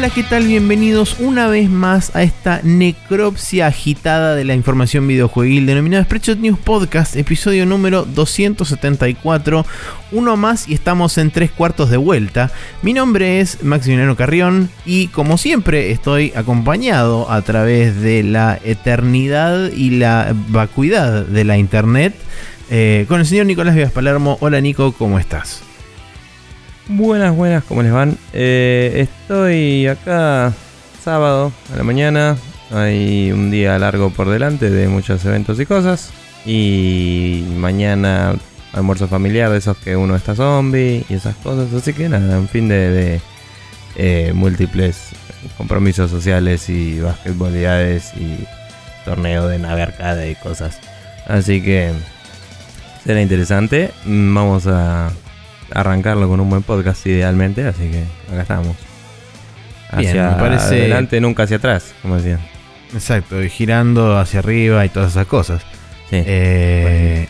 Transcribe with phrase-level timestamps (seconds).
[0.00, 0.46] Hola, ¿qué tal?
[0.46, 6.58] Bienvenidos una vez más a esta necropsia agitada de la información videojueguil denominada Spreadshot News
[6.58, 9.66] Podcast, episodio número 274.
[10.12, 12.50] Uno más y estamos en tres cuartos de vuelta.
[12.80, 19.70] Mi nombre es Maximiliano Carrión y como siempre estoy acompañado a través de la eternidad
[19.70, 22.14] y la vacuidad de la internet
[22.70, 24.38] eh, con el señor Nicolás Vivas Palermo.
[24.40, 25.62] Hola Nico, ¿cómo estás?
[26.92, 28.18] Buenas, buenas, ¿cómo les van?
[28.32, 30.52] Eh, estoy acá
[31.00, 32.36] sábado a la mañana.
[32.72, 36.10] Hay un día largo por delante de muchos eventos y cosas.
[36.44, 38.34] Y mañana
[38.72, 41.72] almuerzo familiar de esos que uno está zombie y esas cosas.
[41.72, 43.20] Así que nada, un fin de,
[43.94, 45.10] eh, múltiples
[45.56, 48.44] compromisos sociales y basquetbolidades y
[49.04, 50.80] torneo de nave arcade y cosas.
[51.28, 51.92] Así que
[53.04, 53.92] será interesante.
[54.04, 55.12] Vamos a
[55.72, 58.76] arrancarlo con un buen podcast idealmente, así que acá estamos.
[59.90, 62.40] Hacia adelante, nunca hacia atrás, como decían.
[62.92, 65.62] Exacto, y girando hacia arriba y todas esas cosas.
[66.10, 67.28] Sí, eh,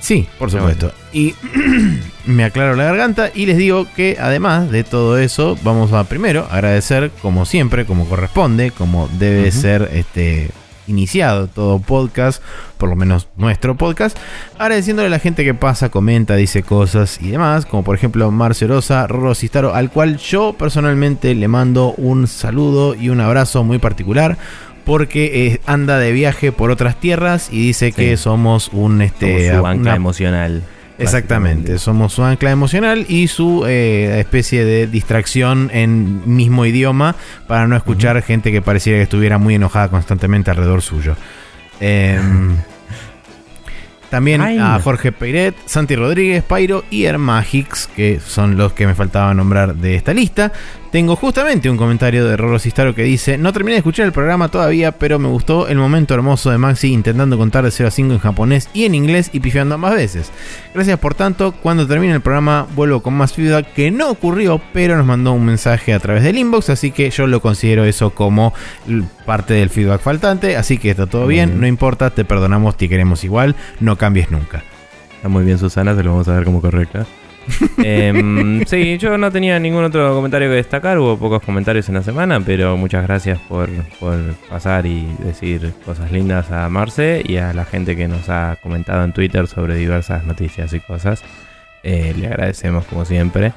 [0.00, 0.92] sí por supuesto.
[1.12, 1.34] Y
[2.26, 6.46] me aclaro la garganta y les digo que además de todo eso, vamos a primero
[6.50, 10.50] agradecer, como siempre, como corresponde, como debe ser este
[10.86, 12.42] iniciado todo podcast,
[12.78, 14.16] por lo menos nuestro podcast,
[14.58, 18.68] agradeciéndole a la gente que pasa, comenta, dice cosas y demás, como por ejemplo Marcio
[18.68, 24.38] Rosa, Rosistaro, al cual yo personalmente le mando un saludo y un abrazo muy particular
[24.84, 29.94] porque eh, anda de viaje por otras tierras y dice que somos un este banca
[29.94, 30.62] emocional.
[31.02, 37.16] Exactamente, somos su ancla emocional y su eh, especie de distracción en mismo idioma
[37.46, 41.16] para no escuchar gente que pareciera que estuviera muy enojada constantemente alrededor suyo.
[41.80, 42.56] Em,
[44.10, 49.34] también a Jorge Peiret, Santi Rodríguez, Pairo y Hermagix, que son los que me faltaba
[49.34, 50.52] nombrar de esta lista.
[50.92, 54.48] Tengo justamente un comentario de Roro Sistaro que dice: No terminé de escuchar el programa
[54.48, 58.12] todavía, pero me gustó el momento hermoso de Maxi intentando contar de 0 a 5
[58.12, 60.30] en japonés y en inglés y pifiando ambas veces.
[60.74, 61.52] Gracias por tanto.
[61.52, 65.46] Cuando termine el programa, vuelvo con más feedback que no ocurrió, pero nos mandó un
[65.46, 68.52] mensaje a través del inbox, así que yo lo considero eso como
[69.24, 70.58] parte del feedback faltante.
[70.58, 74.62] Así que está todo bien, no importa, te perdonamos, te queremos igual, no cambies nunca.
[75.16, 77.06] Está muy bien, Susana, se lo vamos a ver como correcta.
[77.84, 80.98] Em, sí, yo no tenía ningún otro comentario que destacar.
[80.98, 83.68] Hubo pocos comentarios en la semana, pero muchas gracias por,
[84.48, 89.04] pasar y decir cosas lindas a Marce y a la gente que nos ha comentado
[89.04, 91.22] en Twitter sobre diversas noticias y cosas.
[91.82, 93.52] Eh, le agradecemos como siempre.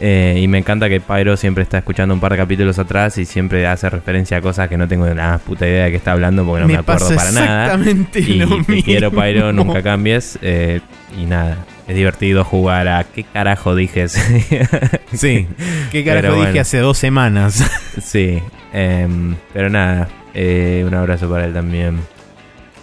[0.00, 3.24] Eh, y me encanta que Pyro siempre está escuchando un par de capítulos atrás y
[3.24, 6.44] siempre hace referencia a cosas que no tengo nada puta idea de qué está hablando
[6.44, 7.78] porque no me, acuerdo para nada.
[8.14, 10.38] Y, lo y quiero Pyro, nunca cambies.
[10.42, 10.80] Eh,
[11.16, 14.08] y nada, es divertido jugar a qué carajo dije.
[15.12, 15.46] sí,
[15.90, 17.62] qué carajo dije hace dos semanas.
[18.02, 22.00] sí, em, pero nada, eh, un abrazo para él también.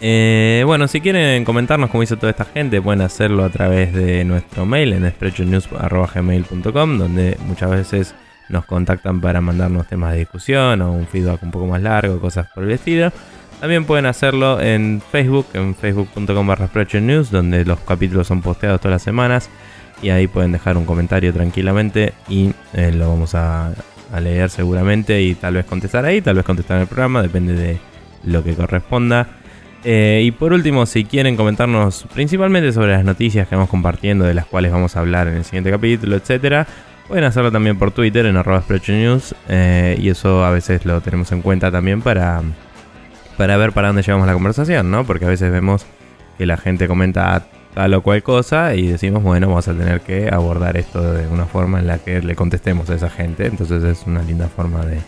[0.03, 4.23] Eh, bueno, si quieren comentarnos cómo hizo toda esta gente, pueden hacerlo a través de
[4.23, 8.15] nuestro mail en sprechonews.gmail.com, donde muchas veces
[8.49, 12.47] nos contactan para mandarnos temas de discusión o un feedback un poco más largo, cosas
[12.53, 13.11] por el estilo.
[13.61, 16.67] También pueden hacerlo en Facebook, en facebook.com barra
[16.99, 19.51] News, donde los capítulos son posteados todas las semanas.
[20.01, 23.71] Y ahí pueden dejar un comentario tranquilamente y eh, lo vamos a,
[24.19, 27.77] leer seguramente y tal vez contestar ahí, tal vez contestar en el programa, depende de
[28.23, 29.27] lo que corresponda.
[29.83, 34.33] Eh, y por último, si quieren comentarnos principalmente sobre las noticias que vamos compartiendo, de
[34.33, 36.65] las cuales vamos a hablar en el siguiente capítulo, etcétera,
[37.07, 39.35] pueden hacerlo también por Twitter en arroba News.
[39.49, 42.41] Eh, y eso a veces lo tenemos en cuenta también para
[43.41, 45.03] para ver para dónde llevamos la conversación, ¿no?
[45.03, 45.87] Porque a veces vemos
[46.37, 50.29] que la gente comenta tal o cual cosa y decimos, bueno, vamos a tener que
[50.31, 53.47] abordar esto de una forma en la que le contestemos a esa gente.
[53.47, 54.99] Entonces es una linda forma de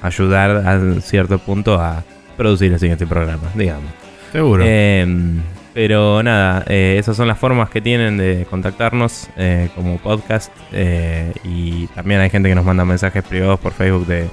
[0.00, 2.04] ayudar a cierto punto a
[2.36, 3.90] producir el siguiente programa, digamos.
[4.30, 4.62] Seguro.
[4.64, 5.40] Em,
[5.74, 10.52] pero nada, eh, esas son las formas que tienen de contactarnos eh, como podcast.
[10.70, 14.30] Eh, y también hay gente que nos manda mensajes privados por Facebook de,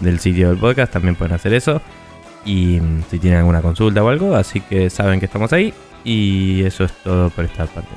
[0.00, 1.80] del sitio del podcast, también pueden hacer eso
[2.44, 5.72] y mm, si tienen alguna consulta o algo, así que saben que estamos ahí
[6.04, 7.90] y eso es todo por esta parte.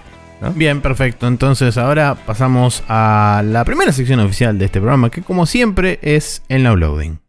[0.56, 1.28] Bien, perfecto.
[1.28, 6.42] Entonces ahora pasamos a la primera sección oficial de este programa, que como siempre es
[6.50, 7.20] el downloading.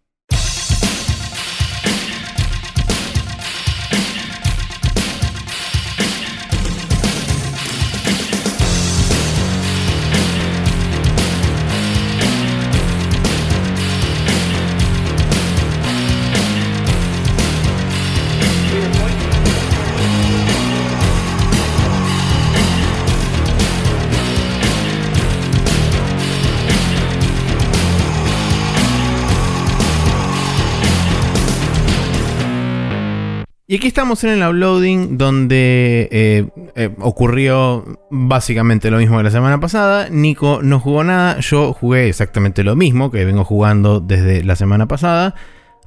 [33.72, 36.46] Y aquí estamos en el uploading donde eh,
[36.76, 40.10] eh, ocurrió básicamente lo mismo que la semana pasada.
[40.10, 44.88] Nico no jugó nada, yo jugué exactamente lo mismo que vengo jugando desde la semana
[44.88, 45.34] pasada.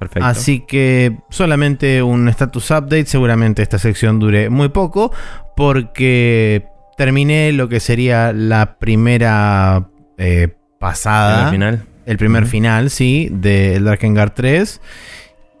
[0.00, 0.26] Perfecto.
[0.26, 5.12] Así que solamente un status update, seguramente esta sección dure muy poco
[5.56, 6.66] porque
[6.96, 10.48] terminé lo que sería la primera eh,
[10.80, 11.44] pasada.
[11.44, 11.84] ¿El final?
[12.04, 14.80] El primer final, sí, de Darkengar 3.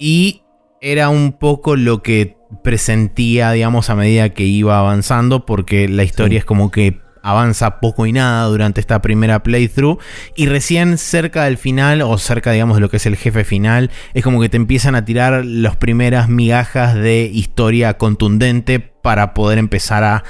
[0.00, 0.42] Y
[0.80, 6.36] era un poco lo que presentía, digamos, a medida que iba avanzando, porque la historia
[6.36, 6.40] Sí.
[6.40, 9.98] es como que avanza poco y nada durante esta primera playthrough
[10.36, 13.90] y recién cerca del final o cerca digamos de lo que es el jefe final
[14.14, 19.58] es como que te empiezan a tirar las primeras migajas de historia contundente para poder
[19.58, 20.22] empezar a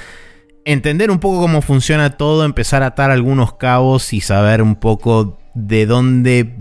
[0.65, 5.37] entender un poco cómo funciona todo, empezar a atar algunos cabos y saber un poco
[5.53, 6.55] de dónde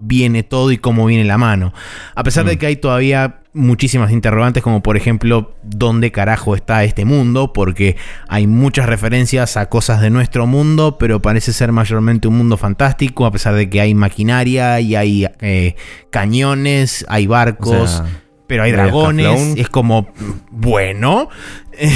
[0.00, 1.72] viene todo y cómo viene la mano.
[2.14, 2.58] A pesar de Mm.
[2.58, 7.52] que hay todavía muchísimas interrogantes, como por ejemplo, ¿dónde carajo está este mundo?
[7.54, 7.96] Porque
[8.28, 13.24] hay muchas referencias a cosas de nuestro mundo, pero parece ser mayormente un mundo fantástico,
[13.24, 15.74] a pesar de que hay maquinaria y hay eh,
[16.10, 17.90] cañones, hay O barcos.
[17.92, 18.04] sea,
[18.46, 19.58] pero hay dragones, escaflón.
[19.58, 20.08] es como,
[20.50, 21.28] bueno,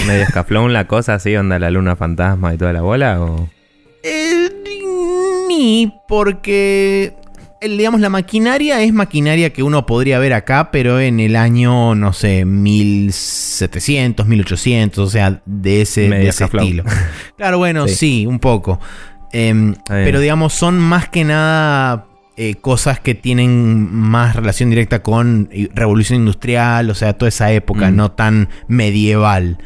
[0.07, 3.21] medio escaflón la cosa así, onda la luna fantasma y toda la bola.
[3.21, 3.49] O...
[4.03, 4.49] Eh,
[5.49, 7.15] ni porque
[7.61, 11.95] el, digamos la maquinaria es maquinaria que uno podría ver acá, pero en el año
[11.95, 16.85] no sé 1700, 1800, o sea, de ese, de estilo.
[17.37, 18.27] Claro, bueno, sí, Sí.
[18.27, 18.81] un poco.
[19.33, 25.49] Em, pero digamos son más que nada eh, cosas que tienen más relación directa con
[25.53, 27.97] eh, revolución industrial, o sea, toda esa época, Mm.
[27.97, 29.59] no tan medieval.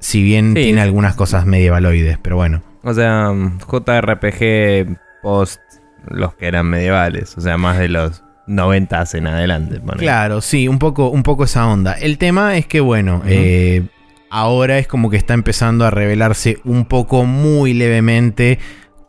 [0.00, 0.62] Si bien Sí.
[0.64, 2.62] tiene algunas cosas medievaloides, pero bueno.
[2.82, 5.60] O sea, mm, JRPG post
[6.08, 7.36] los que eran medievales.
[7.36, 9.80] O sea, más de los 90 en adelante.
[9.96, 11.92] Claro, sí, un poco, un poco esa onda.
[11.92, 13.86] El tema es que, bueno, eh,
[14.28, 18.58] ahora es como que está empezando a revelarse un poco muy levemente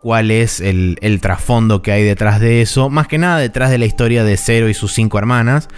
[0.02, 2.90] cuál es el, el trasfondo que hay detrás de eso.
[2.90, 5.70] Más que nada detrás de la historia de Zero y sus cinco hermanas.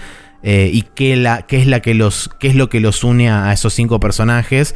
[0.44, 3.30] Eh, y qué, la, qué es la que los, qué es lo que los une
[3.30, 4.76] a, a esos cinco personajes.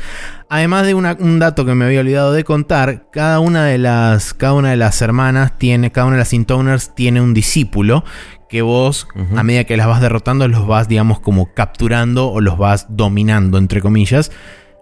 [0.50, 4.34] Además de una- un dato que me había olvidado de contar, cada una de las,
[4.34, 8.04] cada una de las hermanas tiene, cada una de las Intoners tiene un discípulo
[8.50, 12.58] que vos, a medida que las vas derrotando, los vas, digamos, como capturando o los
[12.58, 14.32] vas dominando, entre comillas.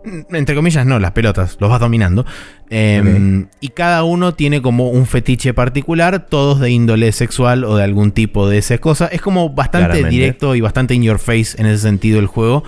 [0.31, 2.25] Entre comillas, no, las pelotas, los vas dominando.
[2.69, 7.83] Eh, Y cada uno tiene como un fetiche particular, todos de índole sexual o de
[7.83, 9.07] algún tipo de esa cosa.
[9.07, 10.09] Es como bastante Claramente.
[10.15, 12.63] directo y bastante in your face en ese sentido el juego.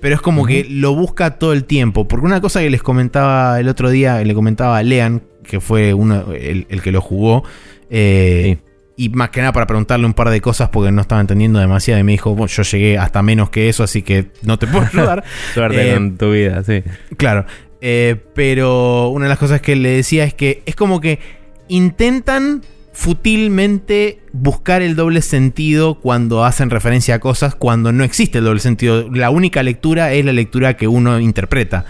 [0.00, 2.08] Pero es como que lo busca todo el tiempo.
[2.08, 5.94] Porque una cosa que les comentaba el otro día, le comentaba a Lean, que fue
[5.94, 7.44] uno, el, el que lo jugó.
[7.88, 8.58] eh,
[9.02, 11.98] Y más que nada para preguntarle un par de cosas porque no estaba entendiendo demasiado.
[12.00, 14.84] Y me dijo, "Bueno, yo llegué hasta menos que eso, así que no te puedo
[14.92, 15.24] ayudar.
[15.54, 16.82] Suerte Eh, con tu vida, sí.
[17.16, 17.44] Claro.
[17.80, 21.18] Eh, pero una de las cosas que le decía es que es como que
[21.66, 28.44] intentan futilmente buscar el doble sentido cuando hacen referencia a cosas cuando no existe el
[28.44, 29.08] doble sentido.
[29.10, 31.86] La única lectura es la lectura que uno interpreta.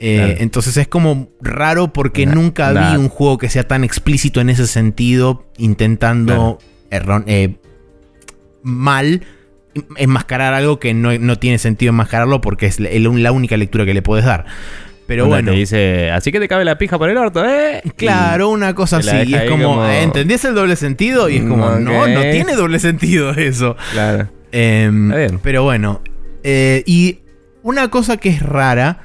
[0.00, 0.34] Eh, Claro.
[0.38, 4.66] Entonces es como raro porque nunca vi un juego que sea tan explícito en ese
[4.66, 6.58] sentido, intentando
[6.90, 7.56] erron- eh,
[8.62, 9.22] mal
[9.96, 13.94] enmascarar algo que no, no tiene sentido enmascararlo porque es la, la única lectura que
[13.94, 14.44] le puedes dar.
[15.06, 17.82] Pero bueno, Te dice, así que te cabe la pija por el orto, ¿eh?
[17.96, 19.14] claro, una cosa así.
[19.26, 21.28] Y es como, como- ¿entendés el doble sentido?
[21.28, 21.80] Y es como, Ok.
[21.80, 23.76] no, no tiene doble sentido eso.
[23.92, 24.28] Claro.
[24.50, 26.00] Em, pero bueno,
[26.42, 27.18] eh, y
[27.62, 29.00] una cosa que es rara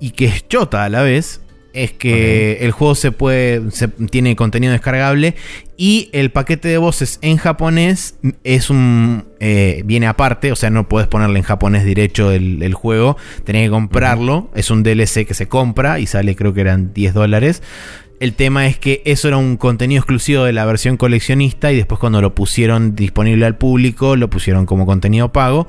[0.00, 1.40] y que es chota a la vez
[1.72, 5.34] es que el juego se puede se- tiene contenido descargable
[5.76, 10.88] y el paquete de voces en japonés es un eh, viene aparte, o sea, no
[10.88, 15.34] puedes ponerle en japonés derecho el, el juego, tenés que comprarlo, es un DLC que
[15.34, 17.62] se compra y sale creo que eran 10 dólares.
[18.20, 22.00] El tema es que eso era un contenido exclusivo de la versión coleccionista y después
[22.00, 25.68] cuando lo pusieron disponible al público lo pusieron como contenido pago.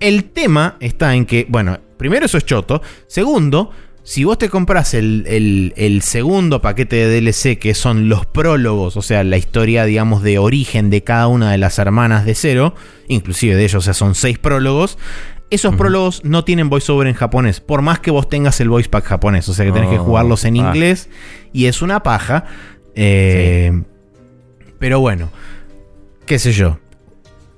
[0.00, 2.82] El tema está en que, bueno, primero eso es choto.
[3.06, 3.70] Segundo,
[4.02, 8.96] si vos te compras el, el- el segundo paquete de DLC que son los prólogos,
[8.96, 12.74] o sea, la historia, digamos, de origen de cada una de las hermanas de cero,
[13.08, 14.98] inclusive de ellos, o sea, son seis prólogos.
[15.50, 19.04] Esos prólogos no tienen voiceover en japonés, por más que vos tengas el voice pack
[19.04, 20.58] japonés, o sea que tenés que Oh, jugarlos en ah.
[20.58, 21.08] inglés
[21.52, 22.44] y es una paja.
[22.96, 23.82] Eh,
[24.78, 25.30] Pero bueno,
[26.26, 26.78] qué sé yo.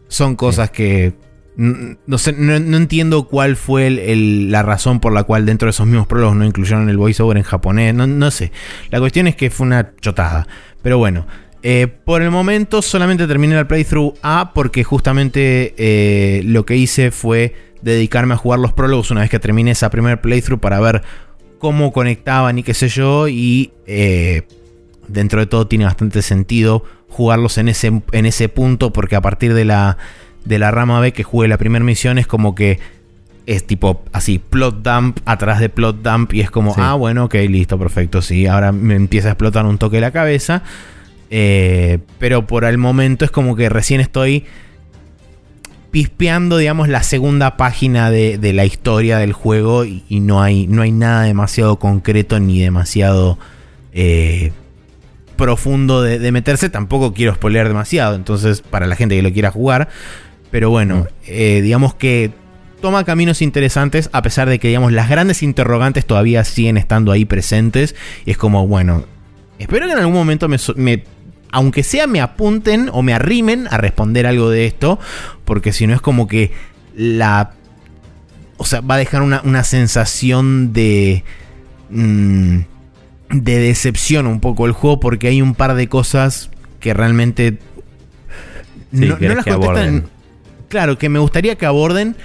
[0.08, 1.14] Son cosas que
[1.56, 5.66] no sé, no, no entiendo cuál fue el- el- la razón por la cual dentro
[5.66, 7.94] de esos mismos prólogos no incluyeron el voiceover en japonés.
[7.94, 8.52] No, no sé.
[8.90, 10.46] La cuestión es que fue una chotada.
[10.82, 11.26] Pero bueno.
[11.62, 17.10] eh, por el momento solamente terminé la playthrough A porque justamente eh, lo que hice
[17.10, 21.02] fue dedicarme a jugar los prólogos una vez que termine esa primer playthrough para ver
[21.58, 23.26] cómo conectaban y qué sé yo.
[23.26, 24.42] Y eh,
[25.08, 29.52] dentro de todo tiene bastante sentido jugarlos en ese, en ese punto porque a partir
[29.52, 29.96] de la,
[30.46, 32.78] de la rama B que jugué la primera misión es como que
[33.46, 37.34] es tipo así, plot dump atrás de plot dump y es como, ah, bueno, ok,
[37.48, 40.62] listo, perfecto, sí, ahora me empieza a explotar un toque la cabeza.
[41.28, 44.44] Eh, pero por el momento es como que recién estoy
[45.90, 50.92] pispeando, digamos, la segunda página de, la historia del juego y, no, hay, no hay
[50.92, 53.38] nada demasiado concreto ni demasiado
[53.92, 54.52] eh,
[55.36, 56.68] profundo de, meterse.
[56.68, 59.88] Tampoco quiero spoilear demasiado, entonces para la gente que lo quiera jugar.
[60.50, 61.06] Pero bueno, mm.
[61.26, 62.32] eh, digamos que
[62.80, 67.24] toma caminos interesantes a pesar de que digamos las grandes interrogantes todavía siguen estando ahí
[67.24, 67.94] presentes.
[68.24, 69.04] Y es como, bueno,
[69.58, 71.04] espero que en algún momento me,
[71.50, 74.98] aunque sea me apunten o me arrimen a responder algo de esto,
[75.44, 76.52] porque si no es como que
[76.94, 77.52] la...
[78.58, 81.24] O sea, va a dejar una, sensación de...
[81.90, 82.60] Mm,
[83.28, 87.58] de decepción un poco el juego porque hay un par de cosas que realmente
[88.92, 90.06] no, las contestan.
[90.68, 92.16] Claro, que me gustaría que aborden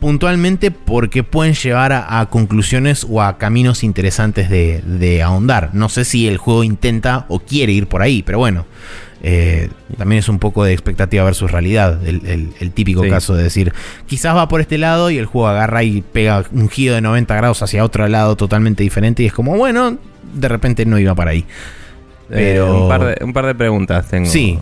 [0.00, 5.70] puntualmente porque pueden llevar a, conclusiones o a caminos interesantes de, ahondar.
[5.72, 8.66] No sé si el juego intenta o quiere ir por ahí, pero bueno.
[9.20, 11.98] Eh, también es un poco de expectativa versus realidad.
[12.06, 13.72] El, típico caso de decir,
[14.06, 17.34] quizás va por este lado y el juego agarra y pega un giro de 90
[17.34, 19.98] grados hacia otro lado totalmente diferente y es como, bueno,
[20.34, 21.44] de repente no iba para ahí.
[22.30, 22.84] Eh, pero...
[22.84, 24.26] un, par de, preguntas tengo.
[24.26, 24.58] Sí.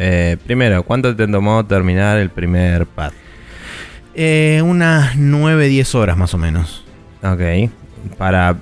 [0.00, 3.10] Eh, primero, ¿cuánto te tomó terminar el primer pad?
[4.14, 6.84] Eh, unas 9-10 horas más o menos.
[7.22, 7.70] Ok.
[8.16, 8.56] Para,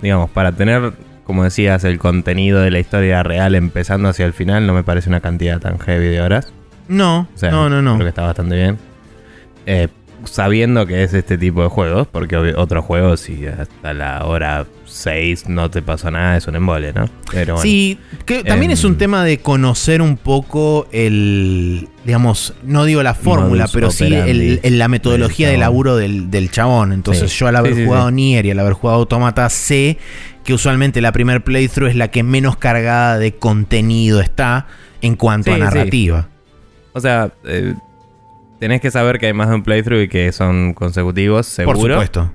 [0.00, 0.92] digamos, para tener,
[1.24, 5.08] como decías, el contenido de la historia real empezando hacia el final, no me parece
[5.08, 6.52] una cantidad tan heavy de horas.
[6.86, 7.94] No, no, no, no.
[7.96, 8.78] Creo que está bastante bien.
[9.66, 9.88] Eh,
[10.24, 15.48] sabiendo que es este tipo de juegos, porque otros juegos, si hasta la hora 6
[15.48, 17.08] no te pasa nada, es un embole, ¿no?
[17.30, 22.84] Pero sí, que también es un em, tema de conocer un poco el, digamos, no
[22.84, 26.92] digo la fórmula, pero sí el, la metodología de laburo del, chabón.
[26.92, 29.98] Entonces yo al haber jugado Nier y al haber jugado Automata sé
[30.44, 34.66] que usualmente la primer playthrough es la que menos cargada de contenido está
[35.02, 36.28] en cuanto a narrativa.
[36.94, 37.74] O sea, eh,
[38.58, 41.78] tenés que saber que hay más de un playthrough y que son consecutivos, seguro.
[41.78, 42.34] Por supuesto.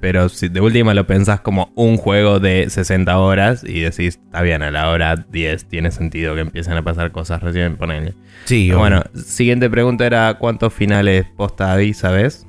[0.00, 4.42] Pero si de última lo pensás como un juego de 60 horas y decís, está
[4.42, 8.14] bien, a la hora 10 tiene sentido que empiecen a pasar cosas recién, ponele.
[8.46, 12.48] Sí, Bueno, siguiente pregunta era: ¿cuántos finales posta ahí, sabes?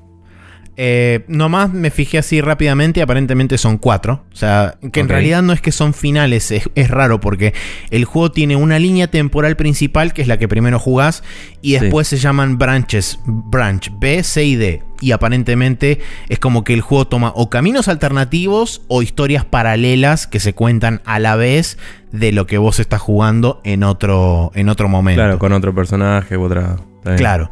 [0.83, 4.23] Eh, nomás me fijé así rápidamente, aparentemente son cuatro.
[4.33, 7.53] O sea, que en realidad no es que son finales, es, raro porque
[7.91, 11.23] el juego tiene una línea temporal principal, que es la que primero jugás,
[11.61, 14.81] y después se llaman branches, branch B, C y D.
[15.01, 20.39] Y aparentemente es como que el juego toma o caminos alternativos o historias paralelas que
[20.39, 21.77] se cuentan a la vez
[22.11, 25.21] de lo que vos estás jugando en otro, en otro momento.
[25.21, 26.77] Claro, con otro personaje u otra.
[27.17, 27.51] Claro.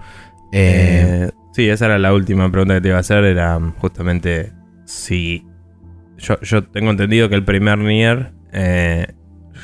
[0.51, 3.24] Eh, Sí, esa era la última pregunta que te iba a hacer.
[3.24, 4.53] Era um, justamente
[4.86, 5.46] si.
[6.18, 9.08] Yo, tengo entendido que el primer Nier eh,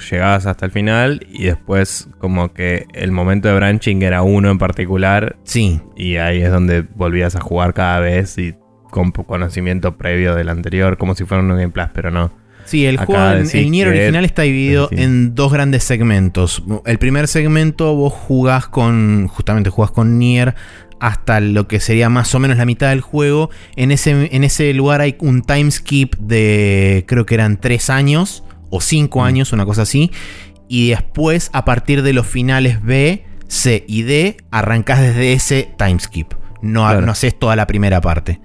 [0.09, 4.57] llegabas hasta el final y después, como que el momento de branching era uno en
[4.57, 5.37] particular.
[5.43, 5.81] Sí.
[5.97, 8.55] Y ahí es donde volvías a jugar cada vez y
[8.89, 12.31] con conocimiento previo del anterior, como si fuera un Game Plus, pero no.
[12.65, 16.63] Sí, el juego, el Nier original está dividido en dos grandes segmentos.
[16.85, 20.55] El primer segmento vos jugás con, justamente jugás con Nier
[20.99, 23.49] hasta lo que sería más o menos la mitad del juego.
[23.75, 28.43] En ese, en ese lugar hay un time skip de creo que eran 3 años
[28.69, 29.23] o 5 mm.
[29.23, 30.11] años, una cosa así.
[30.67, 35.99] Y después, a partir de los finales B, C y D, arrancás desde ese time
[35.99, 36.33] skip.
[36.61, 38.39] No, no haces toda la primera parte.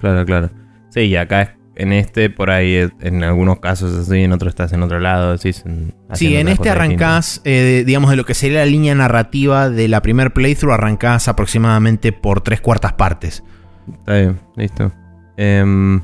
[0.00, 0.50] Claro, claro.
[0.90, 4.72] Sí, y acá es en este, por ahí, en algunos casos así, en otros estás
[4.72, 5.38] en otro lado.
[5.38, 9.86] Sí, sí en este arrancás, eh, digamos, de lo que sería la línea narrativa de
[9.86, 13.44] la primer playthrough, arrancás aproximadamente por tres cuartas partes.
[13.92, 14.92] Está bien, listo.
[15.36, 16.02] Em,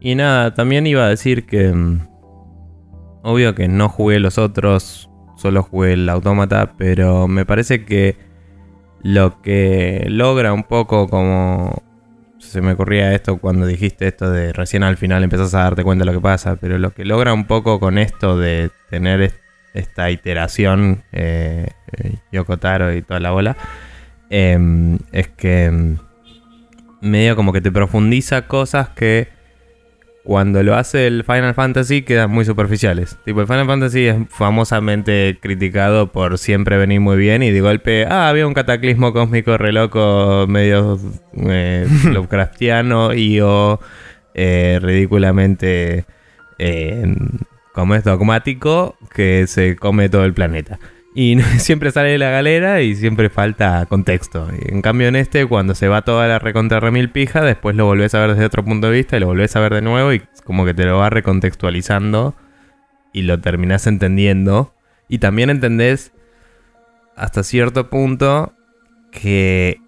[0.00, 1.68] y nada, también iba a decir que.
[1.68, 2.00] Em,
[3.22, 8.16] obvio que no jugué los otros, solo jugué el autómata, pero me parece que
[9.02, 11.84] lo que logra un poco como
[12.48, 16.04] se me ocurría esto cuando dijiste esto de recién al final empezás a darte cuenta
[16.04, 19.32] de lo que pasa, pero lo que logra un poco con esto de tener
[19.74, 23.56] esta iteración, eh, eh, Yokotaro y toda la bola,
[24.30, 25.98] em, es que em,
[27.00, 29.28] medio como que te profundiza cosas que
[30.24, 33.16] cuando lo hace el Final Fantasy quedan muy superficiales.
[33.24, 38.06] Tipo, el Final Fantasy es famosamente criticado por siempre venir muy bien y de golpe,
[38.06, 40.98] ah, había un cataclismo cósmico re loco, medio
[41.34, 43.80] eh, Lovecraftiano y o
[44.34, 46.04] eh, ridículamente,
[46.58, 47.14] eh,
[47.72, 50.78] como es dogmático, que se come todo el planeta.
[51.14, 54.48] Y siempre sale de la galera y siempre falta contexto.
[54.50, 58.14] en cambio en este, cuando se va toda la recontra remil pija, después lo volvés
[58.14, 60.22] a ver desde otro punto de vista y lo volvés a ver de nuevo y
[60.44, 62.34] como que te lo va recontextualizando
[63.12, 64.74] y lo terminás entendiendo.
[65.08, 66.12] Y también entendés
[67.16, 68.54] hasta cierto punto
[69.10, 69.80] que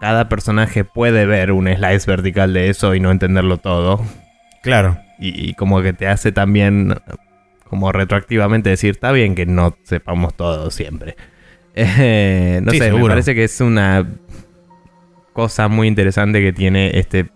[0.00, 4.00] cada personaje puede ver un slice vertical de eso y no entenderlo todo.
[4.62, 4.98] Claro.
[5.18, 6.94] Y, y como que te hace también
[7.70, 11.16] como retroactivamente decir, está bien que no sepamos todo siempre.
[11.72, 14.04] Eh, no sé, me parece que es una
[15.32, 17.30] cosa muy interesante que tiene este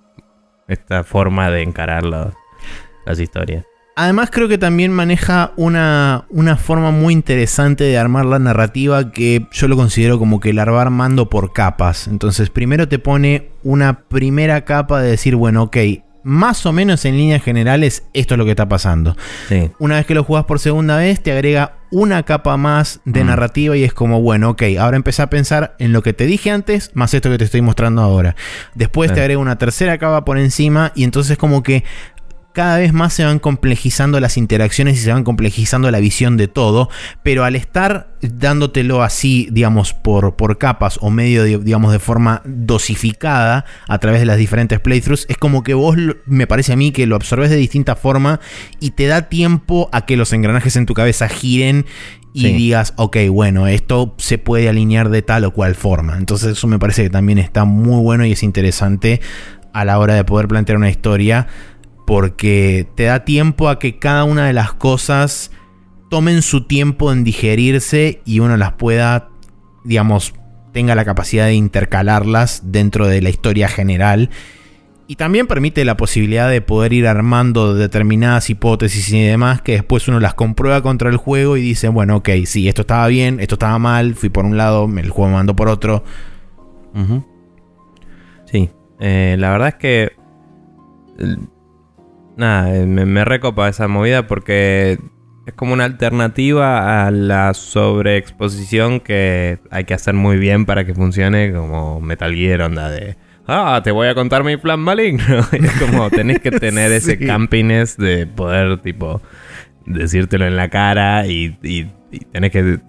[0.67, 3.65] esta forma de encarar las historias.
[3.95, 9.47] Además creo que también maneja una, una, forma muy interesante de armar la narrativa que
[9.53, 12.09] yo lo considero como que la va armando por capas.
[12.09, 15.77] Entonces primero te pone una primera capa de decir, bueno, ok,
[16.25, 19.17] más o menos en líneas generales esto es lo que está pasando.
[19.79, 23.27] Una vez que lo jugás por segunda vez, te agrega una capa más de mm.
[23.27, 26.51] narrativa y es como, bueno, ok, ahora empecé a pensar en lo que te dije
[26.51, 28.35] antes, más esto que te estoy mostrando ahora.
[28.75, 31.85] Después te agrega una tercera capa por encima y entonces como que
[32.55, 36.47] cada vez más se van complejizando las interacciones y se van complejizando la visión de
[36.47, 36.89] todo,
[37.25, 43.65] pero al estar dándotelo así, digamos, por, por capas o medio, digamos, de forma dosificada
[43.89, 45.97] a través de las diferentes playthroughs, es como que vos,
[46.27, 48.39] me parece a mí, que lo absorbes de distinta forma
[48.79, 51.87] y te da tiempo a que los engranajes en tu cabeza giren
[52.33, 56.17] y digas, ok, bueno, esto se puede alinear de tal o cual forma.
[56.19, 59.21] Entonces eso me parece que también está muy bueno y es interesante
[59.73, 61.49] a la hora de poder plantear una historia
[62.05, 65.51] porque te da tiempo a que cada una de las cosas
[66.11, 69.31] tomen su tiempo en digerirse y uno las pueda,
[69.85, 70.35] digamos,
[70.73, 74.31] tenga la capacidad de intercalarlas dentro de la historia general.
[75.07, 80.09] Y también permite la posibilidad de poder ir armando determinadas hipótesis y demás que después
[80.09, 83.57] uno las comprueba contra el juego y dice, bueno, ok, sí, esto estaba bien, esto
[83.57, 86.05] estaba mal, fui por un lado, el juego me mandó por otro.
[88.51, 90.13] Sí, eh, la verdad es que
[92.37, 94.99] Nada, eh, me, recopa esa movida porque
[95.47, 100.95] es como una alternativa a la sobreexposición que hay que hacer muy bien para que
[100.95, 103.17] funcione como Metal Gear, onda de...
[103.47, 105.23] Ah, te voy a contar mi plan maligno.
[105.53, 109.21] es como tenés que tener ese campiness de poder, tipo,
[109.87, 111.87] decírtelo en la cara y, y,
[112.33, 112.81] tenés que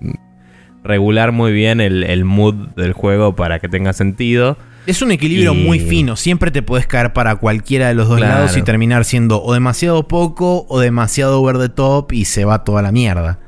[0.84, 4.58] regular muy bien el, el mood del juego para que tenga sentido.
[4.86, 6.16] Es un equilibrio muy fino.
[6.16, 10.08] Siempre te puedes caer para cualquiera de los dos lados y terminar siendo o demasiado
[10.08, 13.40] poco o demasiado over the top y se va toda la mierda.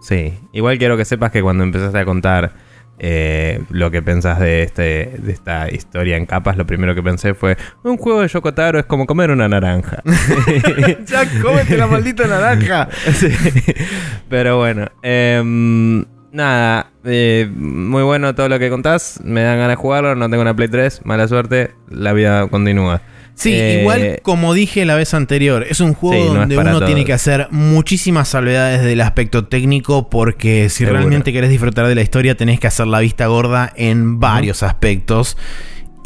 [0.00, 0.34] Sí.
[0.52, 2.52] Igual quiero que sepas que cuando empezaste a contar
[3.00, 7.34] eh, lo que pensás de, este, de esta historia en capas, lo primero que pensé
[7.34, 10.00] fue: un juego de Yokotaro es como comer una naranja.
[11.06, 12.88] ya cómete la maldita naranja.
[14.28, 14.86] Pero bueno.
[15.02, 16.04] Eh,
[16.34, 19.20] Nada, eh, muy bueno todo lo que contás.
[19.22, 20.16] Me dan ganas de jugarlo.
[20.16, 21.02] No tengo una Play 3.
[21.04, 21.70] Mala suerte.
[21.88, 23.02] La vida continúa.
[23.36, 27.12] Sí, eh, igual como dije la vez anterior, es un juego donde uno tiene que
[27.12, 32.60] hacer muchísimas salvedades del aspecto técnico porque si realmente querés disfrutar de la historia tenés
[32.60, 35.36] que hacer la vista gorda en varios aspectos.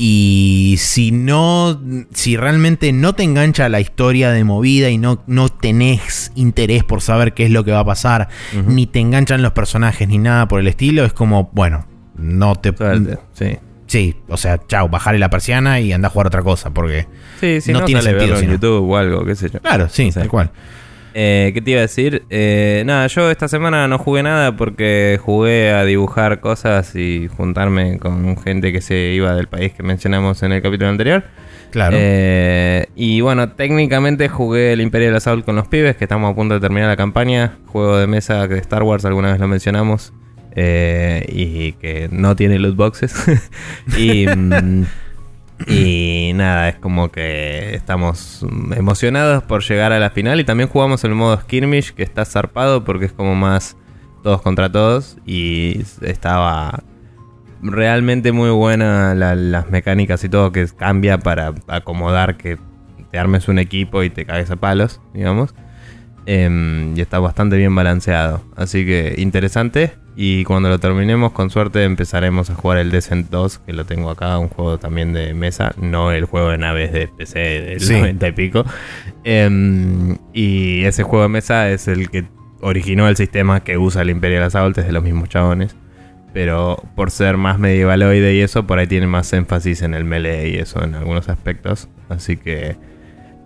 [0.00, 1.82] Y si no,
[2.14, 7.00] si realmente no te engancha la historia de movida y no, no tenés interés por
[7.02, 8.28] saber qué es lo que va a pasar,
[8.68, 11.84] ni te enganchan los personajes ni nada por el estilo, es como, bueno,
[12.16, 12.72] no te...
[13.32, 13.58] sí.
[13.88, 17.06] Sí, o sea, chao, bajarle la persiana y anda a jugar otra cosa, porque
[17.68, 18.38] no, tiene sentido.
[18.38, 19.60] en YouTube o algo, qué sé yo.
[19.60, 20.50] Claro, sí, tal cual.
[21.14, 22.24] Eh, ¿Qué te iba a decir?
[22.30, 27.98] Eh, nada, yo esta semana no jugué nada porque jugué a dibujar cosas y juntarme
[27.98, 31.24] con gente que se iba del país que mencionamos en el capítulo anterior.
[31.70, 31.96] Claro.
[31.98, 36.54] Eh, y bueno, técnicamente jugué el Imperial Assault con los pibes, que estamos a punto
[36.54, 37.58] de terminar la campaña.
[37.66, 40.12] Juego de mesa de Star Wars, alguna vez lo mencionamos.
[40.56, 43.14] y que no tiene loot boxes.
[43.98, 44.26] y.
[45.66, 50.40] Y nada, es como que estamos emocionados por llegar a la final.
[50.40, 53.76] Y también jugamos el modo skirmish, que está zarpado porque es como más
[54.22, 55.18] todos contra todos.
[55.26, 56.82] Y estaba
[57.60, 62.58] realmente muy buena las mecánicas y todo que cambia para acomodar que
[63.10, 65.54] te armes un equipo y te cagues a palos, digamos.
[66.30, 68.42] Em, y está bastante bien balanceado.
[68.54, 69.94] Así que interesante.
[70.14, 74.10] Y cuando lo terminemos, con suerte, empezaremos a jugar el Descent 2, que lo tengo
[74.10, 77.94] acá, un juego también de mesa, no el juego de naves de PC del Sí.
[77.94, 78.66] 90 y pico.
[79.24, 82.26] Em, y ese juego de mesa es el que
[82.60, 85.76] originó el sistema que usa el Imperial Assault, es de los mismos chabones.
[86.34, 90.50] Pero por ser más medievaloide y eso, por ahí tiene más énfasis en el melee
[90.50, 91.88] y eso en algunos aspectos.
[92.10, 92.76] Así que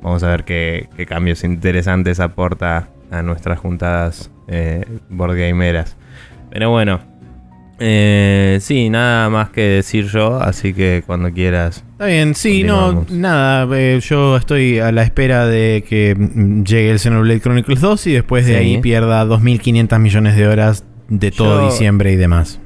[0.02, 5.96] vamos a ver qué, qué cambios interesantes aporta a nuestras juntadas eh, boardgameras.
[6.50, 7.00] Pero bueno,
[7.78, 11.84] eh, sí, nada más que decir yo, así que cuando quieras.
[11.92, 13.66] Está bien, sí, no, nada.
[13.76, 18.12] eh, yo estoy a la espera de que mm, llegue el Xenoblade Chronicles 2 y
[18.12, 18.58] después de Sí.
[18.58, 22.60] ahí pierda 2.500 millones de horas de todo Yo- diciembre y demás.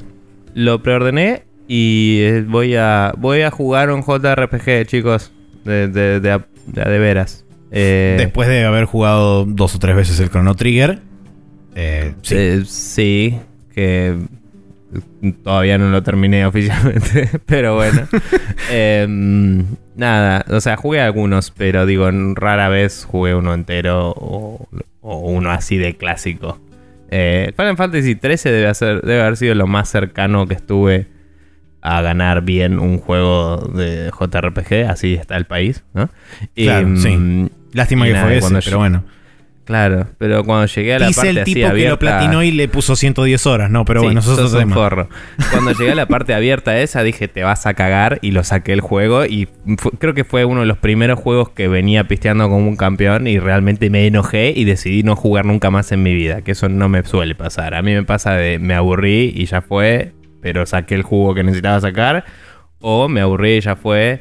[0.54, 5.32] Lo preordené y eh, voy a voy a jugar un JRPG, chicos,
[5.64, 6.40] de, de, de,
[6.76, 7.44] a- de veras.
[7.70, 11.00] Eh, Después de haber jugado dos o tres veces el Chrono Trigger.
[11.74, 12.34] eh, sí.
[12.36, 13.38] eh, sí,
[13.74, 14.16] que
[15.42, 18.02] todavía no lo terminé oficialmente, pero bueno.
[18.70, 19.64] Em,
[19.96, 24.66] nada, o sea, jugué algunos, pero digo, rara vez jugué uno entero o,
[25.02, 26.58] o uno así de clásico.
[27.08, 31.06] Final Fantasy XIII debe, hacer- debe haber sido lo más cercano que estuve
[31.88, 36.08] a ganar bien un juego de JRPG, así está el país, ¿no?
[36.54, 37.50] Claro, Em, sí.
[37.72, 39.04] Lástima y que nada, fue ese, pero bueno.
[39.64, 42.42] Claro, pero cuando llegué a la Dice parte el así tipo que lo abierta- platinó
[42.44, 44.74] y le puso 110 horas, no, pero Sí, bueno, eso es otro tema.
[44.74, 45.08] forro.
[45.50, 48.72] Cuando llegué a la parte abierta esa, dije, te vas a cagar y lo saqué
[48.72, 49.24] el juego.
[49.26, 49.48] Y
[49.98, 53.40] creo que fue uno de los primeros juegos que venía pisteando como un campeón y
[53.40, 56.42] realmente me enojé y decidí no jugar nunca más en mi vida.
[56.42, 57.74] Que eso no me suele pasar.
[57.74, 60.12] A mí me pasa de me aburrí y ya fue,
[60.46, 62.24] pero saqué el jugo que necesitaba sacar.
[62.78, 64.20] O me aburrí y ya fue.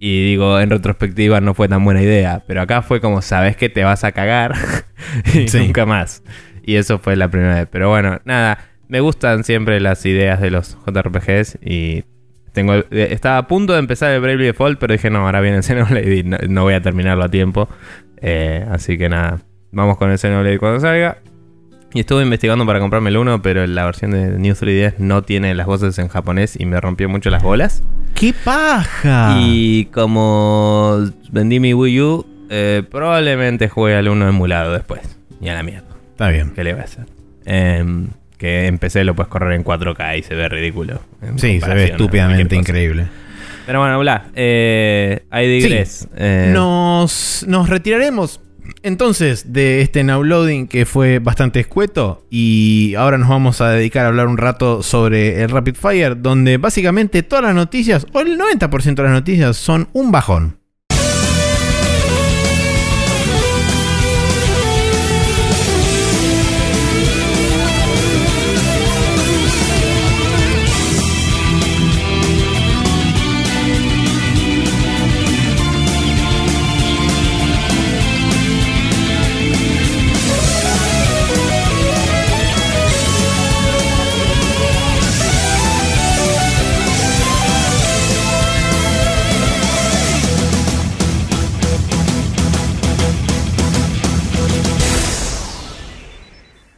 [0.00, 2.42] Y digo, en retrospectiva no fue tan buena idea.
[2.48, 4.54] Pero acá fue como, sabes que te vas a cagar.
[5.34, 5.58] y Sí.
[5.60, 6.24] nunca más.
[6.64, 7.68] Y eso fue la primera vez.
[7.70, 8.58] Pero bueno, nada.
[8.88, 11.58] Me gustan siempre las ideas de los JRPGs.
[11.62, 12.02] Y
[12.52, 14.80] tengo eh, estaba a punto de empezar el Bravely Default.
[14.80, 17.68] Pero dije, no, ahora viene el Xenoblade y no, no voy a terminarlo a tiempo.
[18.20, 19.38] Eh, así que nada.
[19.70, 21.18] Vamos con el Xenoblade cuando salga.
[21.96, 25.54] Y estuve investigando para comprarme el 1, pero la versión de New 3DS no tiene
[25.54, 27.82] las voces en japonés y me rompió mucho las bolas.
[28.14, 29.34] ¡Qué paja!
[29.40, 30.98] Y como
[31.30, 35.00] vendí mi Wii U, eh, probablemente juegue al 1 emulado después.
[35.40, 35.88] Y a la mierda.
[36.10, 36.50] Está bien.
[36.54, 37.06] ¿Qué le va a hacer?
[37.46, 41.00] Em, que en PC lo puedes correr en 4K y se ve ridículo.
[41.36, 43.06] Sí, se ve estúpidamente increíble.
[43.64, 44.26] Pero bueno, bla.
[44.34, 46.06] Eh, I digress.
[46.14, 48.42] Eh, Nos, nos retiraremos
[48.82, 54.08] entonces de este downloading que fue bastante escueto y ahora nos vamos a dedicar a
[54.08, 58.94] hablar un rato sobre el Rapid Fire donde básicamente todas las noticias o el 90%
[58.94, 60.65] de las noticias son un bajón.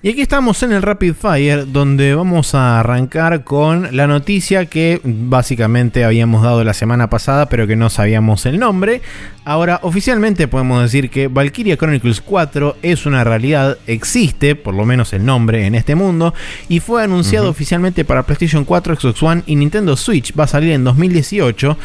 [0.01, 5.01] Y aquí estamos en el Rapid Fire, donde vamos a arrancar con la noticia que
[5.03, 9.03] básicamente habíamos dado la semana pasada, pero que no sabíamos el nombre.
[9.45, 15.13] Ahora, oficialmente podemos decir que Valkyria Chronicles 4 es una realidad, existe, por lo menos
[15.15, 16.33] el nombre, en este mundo,
[16.69, 20.33] y fue anunciado oficialmente para PlayStation 4, Xbox One y Nintendo Switch.
[20.39, 21.77] Va a salir en 2018.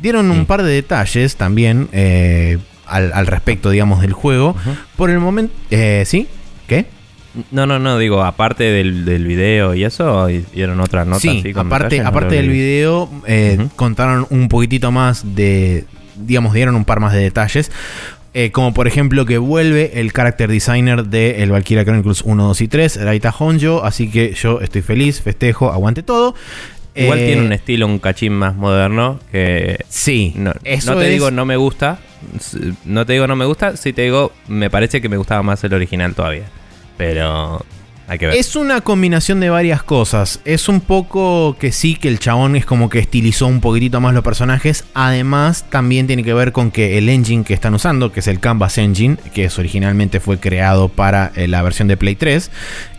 [0.00, 4.56] Dieron un par de detalles también eh, al, al respecto, digamos, del juego.
[4.96, 5.52] Por el momento...
[5.70, 6.26] eh, ¿Sí?
[6.66, 6.86] ¿Qué?
[7.52, 11.22] No, no, no, digo, aparte del, del video y eso, dieron otras notas.
[11.22, 12.54] sí, así aparte, detalles, aparte del vi.
[12.54, 15.84] video, eh, contaron un poquitito más de.
[16.16, 17.70] Digamos, dieron un par más de detalles.
[18.34, 22.60] eh, como por ejemplo que vuelve el character designer de el Valkyria Chronicles 1, 2
[22.60, 23.84] y 3, Raita Honjo.
[23.84, 26.34] Así que yo estoy feliz, festejo, aguante todo.
[26.94, 31.06] Igual Eh, tiene un estilo un cachín más moderno que Sí, no, eso no te
[31.06, 31.98] es- digo no me gusta,
[32.84, 35.62] no te digo no me gusta, si te digo me parece que me gustaba más
[35.64, 36.44] el original todavía.
[37.00, 37.64] Pero
[38.08, 38.36] hay que ver.
[38.36, 40.40] Es una combinación de varias cosas.
[40.44, 44.12] Es un poco que sí, que el chabón es como que estilizó un poquitito más
[44.12, 44.84] los personajes.
[44.92, 48.38] Además, también tiene que ver con que el engine que están usando, que es el
[48.38, 52.50] Canvas Engine, que es originalmente fue creado para eh, la versión de Play 3,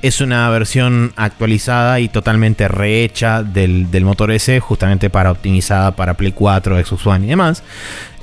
[0.02, 6.16] es una versión actualizada y totalmente rehecha del, del motor S, justamente para optimizada para
[6.16, 7.62] Play 4, Xbox One y demás.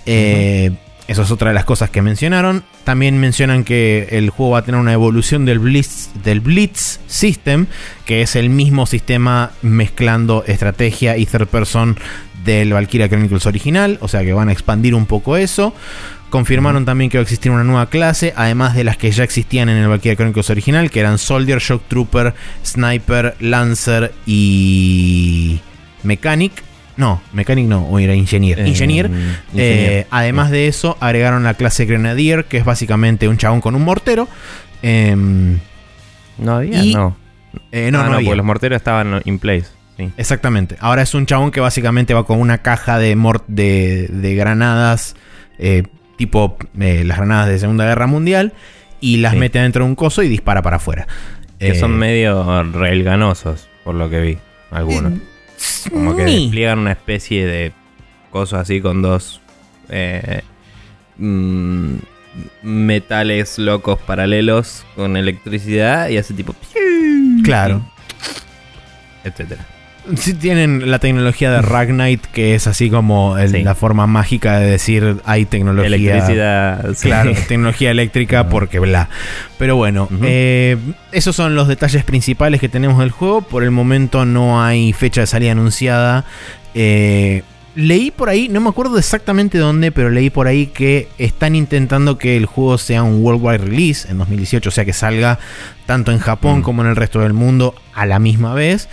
[0.06, 0.72] Eh,
[1.08, 2.62] Eso es otra de las cosas que mencionaron.
[2.84, 7.66] También mencionan que el juego va a tener una evolución del Blitz, del Blitz System,
[8.04, 11.96] que es el mismo sistema mezclando estrategia y third person
[12.44, 13.96] del Valkyria Chronicles original.
[14.02, 15.74] O sea que van a expandir un poco eso.
[16.28, 19.70] Confirmaron también que va a existir una nueva clase, además de las que ya existían
[19.70, 25.58] en el Valkyria Chronicles original, que eran Soldier, Shock Trooper, Sniper, Lancer y
[26.02, 26.67] Mechanic.
[26.98, 28.58] No, Mechanic no, o era Engineer.
[28.58, 29.06] Eh, Engineer.
[29.06, 29.40] Engineer.
[29.56, 33.84] Eh, además de eso, agregaron la clase Grenadier, que es básicamente un chabón con un
[33.84, 34.28] mortero.
[34.82, 35.58] Em,
[36.38, 37.16] No había, Y- no.
[37.72, 38.26] eh, no, Ah, no, había.
[38.26, 39.66] porque los morteros estaban in place.
[39.96, 40.10] Sí.
[40.16, 40.76] Exactamente.
[40.80, 45.16] Ahora es un chabón que básicamente va con una caja de, mor- de, de granadas,
[45.58, 45.82] eh,
[46.16, 48.52] tipo eh, las granadas de Segunda Guerra Mundial,
[49.00, 49.38] y las Sí.
[49.38, 51.06] mete dentro de un coso y dispara para afuera.
[51.58, 54.38] Que Eh, son medio railganosos, por lo que vi.
[54.70, 55.14] Algunos.
[55.90, 56.42] Como que ni.
[56.42, 57.72] despliegan una especie de
[58.30, 59.40] cosas así con dos
[59.88, 60.42] eh,
[61.16, 61.94] mm,
[62.62, 66.54] metales locos paralelos con electricidad y hace tipo.
[67.42, 67.82] Claro.
[69.24, 69.66] Etcétera.
[70.16, 73.62] Sí tienen la tecnología de Ragnite, que es así como el- Sí.
[73.62, 75.86] la forma mágica de decir hay tecnología.
[75.86, 76.94] Electricidad.
[76.94, 77.08] sí.
[77.08, 79.08] Claro, tecnología eléctrica porque bla.
[79.58, 80.76] Pero bueno, eh,
[81.12, 83.42] esos son los detalles principales que tenemos del juego.
[83.42, 86.24] Por el momento no hay fecha de salida anunciada.
[86.74, 87.42] Eh,
[87.74, 92.18] leí por ahí, no me acuerdo exactamente dónde, pero leí por ahí que están intentando
[92.18, 95.38] que el juego sea un worldwide release en 2018, o sea que salga
[95.86, 96.62] tanto en Japón Mm.
[96.62, 98.88] como en el resto del mundo a la misma vez.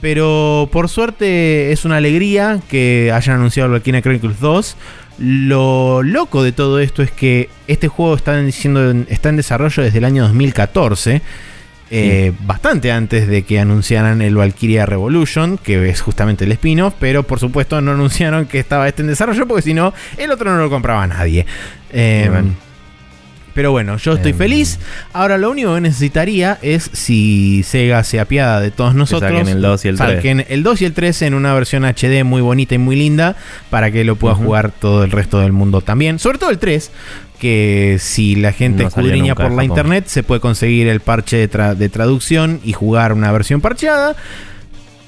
[0.00, 4.76] Pero por suerte es una alegría que hayan anunciado el Valkyria Chronicles 2.
[5.18, 10.22] Lo loco de todo esto es que este juego está, en desarrollo desde el año
[10.22, 11.20] 2014.
[11.90, 17.24] eh, Bastante antes de que anunciaran el Valkyria Revolution, que es justamente el spin-off, pero
[17.24, 20.58] por supuesto no anunciaron que estaba este en desarrollo porque si no, el otro no
[20.62, 21.44] lo compraba nadie.
[21.92, 22.69] Eh, bueno.
[23.54, 24.38] Pero bueno, yo estoy Em.
[24.38, 24.78] feliz.
[25.12, 29.30] Ahora lo único que necesitaría es si Sega se apiada de todos nosotros.
[29.30, 30.14] saquen el 2 y el 3.
[30.16, 33.36] saquen el 2 y el 3 en una versión HD muy bonita y muy linda
[33.70, 36.18] para que lo pueda jugar todo el resto del mundo también.
[36.18, 36.90] Sobre todo el 3,
[37.38, 41.50] que si la gente No escudriña por la internet se puede conseguir el parche de,
[41.50, 44.14] tra- de traducción y jugar una versión parcheada.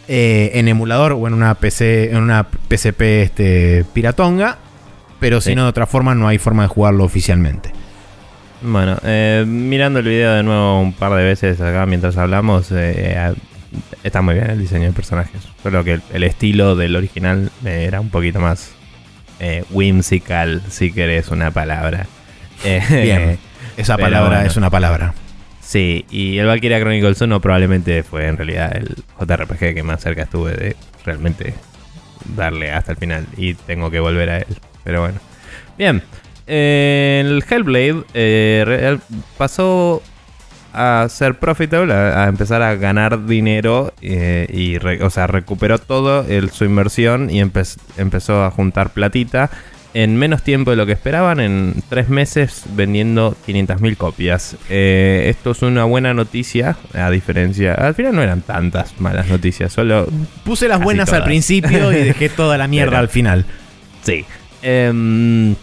[0.09, 4.59] eh, en emulador o en una PC en una PSP este, piratonga
[5.21, 7.71] pero si no de otra forma no hay forma de jugarlo oficialmente
[8.63, 12.95] Bueno, eh, mirando el video de nuevo un par de veces acá mientras hablamos, eh,
[13.17, 13.35] eh,
[14.05, 15.43] está muy bien el diseño de personajes.
[15.63, 18.73] Solo que el, el estilo del original eh, era un poquito más
[19.41, 22.07] eh, whimsical, si querés una palabra.
[22.63, 23.39] Bien.
[23.77, 24.51] Esa palabra bueno.
[24.51, 25.15] es una palabra.
[25.61, 30.23] Sí, y el Valkyria Chronicles 1 probablemente fue en realidad el JRPG que más cerca
[30.23, 31.55] estuve de realmente
[32.37, 33.27] darle hasta el final.
[33.37, 34.47] Y tengo que volver a él.
[34.85, 35.19] Pero bueno.
[35.77, 36.03] Bien.
[36.47, 38.99] El Hellblade eh,
[39.39, 40.03] pasó
[40.75, 45.79] a ser profitable, a, a empezar a ganar dinero eh, y re- o sea, recuperó
[45.79, 49.51] todo el- su inversión y empe- empezó a juntar platita
[49.95, 54.57] en menos tiempo de lo que esperaban, en tres meses vendiendo 500.000 copias.
[54.71, 59.71] Eh, esto es una buena noticia, a diferencia, al final no eran tantas malas noticias,
[59.71, 60.07] solo
[60.45, 63.45] Puse las buenas al principio y dejé toda la mierda Pero- al final.
[64.03, 64.25] Sí.
[64.63, 65.55] Em,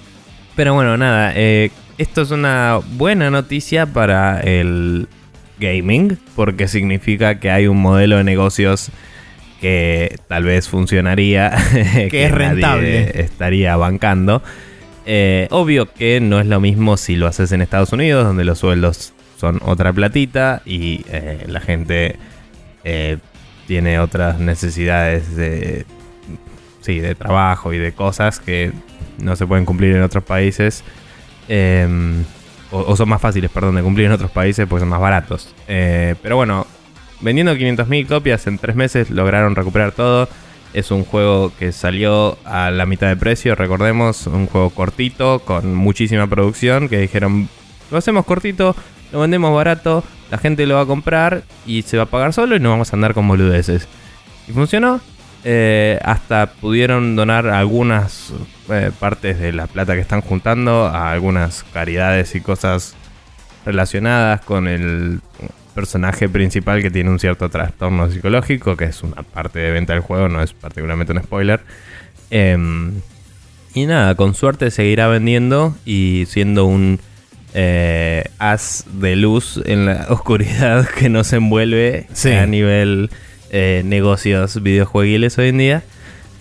[0.60, 1.32] pero bueno, nada.
[1.38, 5.08] eh, esto es una buena noticia para el
[5.58, 6.18] gaming.
[6.36, 8.92] Porque significa que hay un modelo de negocios
[9.62, 11.52] que tal vez funcionaría.
[11.72, 13.22] que, es nadie rentable.
[13.22, 14.44] estaría bancando.
[15.06, 18.60] Eh, obvio que no es lo mismo si lo haces en Estados Unidos, donde los
[18.60, 22.18] sueldos son otra platita y eh, la gente
[22.84, 23.16] eh,
[23.66, 25.86] tiene otras necesidades de,
[26.82, 28.72] sí, de trabajo y de cosas que
[29.18, 30.84] no se pueden cumplir en otros países.
[32.72, 35.54] o, o son más fáciles, perdón, de cumplir en otros países porque son más baratos.
[35.68, 36.68] Eh, pero bueno,
[37.22, 40.30] vendiendo 500.000 copias en tres meses lograron recuperar todo.
[40.74, 45.74] Es un juego que salió a la mitad de precio, recordemos, un juego cortito, con
[45.74, 47.50] muchísima producción, que dijeron,
[47.90, 48.76] lo hacemos cortito,
[49.12, 52.56] lo vendemos barato, la gente lo va a comprar y se va a pagar solo
[52.56, 53.88] y no vamos a andar con boludeces.
[54.48, 55.02] Y funcionó.
[55.46, 58.34] Eh, hasta pudieron donar algunas
[58.70, 62.96] eh, partes de la plata que están juntando a algunas caridades y cosas
[63.66, 65.22] relacionadas con el
[65.74, 70.02] personaje principal que tiene un cierto trastorno psicológico, que es una parte de venta del
[70.02, 71.62] juego, no es particularmente un spoiler.
[72.32, 72.94] Em,
[73.74, 77.00] y nada, con suerte seguirá vendiendo y siendo un
[77.54, 82.32] eh, haz de luz en la oscuridad que nos envuelve Sí.
[82.32, 83.10] a nivel
[83.50, 85.84] eh, negocios videojueguiles hoy en día.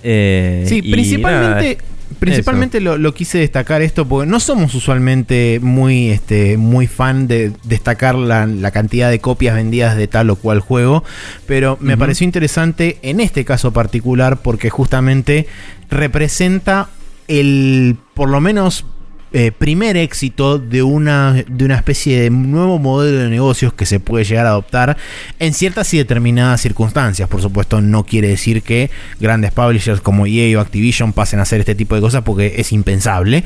[0.03, 1.79] Eh, Sí, principalmente
[2.19, 7.53] principalmente lo, lo, quise destacar esto porque no somos usualmente muy, este, muy fan de
[7.65, 11.05] destacar la, la cantidad de copias vendidas de tal o cual juego,
[11.47, 15.47] pero me pareció interesante en este caso particular porque justamente
[15.91, 16.89] representa
[17.29, 18.85] el, por lo menos
[19.33, 24.01] eh, primer éxito de una, de una especie de nuevo modelo de negocios que se
[24.01, 24.97] puede llegar a adoptar
[25.39, 27.29] en ciertas y determinadas circunstancias.
[27.29, 31.61] Por supuesto, no quiere decir que grandes publishers como EA o Activision pasen a hacer
[31.61, 33.45] este tipo de cosas porque es impensable.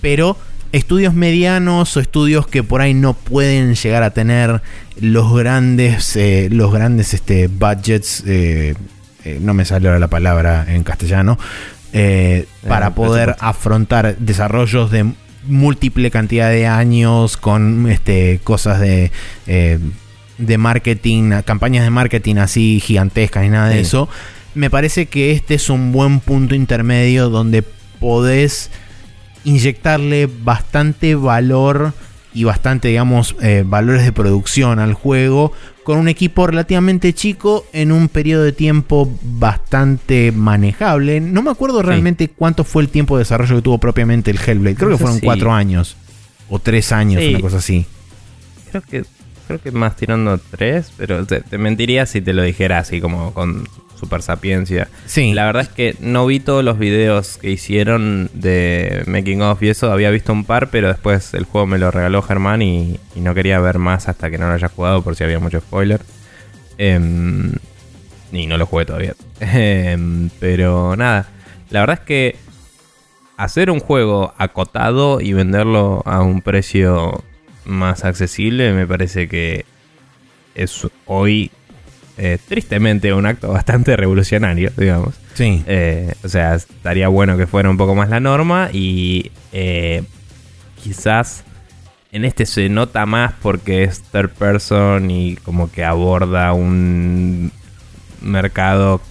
[0.00, 0.36] Pero
[0.72, 4.60] estudios medianos o estudios que por ahí no pueden llegar a tener
[5.00, 8.24] los grandes, eh, los grandes este, budgets.
[8.26, 8.74] Eh,
[9.40, 11.36] no me sale ahora la palabra en castellano,
[11.92, 15.12] eh, para poder afrontar desarrollos de
[15.46, 19.12] múltiple cantidad de años con este, cosas de,
[19.46, 19.78] eh,
[20.38, 24.08] de marketing, campañas de marketing así gigantescas y nada de eso.
[24.54, 27.62] Me parece que este es un buen punto intermedio donde
[28.00, 28.70] podés
[29.44, 31.94] inyectarle bastante valor
[32.36, 35.52] y bastante, digamos, eh, valores de producción al juego
[35.84, 41.22] con un equipo relativamente chico en un periodo de tiempo bastante manejable.
[41.22, 44.76] No me acuerdo realmente cuánto fue el tiempo de desarrollo que tuvo propiamente el Hellblade.
[44.76, 45.96] Creo que fueron cuatro años
[46.50, 47.86] o tres años, una cosa así.
[48.70, 49.04] Creo que
[49.46, 53.32] creo que más tirando tres, pero te, te, mentiría si te lo dijera así como
[53.32, 53.66] con
[53.98, 54.88] super sapiencia.
[55.06, 55.32] Sí.
[55.32, 59.68] La verdad es que no vi todos los videos que hicieron de Making of y
[59.68, 59.90] eso.
[59.90, 63.58] Había visto un par, pero después el juego me lo regaló Germán y, no quería
[63.60, 66.00] ver más hasta que no lo haya jugado por si había mucho spoiler.
[66.78, 67.52] Em,
[68.32, 69.14] y no lo jugué todavía.
[69.40, 71.28] Em, pero nada,
[71.70, 72.36] la verdad es que
[73.36, 77.22] hacer un juego acotado y venderlo a un precio
[77.64, 79.64] más accesible me parece que
[80.54, 81.50] es hoy
[82.18, 85.14] eh, tristemente un acto bastante revolucionario, digamos.
[85.34, 85.62] Sí.
[85.66, 90.02] Eh, o sea, estaría bueno que fuera un poco más la norma y eh,
[90.82, 91.44] quizás
[92.12, 97.52] en este se nota más porque es third person y como que aborda un
[98.22, 99.02] mercado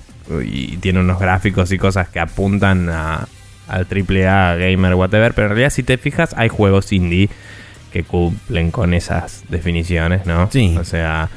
[0.43, 3.27] y tiene unos gráficos y cosas que apuntan a,
[3.67, 5.35] al AAA, gamer, whatever.
[5.35, 7.29] Pero en realidad si te fijas hay juegos indie
[7.93, 10.49] que cumplen con esas definiciones, ¿no?
[10.51, 10.75] Sí.
[10.79, 11.29] O sea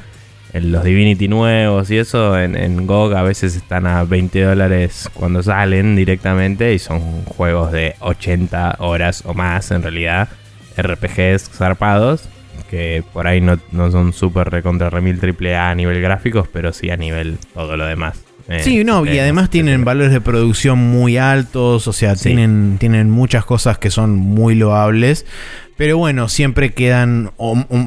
[0.53, 5.95] los Divinity nuevos y eso en, GOG a veces están a 20 dólares cuando salen
[5.95, 10.29] directamente y son juegos de 80 horas o más en realidad,
[10.77, 12.29] RPGs zarpados
[12.69, 13.57] que por ahí no,
[13.91, 17.85] son súper recontra remil triple A a nivel gráficos, pero sí a nivel todo lo
[17.85, 18.28] demás.
[18.49, 23.11] Eh, sí, no, y además tienen valores de producción muy altos, o sea, tienen, tienen
[23.11, 25.25] muchas cosas que son muy loables.
[25.77, 27.31] Pero bueno, siempre quedan,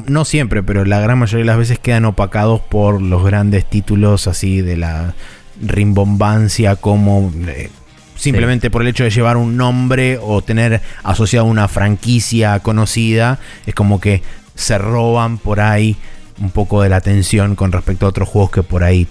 [0.07, 4.25] no siempre, pero la gran mayoría de las veces quedan opacados por los grandes títulos
[4.25, 5.13] así de la
[5.61, 7.69] rimbombancia como eh,
[8.15, 13.75] simplemente por el hecho de llevar un nombre o tener asociado una franquicia conocida, es
[13.75, 14.23] como que
[14.55, 15.95] se roban por ahí
[16.39, 19.07] un poco de la atención con respecto a otros juegos que por ahí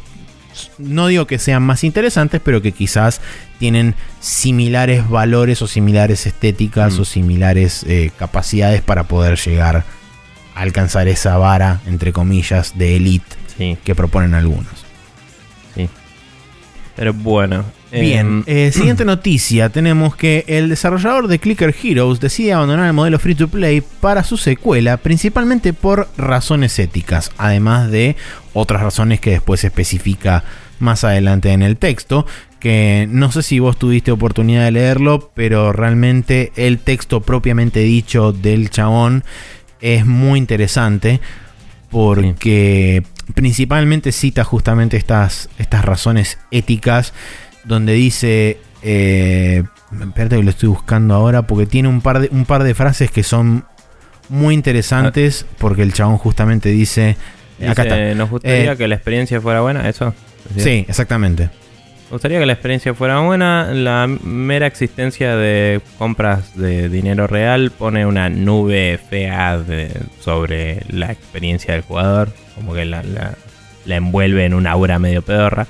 [0.78, 3.20] no digo que sean más interesantes, pero que quizás
[3.58, 7.04] tienen similares valores o similares estéticas o mm.
[7.04, 9.84] similares eh, capacidades para poder llegar a
[10.60, 13.36] alcanzar esa vara, entre comillas, de elite
[13.84, 14.81] que proponen algunos.
[16.96, 17.64] Pero bueno.
[17.90, 19.68] Bien, em, eh, siguiente noticia.
[19.68, 24.24] Tenemos que el desarrollador de Clicker Heroes decide abandonar el modelo free to play para
[24.24, 28.16] su secuela, principalmente por razones éticas, además de
[28.52, 30.44] otras razones que después especifica
[30.78, 32.26] más adelante en el texto,
[32.59, 38.33] que no sé si vos tuviste oportunidad de leerlo, pero realmente el texto propiamente dicho
[38.33, 39.24] del chabón
[39.81, 41.20] es muy interesante
[41.90, 43.02] porque
[43.35, 47.12] principalmente cita justamente estas, estas razones éticas
[47.64, 48.58] donde dice...
[48.85, 52.74] Eh, espérate que lo estoy buscando ahora porque tiene un par de, un par de
[52.74, 53.64] frases que son
[54.28, 57.16] muy interesantes porque el chabón justamente dice
[57.68, 58.14] Acá está.
[58.14, 59.88] ¿Nos gustaría eh, que la experiencia fuera buena?
[59.88, 60.14] ¿Eso?
[60.56, 61.50] Sí, exactamente.
[62.13, 63.73] Gustaría que la experiencia fuera buena.
[63.73, 69.58] La mera existencia de compras de dinero real pone una nube fea
[70.21, 72.29] sobre la experiencia del jugador.
[72.54, 73.02] Como que la,
[73.87, 75.67] envuelve en una aura medio pedorra.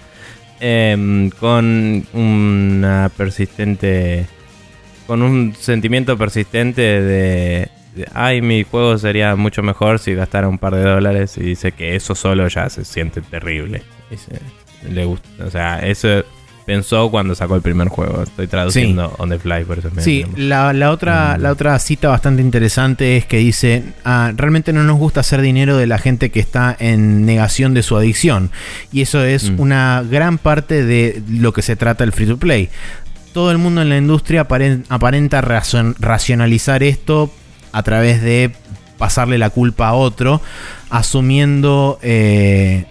[0.58, 4.26] Em, con una persistente.
[5.06, 7.70] Con un sentimiento persistente de
[8.14, 11.94] ay, mi juego sería mucho mejor si gastara un par de dólares y dice que
[11.94, 13.82] eso solo ya se siente terrible.
[14.90, 16.24] Le gusta, o sea, eso
[16.64, 18.22] pensó cuando sacó el primer juego.
[18.22, 21.42] Estoy traduciendo on the fly, por eso me Sí, la, la, otra, mm.
[21.42, 25.76] la otra cita bastante interesante es que dice, ah, realmente no nos gusta hacer dinero
[25.76, 28.50] de la gente que está en negación de su adicción.
[28.92, 29.60] Y eso es mm.
[29.60, 32.70] una gran parte de lo que se trata el free to play
[33.32, 37.30] todo el mundo en la industria aparenta racionalizar esto
[37.72, 38.52] a través de
[38.98, 40.40] pasarle la culpa a otro,
[40.90, 42.84] asumiendo eh,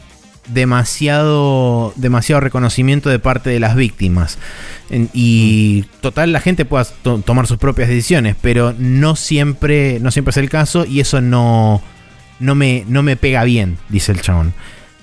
[0.54, 4.38] demasiado, demasiado reconocimiento de parte de las víctimas.
[5.14, 6.86] y total, la gente pueda
[7.26, 11.82] tomar sus propias decisiones, pero no siempre, no siempre es el caso y eso no,
[12.40, 14.54] no, me, no me pega bien, dice el chabón.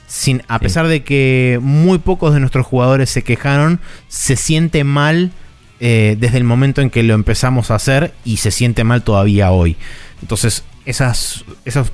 [0.07, 5.33] Sin, a pesar de que muy pocos de nuestros jugadores se quejaron, se siente mal
[5.81, 9.51] eh, desde el momento en que lo empezamos a hacer y se siente mal todavía
[9.51, 9.77] hoy.
[10.23, 11.93] Entonces, esas, esas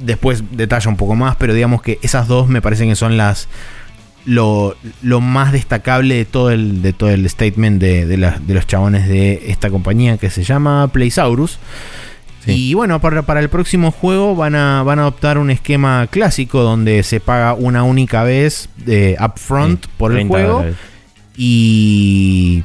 [0.00, 3.48] después detalla un poco más, pero digamos que esas dos me parecen que son las
[4.24, 4.76] lo,
[5.20, 9.70] más destacable de todo el, de todo el statement de, de, los chabones de esta
[9.70, 11.58] compañía que se llama Playsaurus.
[12.46, 16.62] Y bueno, para, para, el próximo juego van a, van a adoptar un esquema clásico
[16.62, 20.64] donde se paga una única vez de upfront por el juego.
[21.36, 22.64] Y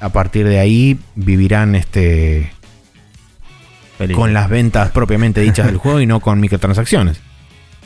[0.00, 2.52] a partir de ahí vivirán este
[4.14, 7.20] con las ventas propiamente dichas del juego y no con microtransacciones.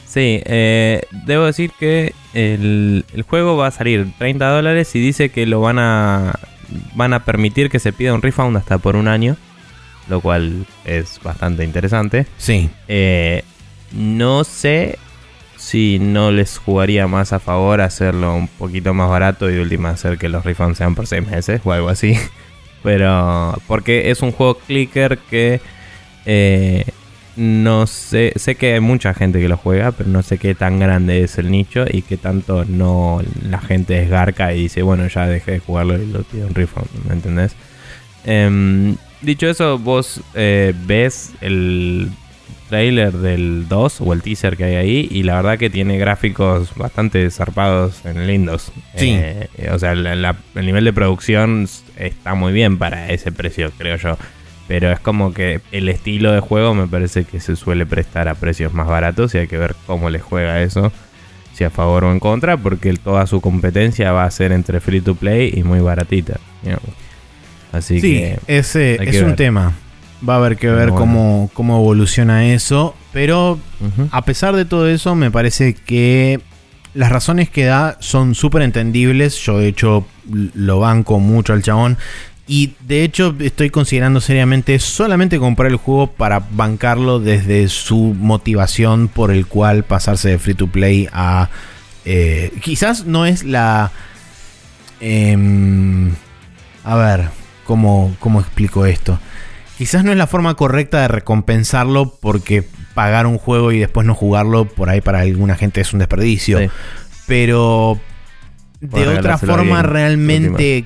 [0.07, 5.45] Sí, eh, debo decir que el, juego va a salir 30 dólares y dice que
[5.45, 6.39] lo van a,
[6.95, 9.37] van a permitir que se pida un refund hasta por un año,
[10.09, 12.27] lo cual es bastante interesante.
[12.39, 12.71] Sí.
[12.87, 13.43] Eh,
[13.93, 14.99] no sé
[15.57, 19.91] si no les jugaría más a favor hacerlo un poquito más barato y de última
[19.91, 22.17] hacer que los refunds sean por 6 meses o algo así.
[22.85, 25.61] Pero porque es un juego clicker que
[26.27, 26.85] eh,
[27.37, 30.79] no sé, sé que hay mucha gente que lo juega, pero no sé qué tan
[30.79, 35.07] grande es el nicho y qué tanto no la gente es garca y dice, bueno,
[35.09, 37.57] ya dejé de jugarlo y lo pido un refund, ¿me entendés?
[38.25, 42.11] Em, dicho eso, vos eh, ves el
[42.69, 46.75] trailer del 2 o el teaser que hay ahí y la verdad que tiene gráficos
[46.77, 48.73] bastante zarpados en lindos.
[48.97, 49.11] Sí.
[49.13, 51.69] Eh, o sea, el nivel de producción
[51.99, 54.17] está muy bien para ese precio, creo yo.
[54.67, 58.35] Pero es como que el estilo de juego me parece que se suele prestar a
[58.35, 60.91] precios más baratos y hay que ver cómo le juega eso,
[61.53, 65.01] si a favor o en contra, porque toda su competencia va a ser entre free
[65.01, 66.41] to play y muy baratita.
[67.73, 68.39] Así sí, que.
[68.47, 69.75] Ese es un tema.
[70.27, 72.95] Va a haber que ver cómo, cómo evoluciona eso.
[73.13, 73.59] Pero
[74.11, 76.41] a pesar de todo eso, me parece que
[76.95, 79.37] las razones que da son súper entendibles.
[79.37, 80.07] Yo, de hecho,
[80.55, 81.99] lo banco mucho al chabón.
[82.47, 89.09] Y de hecho estoy considerando seriamente solamente comprar el juego para bancarlo desde su motivación
[89.09, 91.49] por el cual pasarse de free to play a...
[92.05, 93.93] Eh, quizás no es la...
[95.01, 96.13] Em,
[96.85, 97.29] a ver,
[97.65, 99.19] ¿cómo, ¿cómo explico esto?
[99.79, 104.15] Quizás no es la forma correcta de recompensarlo porque pagar un juego y después no
[104.15, 106.59] jugarlo por ahí para alguna gente es un desperdicio.
[107.27, 107.99] Pero
[108.81, 110.85] de otra forma realmente,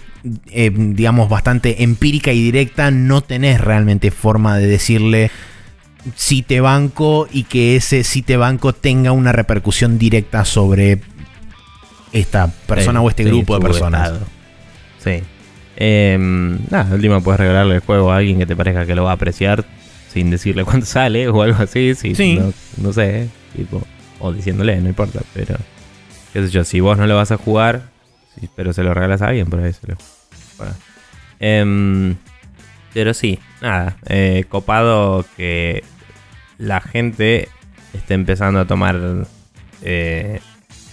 [0.50, 5.30] eh, digamos, bastante empírica y directa, no tenés realmente forma de decirle
[6.16, 11.00] si te banco y que ese si te banco tenga una repercusión directa sobre
[12.12, 14.12] esta persona o este grupo de personas.
[15.02, 15.22] Sí.
[15.76, 16.16] Eh,
[16.70, 19.14] nada, última puedes regalarle el juego a alguien que te parezca que lo va a
[19.14, 19.64] apreciar
[20.12, 21.94] sin decirle cuánto sale o algo así.
[21.94, 22.40] sí.
[22.78, 23.82] No, sé, tipo,
[24.18, 25.56] o diciéndole, no importa, pero
[26.32, 27.82] qué sé yo, si vos no lo vas a jugar,
[28.56, 29.96] pero se lo regalas a alguien, por ahí se lo...
[31.40, 32.16] Em,
[32.94, 35.84] pero sí, nada, eh, copado que
[36.58, 37.48] la gente
[37.94, 39.26] esté empezando a tomar
[39.82, 40.40] eh,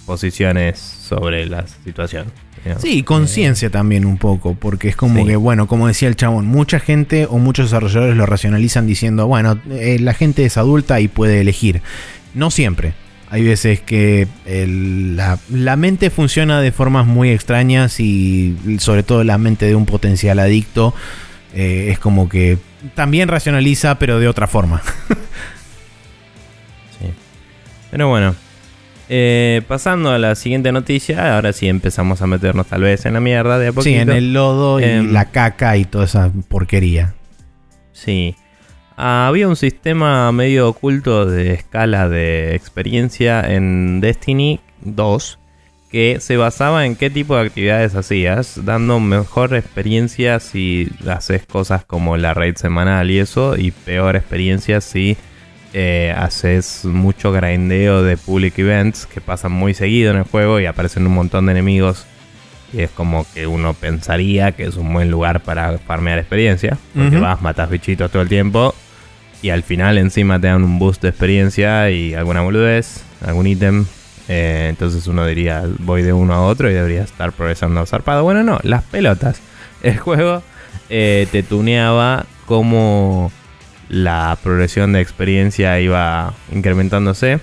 [0.05, 2.31] posiciones sobre la situación.
[2.79, 6.79] Sí, conciencia también un poco, porque es como que, bueno, como decía el chabón, mucha
[6.79, 11.41] gente o muchos desarrolladores lo racionalizan diciendo, bueno, eh, la gente es adulta y puede
[11.41, 11.83] elegir.
[12.33, 12.93] No siempre.
[13.29, 19.65] Hay veces que la, mente funciona de formas muy extrañas y sobre todo la mente
[19.65, 20.93] de un potencial adicto
[21.53, 22.57] eh, es como que
[22.93, 24.81] también racionaliza pero de otra forma.
[26.99, 27.07] sí.
[27.91, 28.35] Pero bueno,
[29.07, 33.19] eh, pasando a la siguiente noticia, ahora sí empezamos a meternos tal vez en la
[33.19, 33.89] mierda de a poquito.
[33.89, 37.13] Sí, en el lodo y em, la caca y toda esa porquería.
[37.93, 38.35] Sí.
[38.97, 45.39] Había un sistema medio oculto de escala de experiencia en Destiny 2
[45.91, 51.85] que se basaba en qué tipo de actividades hacías, dando mejor experiencia si haces cosas
[51.85, 55.15] como la raid semanal y eso, y peor experiencia si
[55.73, 60.65] eh, haces mucho grindeo de public events que pasan muy seguido en el juego y
[60.65, 62.05] aparecen un montón de enemigos.
[62.73, 66.77] Y es como que uno pensaría que es un buen lugar para farmear experiencia.
[66.93, 68.73] Porque vas, matas bichitos todo el tiempo
[69.45, 73.85] y al final encima te dan un boost de experiencia y alguna boludez, algún ítem.
[74.27, 78.23] Eh, entonces uno diría, voy de uno a otro y debería estar progresando zarpado.
[78.23, 79.41] Bueno, no, las pelotas.
[79.83, 80.41] el juego
[80.89, 83.31] eh, te tuneaba cómo
[83.87, 87.39] la progresión de experiencia iba incrementándose.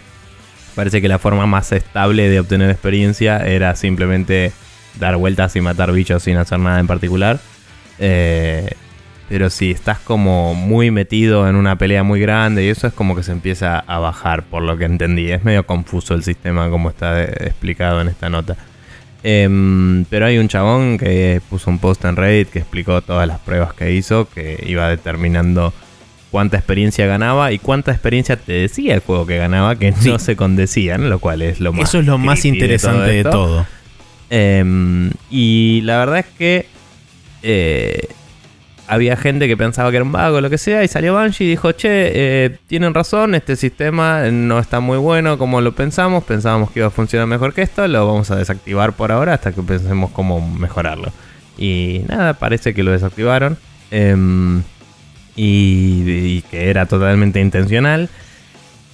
[0.74, 4.50] Parece que la forma más estable de obtener experiencia era simplemente
[4.98, 7.38] dar vueltas y matar bichos sin hacer nada en particular.
[8.00, 8.72] Eh,
[9.32, 13.16] pero si estás como muy metido en una pelea muy grande y eso es como
[13.16, 15.32] que se empieza a bajar, por lo que entendí.
[15.32, 18.58] Es medio confuso el sistema como está explicado en esta nota.
[19.22, 23.38] Em, pero hay un chabón que puso un post en Reddit que explicó todas las
[23.38, 25.72] pruebas que hizo, que iba determinando
[26.30, 30.36] cuánta experiencia ganaba y cuánta experiencia te decía el juego que ganaba, que no se
[30.36, 31.88] condecían, lo cual es lo más.
[31.88, 33.66] Eso es lo más interesante de todo.
[34.28, 36.66] Em, y la verdad es que
[37.42, 38.08] eh,
[38.92, 41.48] había gente que pensaba que era un vago lo que sea, y salió Banshee y
[41.48, 46.70] dijo, che, eh, tienen razón, este sistema no está muy bueno como lo pensamos, pensábamos
[46.70, 49.62] que iba a funcionar mejor que esto, lo vamos a desactivar por ahora hasta que
[49.62, 51.10] pensemos cómo mejorarlo.
[51.56, 53.56] Y nada, parece que lo desactivaron.
[53.90, 54.62] Em,
[55.36, 58.08] y, que era totalmente intencional.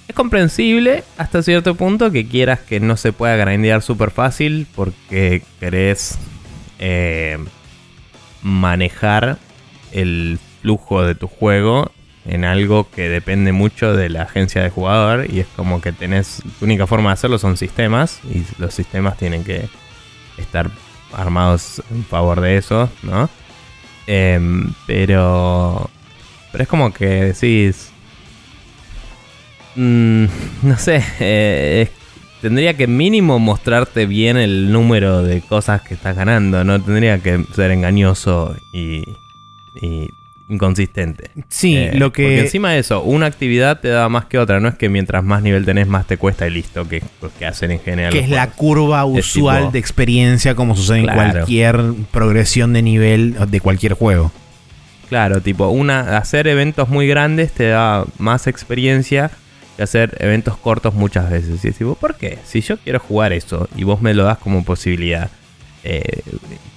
[0.07, 5.43] Es comprensible hasta cierto punto que quieras que no se pueda grindear súper fácil porque
[5.59, 6.17] querés
[6.79, 7.37] eh,
[8.41, 9.37] manejar
[9.91, 11.91] el flujo de tu juego
[12.25, 16.43] en algo que depende mucho de la agencia de jugador y es como que tenés,
[16.59, 19.67] tu única forma de hacerlo son sistemas y los sistemas tienen que
[20.37, 20.69] estar
[21.13, 23.29] armados en favor de eso, ¿no?
[24.05, 25.89] Em, pero
[26.51, 27.91] pero es como que decís.
[29.75, 30.25] Mm,
[30.63, 31.03] no sé.
[31.19, 31.89] Eh,
[32.41, 36.63] tendría que mínimo mostrarte bien el número de cosas que estás ganando.
[36.63, 39.03] No tendría que ser engañoso y,
[40.49, 41.29] inconsistente.
[41.47, 42.23] Sí, eh, lo que.
[42.23, 44.59] Porque encima de eso, una actividad te da más que otra.
[44.59, 47.45] No es que mientras más nivel tenés, más te cuesta y listo, que lo que
[47.45, 48.11] hacen en general.
[48.11, 51.79] Que es la curva usual de experiencia, como sucede en cualquier
[52.11, 54.31] progresión de nivel de cualquier juego.
[55.07, 59.31] Claro, tipo, una, hacer eventos muy grandes te da más experiencia
[59.75, 61.63] que hacer eventos cortos muchas veces.
[61.63, 62.37] Y decís, ¿por qué?
[62.43, 65.31] Si yo quiero jugar eso y vos me lo das como posibilidad,
[65.83, 66.21] eh,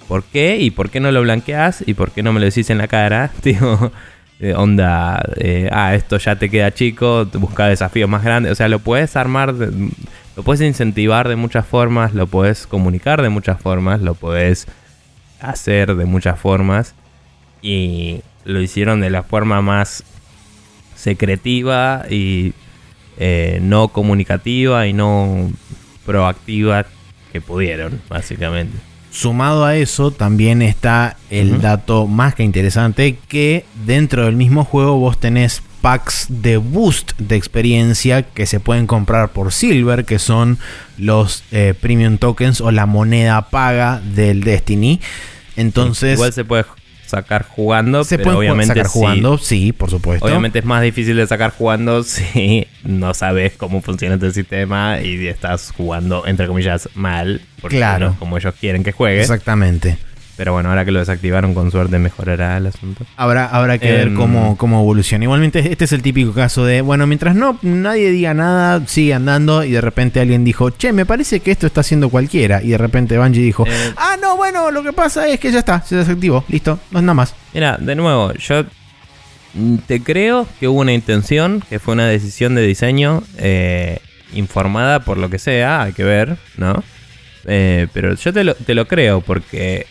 [0.09, 0.59] ¿por qué?
[0.59, 1.83] ¿Y por qué no lo blanqueás?
[1.87, 3.31] ¿Y por qué no me lo decís en la cara?
[3.43, 3.93] Digo,
[4.57, 8.53] onda, eh, ah, esto ya te queda chico, busca desafíos más grandes.
[8.53, 13.29] O sea, lo puedes armar, lo puedes incentivar de muchas formas, lo puedes comunicar de
[13.29, 14.67] muchas formas, lo puedes
[15.41, 16.95] hacer de muchas formas
[17.61, 20.05] y lo hicieron de la forma más
[20.97, 22.55] secretiva y
[23.19, 25.51] eh, no comunicativa y no
[26.05, 26.87] proactiva
[27.33, 28.92] que pudieron, básicamente.
[29.13, 34.99] Sumado a eso, también está el dato más que interesante que dentro del mismo juego
[34.99, 40.59] vos tenés packs de boost de experiencia que se pueden comprar por Silver, que son
[40.97, 44.99] los eh, premium tokens o la moneda paga del Destiny.
[45.57, 46.65] Entonces, igual se puede
[47.13, 48.05] sacar jugando.
[48.05, 50.27] Se pero obviamente sacar jugando, sí, por supuesto.
[50.27, 55.27] Obviamente es más difícil de sacar jugando si no sabes cómo funciona este sistema y
[55.27, 57.43] estás jugando, entre comillas, mal.
[57.61, 58.11] Porque claro.
[58.11, 59.23] No como ellos quieren que juegues.
[59.23, 59.99] Exactamente.
[60.43, 63.07] Pero bueno, ahora que lo desactivaron, con suerte mejorará el asunto.
[63.17, 65.23] Habrá, habrá que ver em, cómo, cómo evoluciona.
[65.23, 69.63] Igualmente, este es el típico caso de, bueno, mientras no nadie diga nada, sigue andando
[69.63, 72.61] y de repente alguien dijo, che, me parece que esto está haciendo cualquiera.
[72.61, 75.61] Y de repente Bungie dijo, eh, ah, no, bueno, lo que pasa es que ya
[75.61, 77.37] está, se desactivó, listo, no es nada más.
[77.55, 78.65] Mira, de nuevo, yo
[79.87, 84.01] te creo que hubo una intención, que fue una decisión de diseño eh,
[84.35, 86.83] informada por lo que sea, hay que ver, ¿no?
[87.45, 89.87] Eh, pero yo te lo, te lo creo porque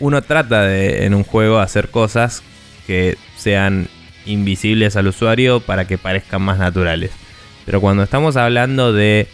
[0.00, 2.42] uno trata de en un juego hacer cosas
[2.86, 3.88] que sean
[4.26, 7.10] invisibles al usuario para que parezcan más naturales.
[7.64, 9.26] Pero cuando estamos hablando de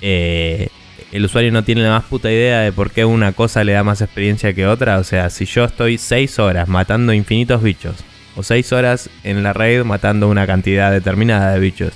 [0.00, 0.68] eh,
[1.12, 3.82] el usuario no tiene la más puta idea de por qué una cosa le da
[3.84, 7.96] más experiencia que otra, o sea, si yo estoy 6 horas matando infinitos bichos,
[8.36, 11.92] o 6 horas en la raid matando una cantidad determinada de bichos,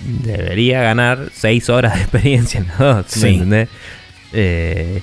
[0.00, 3.04] debería ganar 6 horas de experiencia ¿no?
[3.06, 3.42] sí.
[4.32, 5.02] Eh,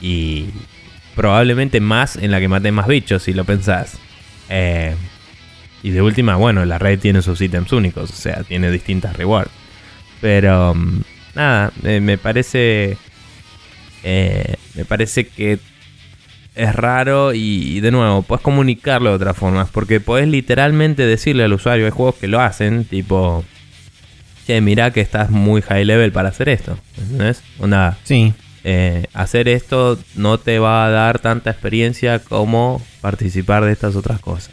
[0.00, 0.46] y,
[1.16, 3.98] probablemente más en la que maté más bichos, si lo pensás.
[4.48, 4.94] Eh,
[5.82, 9.50] y de última, bueno, la red tiene sus ítems únicos, o sea, tiene distintas rewards.
[10.20, 11.00] Pero, mm,
[11.34, 12.96] nada, me parece.
[14.04, 15.58] Eh, me parece que
[16.54, 21.52] es raro y, de nuevo, puedes comunicarlo de otras formas, porque podés literalmente decirle al
[21.52, 23.44] usuario, hay juegos que lo hacen, tipo,
[24.46, 27.42] che, mirá que estás muy high level para hacer esto, ¿entendés?
[27.58, 28.32] Onda, sí.
[28.68, 34.18] Eh, hacer esto no te va a dar tanta experiencia como participar de estas otras
[34.18, 34.50] cosas.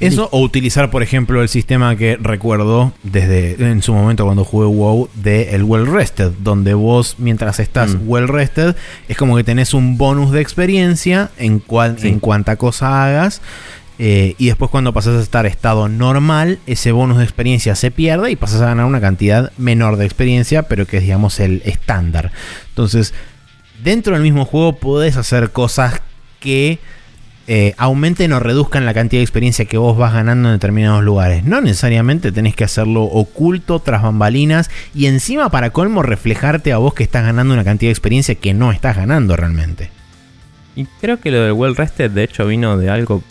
[0.00, 4.66] Eso o utilizar, por ejemplo, el sistema que recuerdo desde en su momento cuando jugué
[4.66, 8.08] WoW de el Well Rested, donde vos mientras estás Mm.
[8.08, 8.74] Well Rested
[9.08, 12.08] es como que tenés un bonus de experiencia en, cual, Sí.
[12.08, 13.42] en cuanta cosa hagas.
[13.98, 18.30] eh, y después cuando pasas a estar estado normal, ese bonus de experiencia se pierde
[18.32, 22.32] y pasas a ganar una cantidad menor de experiencia, pero que es digamos el estándar.
[22.70, 23.14] Entonces,
[23.82, 26.00] dentro del mismo juego podés hacer cosas
[26.40, 26.78] que
[27.48, 31.44] eh, aumenten o reduzcan la cantidad de experiencia que vos vas ganando en determinados lugares.
[31.44, 36.94] No necesariamente tenés que hacerlo oculto, tras bambalinas, y encima para colmo reflejarte a vos
[36.94, 39.90] que estás ganando una cantidad de experiencia que no estás ganando realmente.
[40.76, 43.22] Y creo que lo del Well Rested de hecho vino de algo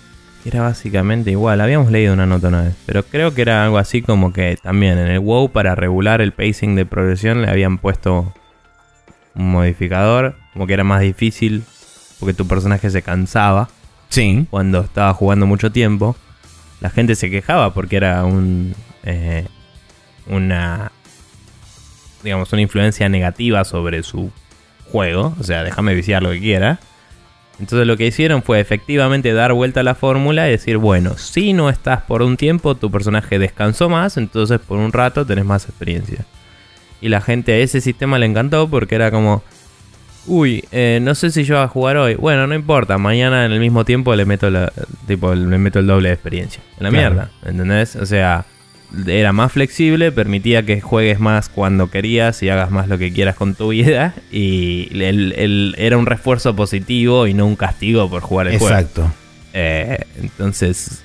[0.43, 1.62] que era básicamente igual.
[1.62, 4.97] Habíamos leído una nota una vez, pero creo que era algo así como que también
[4.97, 8.34] en el WoW para regular el pacing de progresión le habían puesto
[9.36, 11.64] un modificador, como que era más difícil
[12.20, 13.70] porque tu personaje se cansaba
[14.10, 14.45] Sí.
[14.49, 16.16] cuando estaba jugando mucho tiempo.
[16.82, 19.47] La gente se quejaba porque era un eh,
[20.28, 20.91] una
[22.24, 24.32] digamos una influencia negativa sobre su
[24.91, 26.80] juego, o sea, déjame viciar lo que quiera.
[27.60, 31.54] Entonces lo que hicieron fue efectivamente dar vuelta a la fórmula y decir, bueno, si
[31.54, 35.66] no estás por un tiempo, tu personaje descansó más, entonces por un rato tenés más
[35.66, 36.26] experiencia.
[37.02, 39.43] Y la gente a ese sistema le encantó porque era como,
[40.28, 42.16] uy, eh, no sé si yo voy a jugar hoy.
[42.16, 44.72] Bueno, no importa, mañana en el mismo tiempo le meto la,
[45.08, 46.62] tipo, le meto el doble de experiencia.
[46.78, 47.16] En la Claro.
[47.16, 47.96] mierda, ¿entendés?
[47.96, 48.46] O sea,
[49.08, 53.36] era más flexible, permitía que juegues más cuando querías y hagas más lo que quieras
[53.36, 54.14] con tu vida.
[54.32, 58.76] Y el- el- era un refuerzo positivo y no un castigo por jugar el juego.
[58.76, 59.12] Exacto.
[59.54, 61.04] Eh, entonces,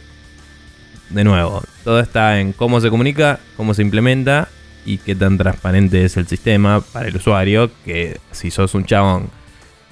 [1.11, 4.49] de nuevo, todo está en cómo se comunica, cómo se implementa
[4.87, 7.71] y qué tan transparente es el sistema para el usuario.
[7.85, 9.29] Que si sos un chabón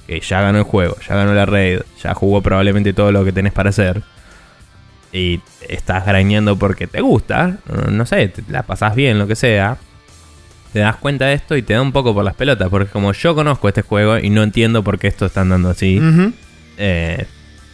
[0.07, 3.33] que ya ganó el juego, ya ganó la raid, ya jugó probablemente todo lo que
[3.33, 4.03] tenés para hacer
[5.15, 9.37] y estás grañando porque te gusta, no, no sé, te la pasás bien, lo que
[9.37, 9.79] sea.
[10.73, 13.13] Te das cuenta de esto y te da un poco por las pelotas, porque como
[13.13, 16.03] yo conozco este juego y no entiendo por qué esto están dando así,
[16.79, 17.27] eh,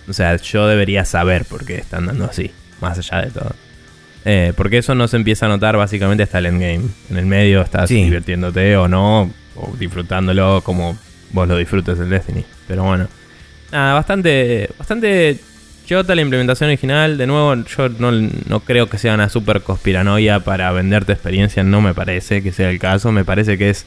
[0.07, 2.51] o sea, yo debería saber por qué están dando así,
[2.83, 3.53] más allá de todo.
[4.25, 6.85] Eh, porque eso no se empieza a notar básicamente hasta el endgame.
[7.11, 8.05] En el medio estás Sí.
[8.05, 10.97] divirtiéndote o no, o disfrutándolo como
[11.33, 12.45] vos lo disfrutes del Destiny.
[12.69, 13.09] Pero bueno,
[13.73, 15.39] nada, bastante, bastante
[15.87, 17.17] chota la implementación original.
[17.17, 21.81] De nuevo, yo no, no creo que sea una super conspiranoia para venderte experiencia, no
[21.81, 23.13] me parece que sea el caso.
[23.13, 23.87] Me parece que es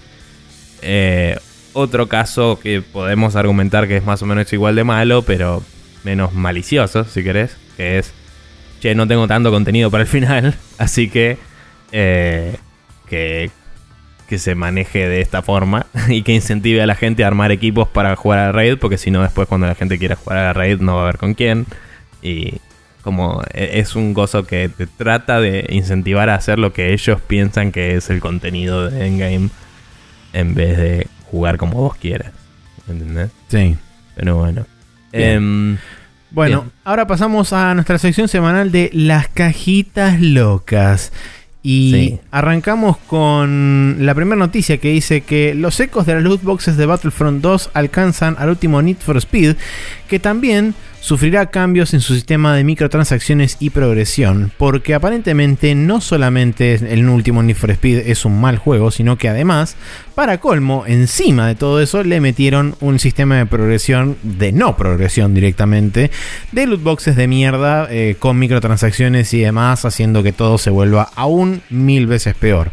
[0.82, 1.38] eh,
[1.74, 5.64] otro caso que podemos argumentar que es más o menos igual de malo, pero
[6.04, 8.14] menos malicioso, si querés, que es,
[8.84, 11.38] che, no tengo tanto contenido para el final, así que
[11.94, 12.58] eh,
[13.08, 13.50] que,
[14.28, 17.88] que se maneje de esta forma y que incentive a la gente a armar equipos
[17.88, 20.44] para jugar a la raid, porque si no después cuando la gente quiera jugar a
[20.44, 21.66] la raid no va a ver con quién.
[22.22, 22.56] Y
[23.04, 27.22] como e- es un gozo que te trata de incentivar a hacer lo que ellos
[27.22, 29.50] piensan que es el contenido de Endgame
[30.34, 32.34] en vez de jugar como vos quieras.
[32.90, 33.30] ¿Entendés?
[33.48, 33.78] Sí.
[34.16, 34.66] Pero bueno.
[35.14, 35.80] Bien.
[36.34, 36.72] Bueno, Bien.
[36.84, 41.14] ahora pasamos a nuestra sección semanal de las cajitas locas.
[41.66, 42.20] Y Sí.
[42.32, 46.86] arrancamos con la primera noticia que dice que los ecos de las loot boxes de
[46.86, 49.56] Battlefront 2 alcanzan al último Need for Speed,
[50.10, 50.74] que también
[51.04, 57.44] sufrirá cambios en su sistema de microtransacciones y progresión, porque aparentemente no solamente el último
[57.44, 59.76] Need for Speed es un mal juego, sino que además,
[60.16, 65.34] para colmo, encima de todo eso, le metieron un sistema de progresión, de no progresión
[65.34, 66.10] directamente,
[66.54, 71.10] de loot boxes de mierda, eh, con microtransacciones y demás, haciendo que todo se vuelva
[71.16, 72.72] aún mil veces peor.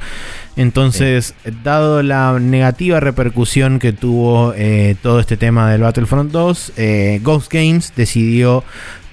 [0.61, 1.34] Entonces,
[1.64, 7.50] dado la negativa repercusión que tuvo eh, todo este tema del Battlefront 2, eh, Ghost
[7.50, 8.62] Games decidió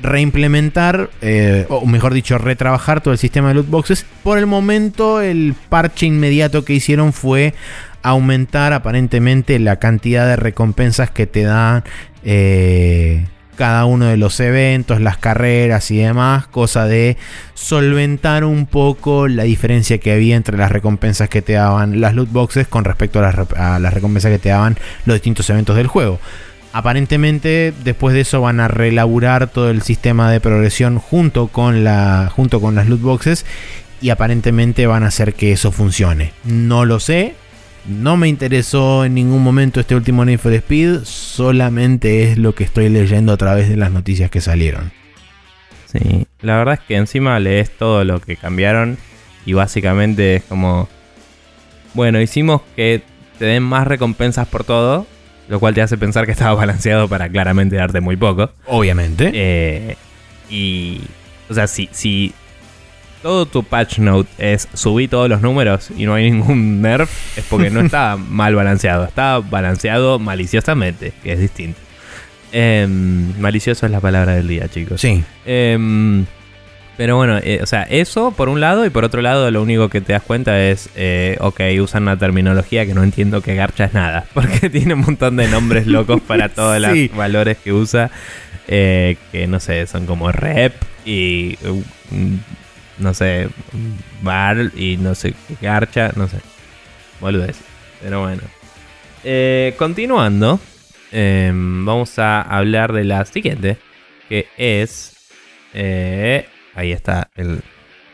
[0.01, 4.05] reimplementar, eh, o mejor dicho, retrabajar todo el sistema de loot boxes.
[4.23, 7.53] Por el momento, el parche inmediato que hicieron fue
[8.01, 11.85] aumentar aparentemente la cantidad de recompensas que te dan
[12.25, 13.25] eh,
[13.57, 17.17] cada uno de los eventos, las carreras y demás, cosa de
[17.55, 22.31] solventar un poco la diferencia que había entre las recompensas que te daban las loot
[22.31, 26.19] boxes con respecto a las, recompensas que te daban los distintos eventos del juego.
[26.71, 32.31] Aparentemente, después de eso van a relaburar todo el sistema de progresión junto con, la,
[32.33, 33.45] junto con las loot boxes
[33.99, 36.31] y aparentemente van a hacer que eso funcione.
[36.43, 37.35] No lo sé,
[37.87, 42.63] no me interesó en ningún momento este último Need for Speed, solamente es lo que
[42.63, 44.91] estoy leyendo a través de las noticias que salieron.
[45.85, 48.97] Sí, la verdad es que encima lees todo lo que cambiaron
[49.45, 50.89] y básicamente es como,
[51.93, 53.01] bueno, hicimos que
[53.39, 55.07] te den más recompensas por todo,
[55.47, 58.51] lo cual te hace pensar que estaba balanceado para claramente darte muy poco.
[58.65, 59.31] Obviamente.
[59.33, 59.97] Eh,
[60.49, 61.01] y
[61.49, 62.33] O sea, si, si
[63.21, 67.45] todo tu patch note es subí todos los números y no hay ningún nerf, es
[67.45, 69.05] porque no está mal balanceado.
[69.05, 71.79] Está balanceado maliciosamente, que es distinto.
[72.51, 75.01] Em, malicioso es la palabra del día, chicos.
[75.01, 75.23] Sí.
[75.45, 76.25] Em,
[76.97, 79.87] pero bueno, eh, o sea, eso por un lado y por otro lado lo único
[79.87, 83.85] que te das cuenta es, eh, ok, usan una terminología que no entiendo que garcha
[83.85, 88.09] es nada, porque tiene un montón de nombres locos para todos los valores que usa,
[88.67, 90.73] eh, que no sé, son como rep
[91.05, 91.57] y,
[92.09, 92.35] mm,
[92.99, 93.49] no sé,
[94.21, 96.37] bar y no sé, garcha, no sé,
[97.19, 97.59] boludez.
[98.01, 98.41] Pero bueno.
[99.77, 100.59] continuando,
[101.11, 103.77] em, vamos a hablar de la siguiente,
[104.29, 105.13] que es...
[105.73, 107.29] Ahí está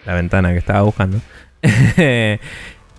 [0.05, 1.19] la ventana que estaba buscando.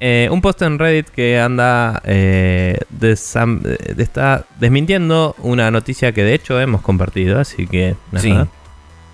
[0.01, 6.61] Eh, un post en Reddit que anda eh, está desmintiendo una noticia que de hecho
[6.61, 8.49] hemos compartido, así que nada.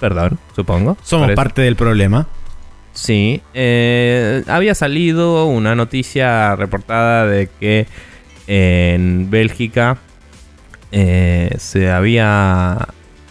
[0.00, 0.96] Perdón, supongo.
[1.04, 2.26] Somos parte del problema.
[2.92, 7.86] Sí, eh, había salido una noticia reportada de que
[8.46, 9.98] en Bélgica
[10.90, 12.88] se había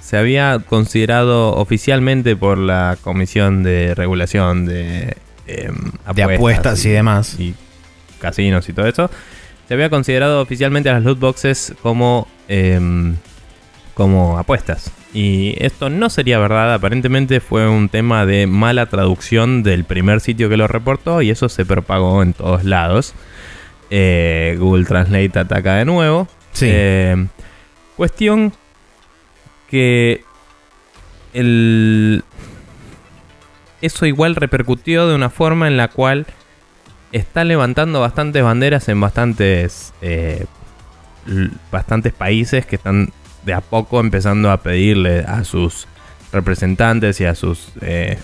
[0.10, 7.40] se había considerado oficialmente por la Comisión de Regulación de, em, apuestas, y, demás.
[7.40, 7.54] Y
[8.20, 9.12] casinos y todo eso.
[9.68, 13.18] Se había considerado oficialmente a las loot boxes como, em,
[13.94, 14.92] como apuestas.
[15.14, 20.50] Y esto no sería verdad, aparentemente fue un tema de mala traducción del primer sitio
[20.50, 23.16] que lo reportó y eso se propagó en todos lados.
[23.90, 26.28] Eh, Google Translate ataca de nuevo.
[26.52, 26.68] Sí.
[26.70, 27.28] Em,
[27.98, 28.54] cuestión
[29.68, 30.24] que
[31.34, 32.24] el...
[33.82, 36.28] eso igual repercutió de una forma en la cual
[37.12, 40.46] está levantando bastantes banderas en bastantes, eh,
[41.72, 43.12] bastantes países que están
[43.50, 45.88] de a poco empezando a pedirle a sus
[46.32, 48.20] representantes y a sus eh,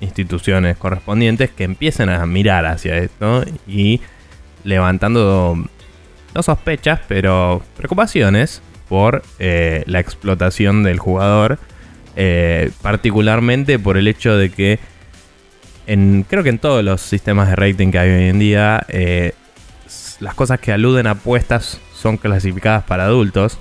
[0.00, 4.00] instituciones correspondientes que empiecen a mirar hacia esto y
[4.64, 5.62] levantando
[6.34, 11.58] no sospechas, pero preocupaciones por eh, la explotación del jugador,
[12.16, 14.78] eh, particularmente por el hecho de que
[15.86, 18.86] en, creo que en todos los sistemas de rating que hay hoy en día,
[20.20, 23.58] las cosas que aluden a apuestas son clasificadas para adultos.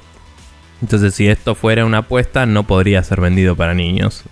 [0.81, 4.23] Entonces, si esto fuera una apuesta, no podría ser vendido para niños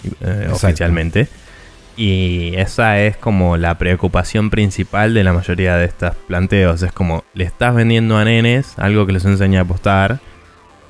[0.52, 1.28] oficialmente.
[1.95, 6.82] Y esa es como la preocupación principal de la mayoría de estos planteos.
[6.82, 10.22] Es como, le estás vendiendo a nenes algo que les enseña a apostar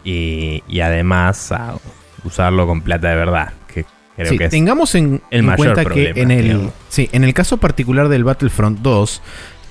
[0.03, 1.75] y, además a
[2.23, 3.53] usarlo con plata de verdad.
[3.73, 3.85] Que
[4.15, 5.21] creo que tengamos en,
[5.57, 9.21] cuenta que en el, sí, en el caso particular del Battlefront 2,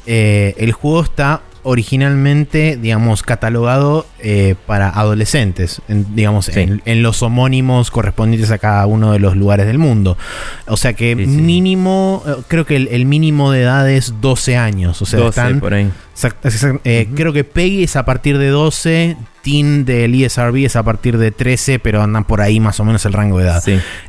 [0.06, 8.50] eh, el juego está originalmente, digamos, catalogado eh, para adolescentes, digamos, en, los homónimos correspondientes
[8.50, 10.16] a cada uno de los lugares del mundo.
[10.66, 15.00] O sea que mínimo, eh, creo que el, mínimo de edad es 12 años.
[15.02, 15.90] O sea, 12 por ahí.
[17.14, 21.30] Creo que Peggy es a partir de 12, Teen del ESRB es a partir de
[21.30, 23.62] 13, pero andan por ahí más o menos el rango de edad.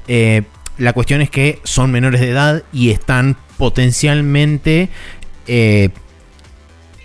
[0.07, 0.43] Eh,
[0.77, 4.89] la cuestión es que son menores de edad y están potencialmente
[5.47, 5.89] eh,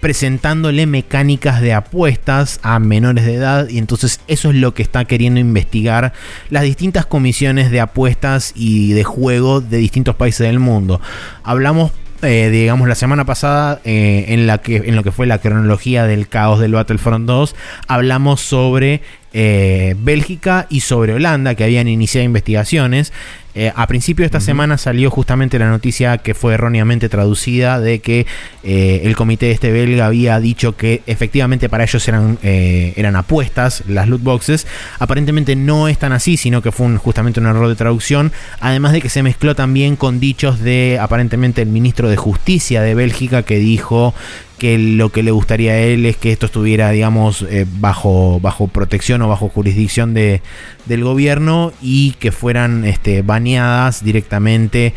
[0.04, 5.06] presentándole mecánicas de apuestas a menores de edad y entonces eso es lo que está
[5.06, 6.12] queriendo investigar
[6.50, 11.00] las distintas comisiones de apuestas y de juego de distintos países del mundo.
[11.42, 11.90] Hablamos
[12.20, 16.06] eh, digamos, la semana pasada, eh, en, la que, en lo que fue la cronología
[16.06, 19.00] del caos del Battlefront 2, hablamos sobre
[19.32, 23.12] eh, Bélgica y sobre Holanda, que habían iniciado investigaciones.
[23.54, 28.00] Eh, a principio de esta semana salió justamente la noticia que fue erróneamente traducida de
[28.00, 28.26] que
[28.62, 34.08] eh, el comité este belga había dicho que efectivamente para ellos eran, eran apuestas las
[34.08, 34.66] loot boxes.
[34.98, 38.32] Aparentemente no es tan así, sino que fue justamente un error de traducción.
[38.60, 42.94] Además de que se mezcló también con dichos de aparentemente el ministro de Justicia de
[42.94, 44.14] Bélgica que dijo
[44.58, 48.68] que lo que le gustaría a él es que esto estuviera, digamos, eh, bajo, bajo
[48.68, 50.42] protección o bajo jurisdicción de,
[50.86, 54.94] del gobierno y que fueran este, baneadas directamente.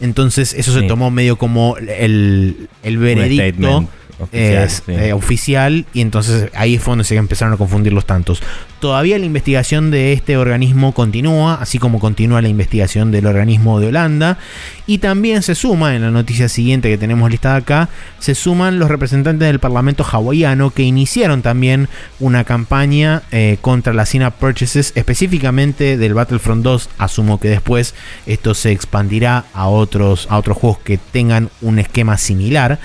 [0.00, 3.88] Entonces eso se tomó medio como el, el veredicto
[4.32, 8.42] eh, oficial, y entonces ahí fue donde se empezaron a confundir los tantos.
[8.80, 13.88] Todavía la investigación de este organismo continúa, así como continúa la investigación del organismo de
[13.88, 14.38] Holanda.
[14.86, 17.88] Y también se suma, en la noticia siguiente que tenemos listada acá,
[18.20, 21.88] se suman los representantes del Parlamento hawaiano que iniciaron también
[22.20, 26.90] una campaña eh, contra las in purchases, específicamente del Battlefront 2.
[26.98, 27.94] Asumo que después
[28.26, 32.78] esto se expandirá a otros, a otros juegos que tengan un esquema similar.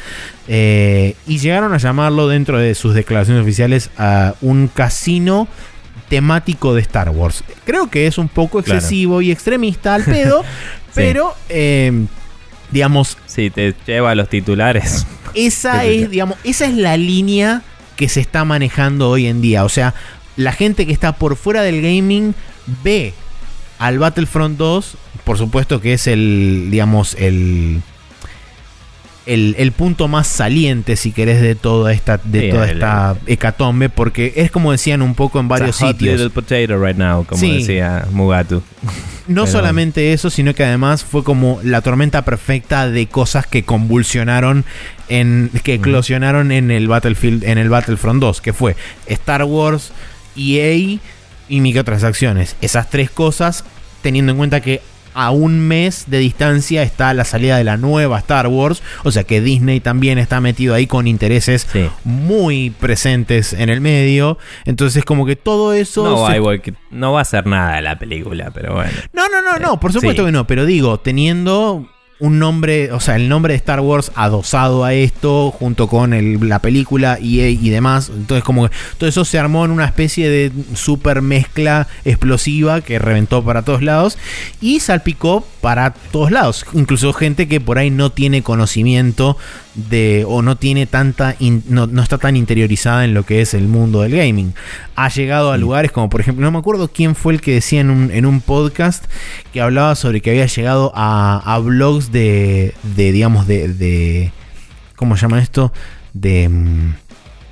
[0.48, 5.48] Eh, y llegaron a llamarlo dentro de sus declaraciones oficiales a un casino
[6.10, 7.44] temático de Star Wars.
[7.66, 8.78] Creo que es un poco Claro.
[8.80, 10.44] excesivo y extremista al pedo,
[10.94, 12.06] pero eh,
[12.72, 15.06] digamos, Sí, te lleva a los titulares.
[15.34, 17.62] esa es, digamos, esa es la línea
[17.96, 19.64] que se está manejando hoy en día.
[19.64, 19.94] O sea,
[20.36, 22.36] la gente que está por fuera del gaming
[22.84, 23.14] ve
[23.80, 27.82] al Battlefront 2, por supuesto que es el, digamos, el,
[29.26, 33.16] el, el punto más saliente, si querés, de toda esta, de Sí, toda el- esta
[33.28, 36.16] hecatombe, porque es como decían un poco en varios a hot sitios.
[36.20, 37.60] little potato right now, como Sí.
[37.60, 38.62] decía Mugatu.
[39.28, 43.64] No Pero- solamente eso, sino que además fue como la tormenta perfecta de cosas que
[43.64, 44.66] convulsionaron
[45.08, 48.76] en que eclosionaron en el Battlefield en el Battlefront 2, que fue
[49.08, 49.92] Star Wars,
[50.36, 51.00] EA
[51.50, 52.56] y microtransacciones.
[52.62, 53.64] Esas tres cosas
[54.02, 54.82] teniendo en cuenta que
[55.14, 59.24] a un mes de distancia está la salida de la nueva Star Wars, o sea
[59.24, 61.88] que Disney también está metido ahí con intereses Sí.
[62.04, 66.74] muy presentes en el medio, entonces como que todo eso No, se va igual que-
[66.92, 68.92] no va a hacer nada la película, pero bueno.
[69.14, 70.26] no, no, no, no, por supuesto sí.
[70.28, 71.88] que no, pero digo, teniendo
[72.24, 76.48] un nombre, o sea, el nombre de Star Wars adosado a esto, junto con el-
[76.48, 80.30] la película y, y demás, entonces como que todo eso se armó en una especie
[80.30, 84.18] de super mezcla explosiva que reventó para todos lados
[84.62, 89.36] y salpicó para todos lados, incluso gente que por ahí no tiene conocimiento
[89.76, 93.54] de o no tiene tanta in- no, no está tan interiorizada en lo que es
[93.54, 94.54] el mundo del gaming.
[94.96, 97.82] Ha llegado a lugares como por ejemplo, no me acuerdo quién fue el que decía
[97.82, 99.06] en un, en un podcast
[99.52, 104.32] que hablaba sobre que había llegado a, a blogs de, de digamos, de, de
[104.96, 105.74] ¿cómo se llama esto?
[106.14, 106.94] De, mm,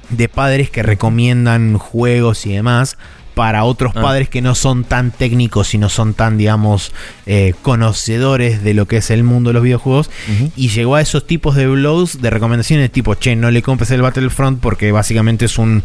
[0.10, 2.98] de padres que recomiendan juegos y demás
[3.34, 4.02] para otros Ah.
[4.02, 6.92] padres que no son tan técnicos y no son tan, digamos,
[7.26, 10.10] eh, conocedores de lo que es el mundo de los videojuegos.
[10.56, 14.02] Y llegó a esos tipos de blogs de recomendaciones tipo, che, no le compres el
[14.02, 15.84] Battlefront porque básicamente es un...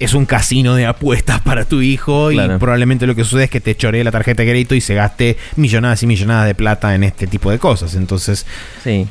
[0.00, 3.60] Es un casino de apuestas para tu hijo y probablemente lo que sucede es que
[3.60, 7.04] te choree la tarjeta de crédito y se gaste millonadas y millonadas de plata en
[7.04, 7.94] este tipo de cosas.
[7.94, 8.44] Entonces,
[8.82, 9.06] Sí.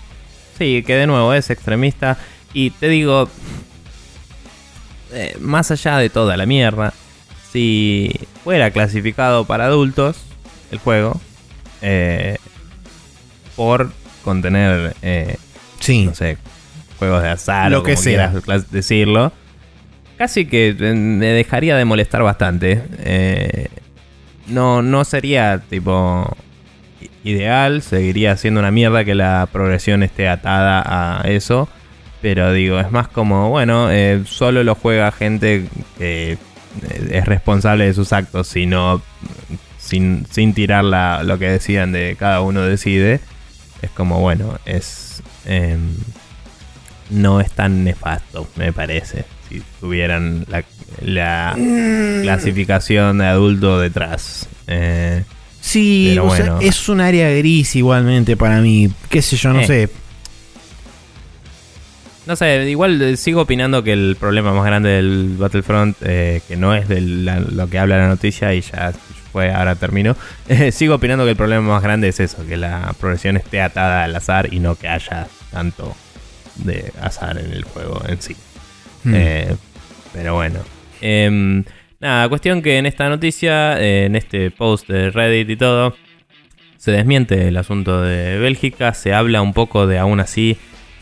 [0.59, 2.17] Sí, que de nuevo es extremista.
[2.53, 3.30] Y te digo,
[5.13, 6.93] eh, más allá de toda la mierda,
[7.54, 8.12] si
[8.43, 10.18] fuera clasificado para adultos
[10.72, 11.22] el juego,
[11.84, 12.38] eh,
[13.56, 13.91] por
[14.24, 15.38] contener, eh,
[15.80, 16.06] sí.
[16.06, 16.38] no sé,
[16.97, 18.32] juegos de azar Lo o que como sea.
[18.32, 19.32] quieras decirlo,
[20.18, 22.82] casi que eh, me dejaría de molestar bastante.
[23.04, 23.68] Eh,
[24.47, 26.36] no, no sería tipo
[27.24, 31.70] ideal, seguiría siendo una mierda que la progresión esté atada a eso.
[32.20, 35.68] Pero digo, es más como, bueno, eh, solo lo juega gente
[35.99, 36.38] que
[37.11, 39.01] es responsable de sus actos, sino
[39.80, 43.19] sin, sin tirar la- lo que decían de cada uno decide.
[43.82, 45.21] Es como, bueno, es.
[45.45, 45.80] em,
[47.09, 49.26] no es tan nefasto, me parece.
[49.49, 50.63] Si tuvieran la,
[51.01, 51.53] la
[52.24, 54.47] clasificación de adulto detrás.
[54.67, 55.24] Eh,
[55.65, 56.59] Sí, Pero o sea, bueno.
[56.61, 58.91] es un área gris igualmente para mí.
[59.09, 59.65] Qué sé yo, no Eh.
[59.67, 59.89] sé.
[62.26, 66.55] No sé, igual eh, sigo opinando que el problema más grande del Battlefront, eh, que
[66.55, 68.93] no es de la- lo que habla la noticia y ya
[69.32, 70.15] fue, ahora termino.
[70.47, 74.03] eh, sigo opinando que el problema más grande es eso, que la progresión esté atada
[74.03, 75.95] al azar y no que haya tanto
[76.55, 78.36] de azar en el juego en sí.
[79.03, 79.13] Hmm.
[79.15, 79.55] Eh,
[80.13, 80.59] pero bueno.
[81.01, 81.63] Em,
[81.99, 85.95] nada, cuestión que en esta noticia, eh, en este post de Reddit y todo,
[86.78, 90.57] se desmiente el asunto de Bélgica, se habla un poco de aún así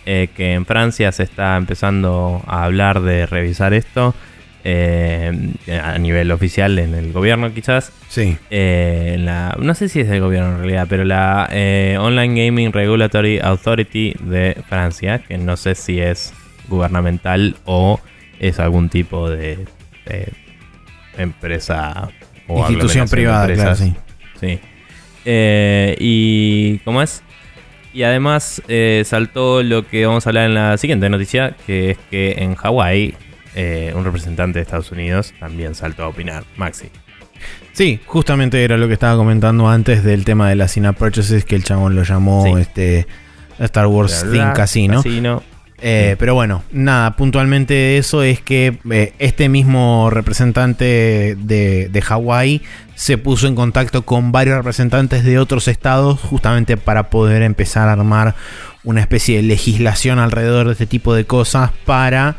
[0.06, 4.14] eh, que en Francia se está empezando a hablar de revisar esto
[4.64, 7.92] eh, a nivel oficial en el gobierno quizás.
[8.10, 8.38] Sí.
[8.52, 12.72] Eh, la, no sé si es del gobierno en realidad, pero la eh, Online Gaming
[12.72, 16.32] Regulatory Authority de Francia, que no sé si es
[16.68, 18.00] gubernamental o
[18.40, 19.66] es algún tipo de,
[21.18, 22.10] empresa
[22.48, 23.96] o Institución privada, claro, sí.
[24.40, 24.60] Sí.
[25.26, 26.80] Y.
[26.86, 27.24] ¿Cómo es?
[27.94, 31.98] Y además eh, saltó lo que vamos a hablar en la siguiente noticia, que es
[32.10, 33.16] que en Hawái
[33.56, 36.44] eh, un representante de Estados Unidos también saltó a opinar.
[36.56, 36.88] Maxi.
[37.74, 41.56] Sí, justamente era lo que estaba comentando antes del tema de las in-app purchases, que
[41.56, 42.54] el chabón lo llamó Sí.
[42.62, 43.08] este
[43.60, 44.98] Star Wars Think Casino.
[45.04, 45.44] Casino.
[45.82, 46.16] Eh.
[46.20, 52.62] Pero bueno, nada, puntualmente eso es que eh, este mismo representante de, de Hawái
[52.96, 57.94] se puso en contacto con varios representantes de otros estados justamente para poder empezar a
[57.94, 58.36] armar
[58.84, 62.36] una especie de legislación alrededor de este tipo de cosas para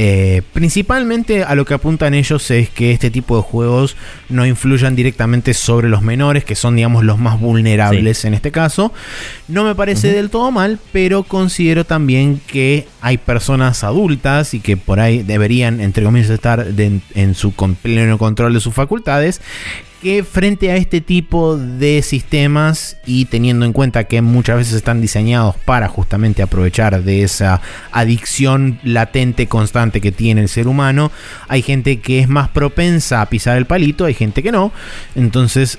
[0.00, 3.96] Eh, principalmente a lo que apuntan ellos es que este tipo de juegos
[4.28, 8.92] no influyan directamente sobre los menores, que son digamos los más vulnerables en este caso.
[9.48, 14.76] No me parece del todo mal, pero considero también que hay personas adultas y que
[14.76, 19.40] por ahí deberían, entre comillas, estar en su pleno control de sus facultades,
[20.02, 25.00] que frente a este tipo de sistemas y teniendo en cuenta que muchas veces están
[25.00, 31.10] diseñados para justamente aprovechar de esa adicción latente constante que tiene el ser humano,
[31.48, 34.72] hay gente que es más propensa a pisar el palito, hay gente que no.
[35.16, 35.78] Entonces,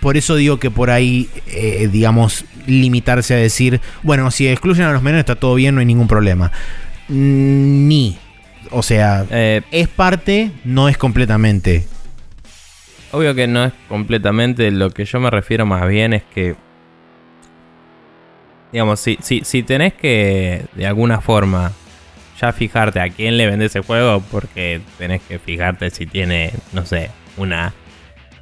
[0.00, 4.92] por eso digo que por ahí, eh, digamos, limitarse a decir, bueno, si excluyen a
[4.92, 6.50] los menores está todo bien, no hay ningún problema.
[7.08, 8.18] Ni.
[8.70, 11.86] O sea, eh, es parte, no es completamente.
[13.14, 16.56] Obvio que no es completamente lo que yo me refiero más bien es que
[18.72, 21.70] digamos, si, si, si tenés que de alguna forma
[22.40, 26.84] ya fijarte a quién le vendes el juego, porque tenés que fijarte si tiene, no
[26.84, 27.72] sé, una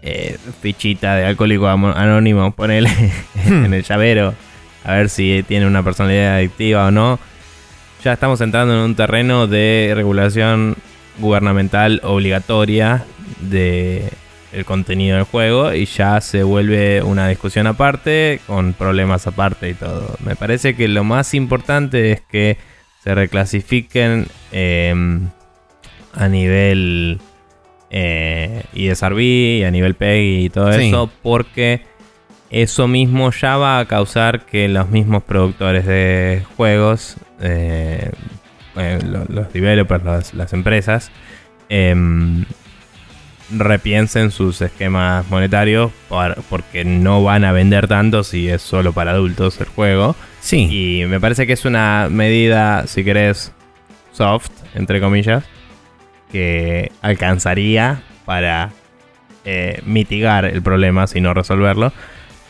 [0.00, 2.88] eh, fichita de alcohólico anónimo, ponele
[3.44, 4.32] en el llavero,
[4.84, 7.18] a ver si tiene una personalidad adictiva o no.
[8.02, 10.76] Ya estamos entrando en un terreno de regulación
[11.18, 13.04] gubernamental obligatoria
[13.42, 14.08] de
[14.52, 19.74] el contenido del juego y ya se vuelve una discusión aparte, con problemas aparte y
[19.74, 20.16] todo.
[20.24, 22.58] Me parece que lo más importante es que
[23.02, 25.28] se reclasifiquen em,
[26.12, 27.20] a nivel
[27.90, 31.82] eh, ISRB y a nivel PEG y todo eso, porque
[32.50, 38.12] eso mismo ya va a causar que los mismos productores de juegos, eh,
[38.76, 38.98] eh,
[39.28, 41.10] los, developers, las empresas,
[41.68, 42.44] em,
[43.56, 45.92] repiensen sus esquemas monetarios
[46.48, 50.16] porque no van a vender tanto si es solo para adultos el juego.
[50.40, 50.68] Sí.
[50.70, 53.52] Y me parece que es una medida, si querés,
[54.12, 55.44] soft, entre comillas,
[56.30, 58.70] que alcanzaría para
[59.44, 61.92] eh, mitigar el problema, si no resolverlo.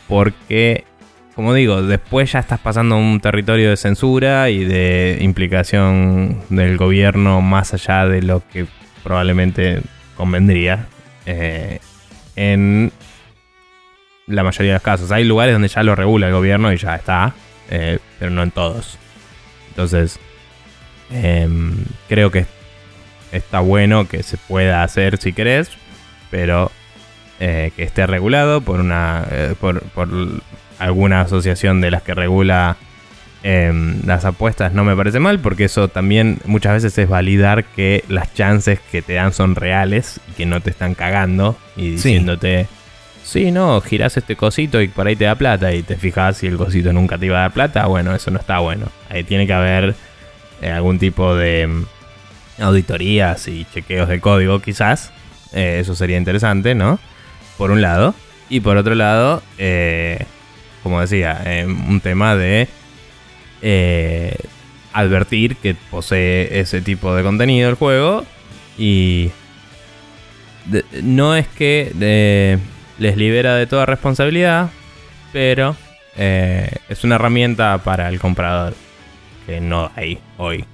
[0.07, 0.83] Porque,
[1.35, 6.77] como digo, después ya estás pasando a un territorio de censura y de implicación del
[6.77, 8.65] gobierno más allá de lo que
[9.03, 9.81] probablemente
[10.15, 10.87] convendría
[11.25, 11.79] eh,
[12.35, 12.91] en
[14.27, 15.11] la mayoría de los casos.
[15.11, 17.33] Hay lugares donde ya lo regula el gobierno y ya está,
[17.69, 18.97] eh, pero no en todos.
[19.69, 20.19] Entonces,
[21.11, 21.75] em,
[22.07, 22.45] creo que
[23.31, 25.69] está bueno que se pueda hacer si querés,
[26.31, 26.71] pero
[27.39, 29.27] eh, que esté regulado por una
[29.59, 30.07] por, por,
[30.79, 32.77] alguna asociación de las que regula
[33.45, 38.05] Em, las apuestas no me parece mal porque eso también muchas veces es validar que
[38.07, 42.67] las chances que te dan son reales y que no te están cagando y diciéndote,
[43.21, 46.47] sí, no, girás este cosito y por ahí te da plata y te fijas si
[46.47, 48.85] el cosito nunca te iba a dar plata, bueno, eso no está bueno.
[49.09, 49.93] Ahí tiene que haber
[50.61, 51.85] eh, algún tipo de em,
[52.59, 55.11] auditorías y chequeos de código quizás.
[55.51, 56.97] Eh, eso sería interesante, ¿no?
[57.57, 58.15] Por un lado.
[58.49, 60.25] Y por otro lado, eh,
[60.81, 62.69] como decía, un tema de
[63.63, 64.35] eh,
[64.93, 68.25] advertir que posee ese tipo de contenido el juego
[68.77, 69.31] y
[71.01, 72.59] no es que
[72.99, 74.69] les libera de toda responsabilidad,
[75.31, 75.75] pero
[76.15, 78.75] eh, es una herramienta para el comprador
[79.45, 80.65] que no hay hoy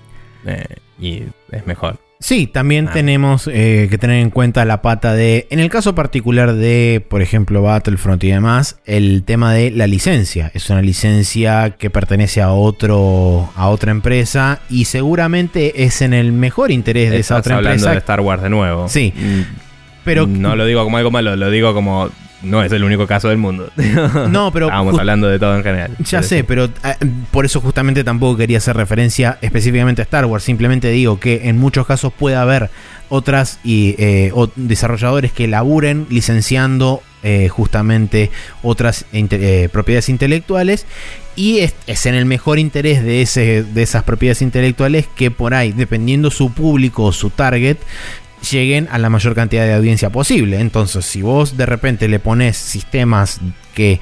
[0.46, 0.66] eh,
[1.00, 2.09] y es mejor.
[2.22, 2.92] Sí, también ah.
[2.92, 7.22] tenemos eh, que tener en cuenta la pata de, en el caso particular de, por
[7.22, 10.52] ejemplo, Battlefront y demás, el tema de la licencia.
[10.54, 16.34] Es una licencia que pertenece a otro, a otra empresa y seguramente es en el
[16.34, 17.92] mejor interés de esa otra hablando empresa.
[17.92, 18.90] de Star Wars de nuevo.
[18.90, 19.14] Sí.
[19.16, 19.42] Mm,
[20.04, 22.10] pero no lo digo como algo malo, lo digo como
[22.42, 23.72] no es el único caso del mundo.
[24.30, 24.68] No, pero.
[24.68, 25.96] Estábamos hablando de todo en general.
[26.00, 26.96] Ya sé, pero eh,
[27.32, 30.44] por eso justamente tampoco quería hacer referencia específicamente a Star Wars.
[30.44, 32.70] Simplemente digo que en muchos casos puede haber
[33.10, 38.30] otras y, eh, desarrolladores que laburen licenciando eh, justamente
[38.62, 39.06] otras
[39.72, 40.86] propiedades intelectuales.
[41.36, 45.54] Y es, es, en el mejor interés de, ese, de esas propiedades intelectuales que por
[45.54, 47.78] ahí, dependiendo su público o su target,
[48.52, 50.60] lleguen a la mayor cantidad de audiencia posible.
[50.60, 53.40] Entonces, si vos de repente le pones sistemas
[53.74, 54.00] que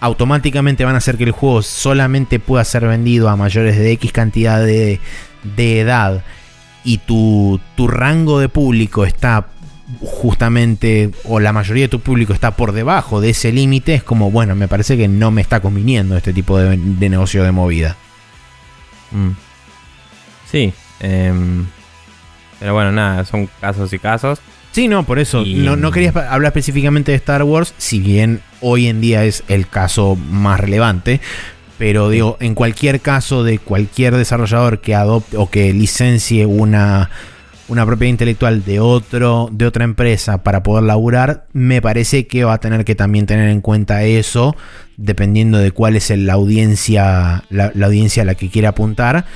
[0.00, 4.12] automáticamente van a hacer que el juego solamente pueda ser vendido a mayores de X
[4.12, 5.00] cantidad de,
[5.56, 6.24] edad
[6.84, 9.46] y tu, tu rango de público está
[10.00, 14.30] justamente, o la mayoría de tu público está por debajo de ese límite, es como,
[14.30, 17.96] bueno, me parece que no me está conviniendo este tipo de, negocio de movida.
[19.10, 19.30] Mm.
[20.50, 21.66] Sí, em,
[22.64, 24.38] pero bueno, nada, son casos y casos.
[24.72, 25.44] Sí, no, por eso.
[25.44, 29.68] No, no quería hablar específicamente de Star Wars, si bien hoy en día es el
[29.68, 31.20] caso más relevante.
[31.76, 37.10] Pero digo, en cualquier caso de cualquier desarrollador que adopte o que licencie una,
[37.68, 42.54] una propiedad intelectual de otro, de otra empresa para poder laburar, me parece que va
[42.54, 44.56] a tener que también tener en cuenta eso,
[44.96, 49.26] dependiendo de cuál es la audiencia, la, audiencia a la que quiera apuntar.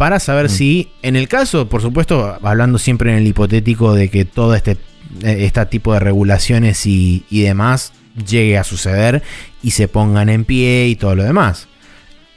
[0.00, 0.48] Para saber mm.
[0.48, 4.78] si, en el caso, por supuesto, hablando siempre en el hipotético de que todo este,
[5.22, 7.92] este tipo de regulaciones y, y demás
[8.26, 9.22] llegue a suceder
[9.62, 11.68] y se pongan en pie y todo lo demás.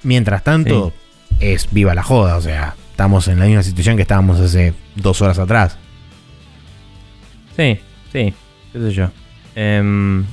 [0.01, 0.91] Mientras tanto,
[1.39, 5.21] es viva la joda, o sea, estamos en la misma situación que estábamos hace dos
[5.21, 5.77] horas atrás.
[7.55, 7.79] Sí,
[8.11, 8.33] sí,
[8.73, 9.09] qué sé yo.
[9.55, 10.25] Em,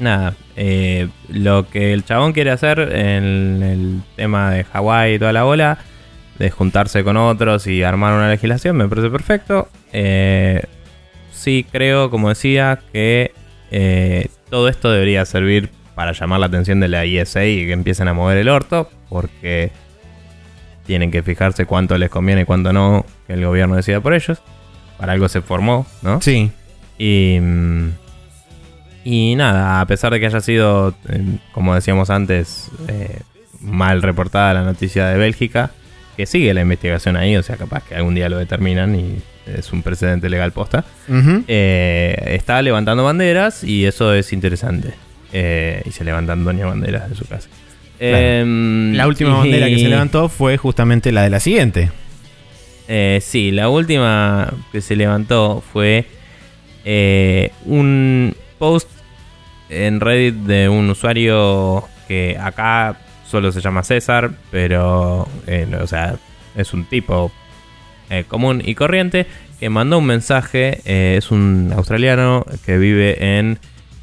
[0.00, 5.32] nada, eh, lo que el chabón quiere hacer en el tema de Hawái y toda
[5.32, 5.78] la bola,
[6.38, 9.68] de juntarse con otros y armar una legislación, me parece perfecto.
[9.94, 10.62] Eh,
[11.32, 13.32] sí creo, como decía, que
[13.70, 18.08] eh, todo esto debería servir para llamar la atención de la ISA y que empiecen
[18.08, 19.72] a mover el orto, porque
[20.84, 24.42] tienen que fijarse cuánto les conviene y cuánto no que el gobierno decida por ellos.
[24.98, 26.20] Para algo se formó, ¿no?
[26.20, 26.52] Sí.
[26.98, 27.38] Y,
[29.04, 31.22] y nada, a pesar de que haya sido, eh,
[31.52, 33.20] como decíamos antes, eh,
[33.60, 35.70] mal reportada la noticia de Bélgica,
[36.16, 39.72] que sigue la investigación ahí, o sea, capaz que algún día lo determinan y es
[39.72, 40.84] un precedente legal posta,
[41.48, 44.92] eh, está levantando banderas y eso es interesante.
[45.32, 47.48] Eh, y se levantan doña banderas de su casa.
[48.00, 51.90] Em, la última bandera que se levantó fue justamente la de la siguiente.
[52.88, 56.06] Eh, sí, la última que se levantó fue
[57.64, 58.88] un post
[59.70, 65.26] en Reddit de un usuario que acá solo se llama César, pero,
[65.80, 66.16] o sea,
[66.56, 67.32] es un tipo
[68.10, 69.26] eh, común y corriente
[69.58, 70.80] que mandó un mensaje.
[70.84, 73.58] Eh, es un australiano que vive en.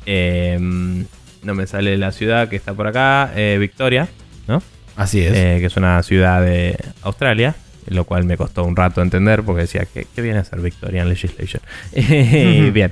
[0.05, 1.05] Em,
[1.43, 4.07] no me sale la ciudad que está por acá, eh, Victoria,
[4.47, 4.63] ¿no?
[4.95, 5.33] Así es.
[5.33, 7.55] que es una ciudad de Australia,
[7.87, 11.61] lo cual me costó un rato entender porque decía, ¿qué, viene a ser Victorian Legislation?
[12.73, 12.91] Bien.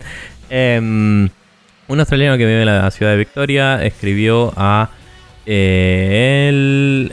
[1.88, 4.90] Un australiano que vive en la ciudad de Victoria escribió a
[5.46, 7.12] el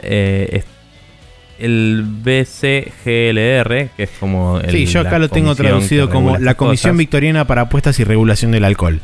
[1.62, 6.96] el BCGLR, que es como el, Sí, yo acá lo tengo traducido como la Comisión
[6.96, 9.00] Victoriana para Apuestas y Regulación del Alcohol.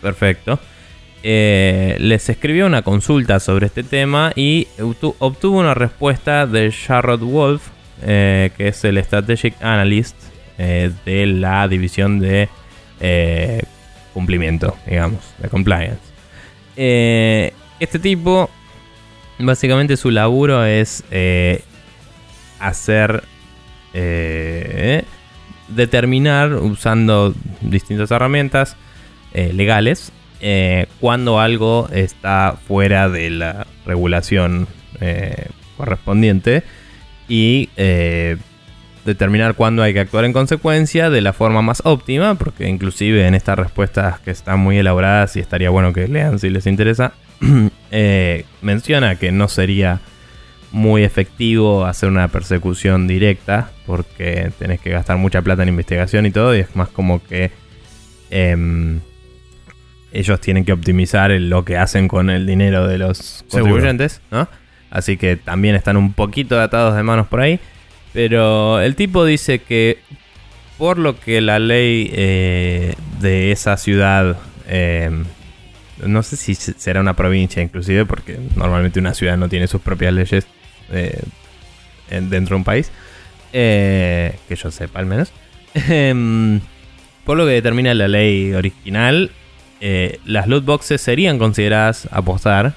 [0.00, 0.60] Perfecto.
[1.24, 7.62] Eh, les escribió una consulta sobre este tema y obtuvo una respuesta de Sharrod Wolf,
[8.02, 10.14] eh, que es el Strategic Analyst
[10.58, 12.48] eh, de la división de
[14.18, 16.00] cumplimiento, digamos, de compliance.
[16.76, 18.50] este tipo
[19.38, 21.62] Básicamente su laburo es eh,
[22.58, 23.22] hacer...
[23.94, 25.04] Eh,
[25.68, 28.76] determinar usando distintas herramientas
[29.34, 30.12] eh, legales
[31.00, 34.66] cuando algo está fuera de la regulación
[35.76, 36.62] correspondiente
[37.28, 37.68] y
[39.08, 43.34] determinar cuándo hay que actuar en consecuencia de la forma más óptima, porque inclusive en
[43.34, 47.12] estas respuestas que están muy elaboradas y estaría bueno que lean si les interesa,
[47.90, 50.00] Eh, menciona que no sería
[50.72, 56.30] muy efectivo hacer una persecución directa porque tenés que gastar mucha plata en investigación y
[56.30, 57.50] todo y es más como que
[58.28, 59.00] em,
[60.12, 64.48] ellos tienen que optimizar lo que hacen con el dinero de los contribuyentes, ¿no?
[64.90, 67.58] Así que también están un poquito atados de manos por ahí.
[68.12, 69.98] Pero el tipo dice que
[70.78, 74.38] por lo que la ley eh, de esa ciudad
[74.68, 75.24] em,
[76.06, 80.14] no sé si será una provincia inclusive, porque normalmente una ciudad no tiene sus propias
[80.14, 80.46] leyes
[80.92, 81.20] eh,
[82.08, 82.92] dentro de un país,
[83.52, 85.32] eh, que yo sepa al menos.
[85.74, 86.60] Em,
[87.24, 89.32] por lo que determina la ley original,
[90.24, 92.74] las loot boxes serían consideradas apostar,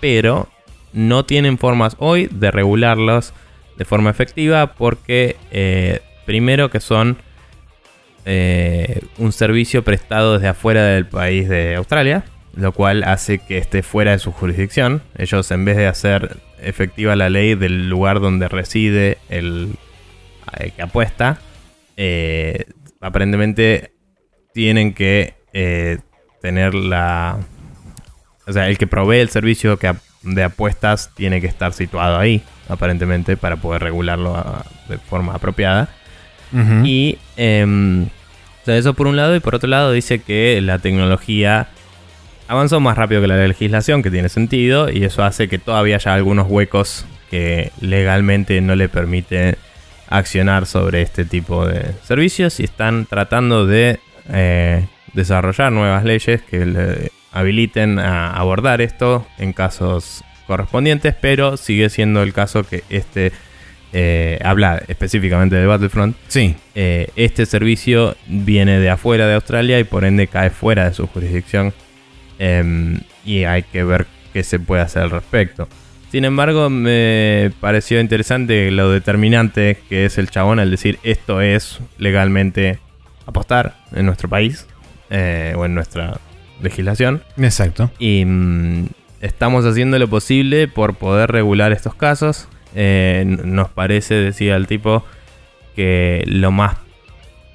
[0.00, 0.48] pero
[0.92, 3.32] no tienen formas hoy de regularlos
[3.80, 7.16] de forma efectiva porque primero que son
[9.16, 12.24] un servicio prestado desde afuera del país de Australia,
[12.54, 15.02] lo cual hace que esté fuera de su jurisdicción.
[15.16, 19.74] Ellos en vez de hacer efectiva la ley del lugar donde reside el,
[20.58, 21.38] eh, que apuesta,
[21.96, 22.64] eh,
[23.00, 23.92] aparentemente
[24.52, 25.98] tienen que eh,
[26.40, 27.38] tener la...
[28.46, 32.42] O sea, el que provee el servicio que, de apuestas tiene que estar situado ahí,
[32.68, 35.88] aparentemente, para poder regularlo ah, de forma apropiada.
[36.84, 38.08] Y em,
[38.66, 41.68] eso por un lado, y por otro lado dice que la tecnología
[42.48, 46.12] avanzó más rápido que la legislación, que tiene sentido, y eso hace que todavía haya
[46.12, 49.56] algunos huecos que legalmente no le permiten
[50.08, 57.10] accionar sobre este tipo de servicios y están tratando de eh, desarrollar nuevas leyes que
[57.32, 63.32] habiliten a abordar esto en casos correspondientes, pero sigue siendo el caso que este
[63.92, 66.16] eh, habla específicamente de Battlefront.
[66.28, 66.54] Sí.
[66.74, 71.06] Eh, este servicio viene de afuera de Australia y por ende cae fuera de su
[71.06, 71.72] jurisdicción.
[72.38, 75.68] Em, y hay que ver qué se puede hacer al respecto.
[76.10, 81.78] Sin embargo, me pareció interesante lo determinante que es el chabón al decir esto es
[81.98, 82.78] legalmente
[83.26, 84.66] apostar en nuestro país
[85.10, 86.18] eh, o en nuestra
[86.62, 87.22] legislación.
[87.36, 87.90] Exacto.
[87.98, 88.86] Y mm,
[89.20, 92.48] estamos haciendo lo posible por poder regular estos casos.
[92.74, 95.04] Eh, nos parece, decía el tipo,
[95.76, 96.76] que lo más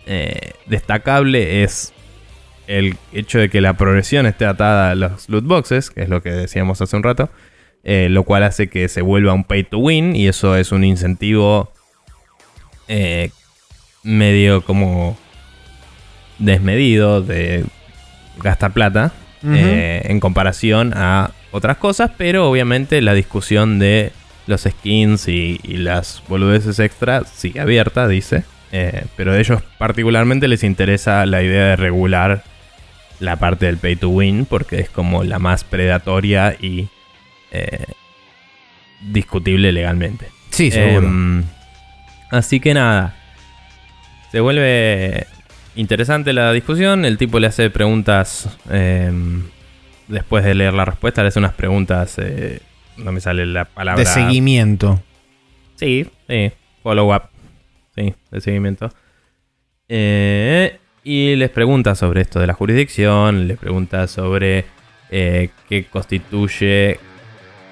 [0.05, 1.93] eh, destacable es
[2.67, 6.21] el hecho de que la progresión esté atada a los loot boxes, que es lo
[6.21, 7.29] que decíamos hace un rato,
[7.83, 10.83] eh, lo cual hace que se vuelva un pay to win y eso es un
[10.83, 11.71] incentivo
[14.03, 15.17] medio como
[16.37, 17.65] desmedido de
[18.41, 19.11] gastar plata
[19.43, 24.11] en comparación a otras cosas, pero obviamente la discusión de
[24.47, 28.43] los skins y, las boludeces extra sigue abierta, dice.
[28.71, 32.43] Eh, pero a ellos particularmente les interesa la idea de regular
[33.19, 36.89] la parte del pay to win porque es como la más predatoria y
[37.51, 37.85] eh,
[39.01, 40.27] discutible legalmente.
[40.49, 41.07] Sí, seguro.
[41.07, 41.43] Em,
[42.31, 43.15] así que nada.
[44.31, 45.27] Se vuelve
[45.75, 47.05] interesante la discusión.
[47.05, 48.49] El tipo le hace preguntas.
[48.69, 49.43] Em,
[50.07, 52.15] después de leer la respuesta, le hace unas preguntas.
[52.17, 52.59] Eh,
[52.97, 53.99] no me sale la palabra.
[53.99, 55.01] De seguimiento.
[55.75, 56.51] Sí, sí.
[56.83, 57.23] Follow up.
[57.95, 58.89] Sí, de seguimiento.
[59.87, 63.47] Eh, y les pregunta sobre esto de la jurisdicción.
[63.47, 64.65] Les pregunta sobre
[65.11, 66.99] eh, qué constituye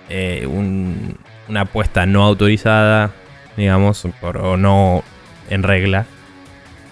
[0.09, 3.11] eh, una apuesta no autorizada,
[3.57, 5.03] digamos, o no
[5.49, 6.05] en regla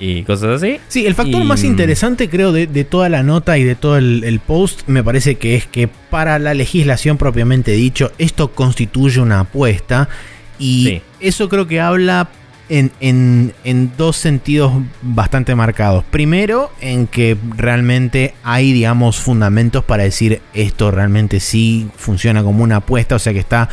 [0.02, 0.80] y cosas así.
[0.88, 4.82] Sí, el factor más interesante creo de, toda la nota y de todo el, post
[4.88, 10.10] me parece que es que para la legislación propiamente dicho, esto constituye una apuesta
[10.58, 12.30] y eso creo que habla
[12.68, 14.74] en, en, dos sentidos
[15.04, 16.04] bastante marcados.
[16.10, 22.78] Primero, en que realmente hay, digamos, fundamentos para decir esto realmente sí funciona como una
[22.78, 23.70] apuesta, o sea que está,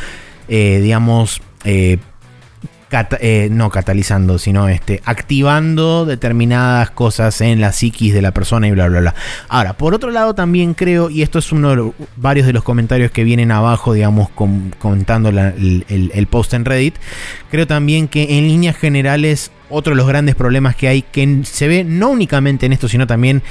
[0.47, 1.97] eh, digamos, eh,
[2.91, 8.71] eh, no catalizando, sino este, activando determinadas cosas en la psiquis de la persona y
[8.71, 9.15] bla, bla, bla.
[9.47, 13.11] Ahora, por otro lado, también creo, y esto es uno de varios de los comentarios
[13.11, 16.95] que vienen abajo, digamos, comentando el, el post en Reddit,
[17.51, 21.67] creo también que en líneas generales, otro de los grandes problemas que hay, que se
[21.67, 23.43] ve no únicamente en esto, sino también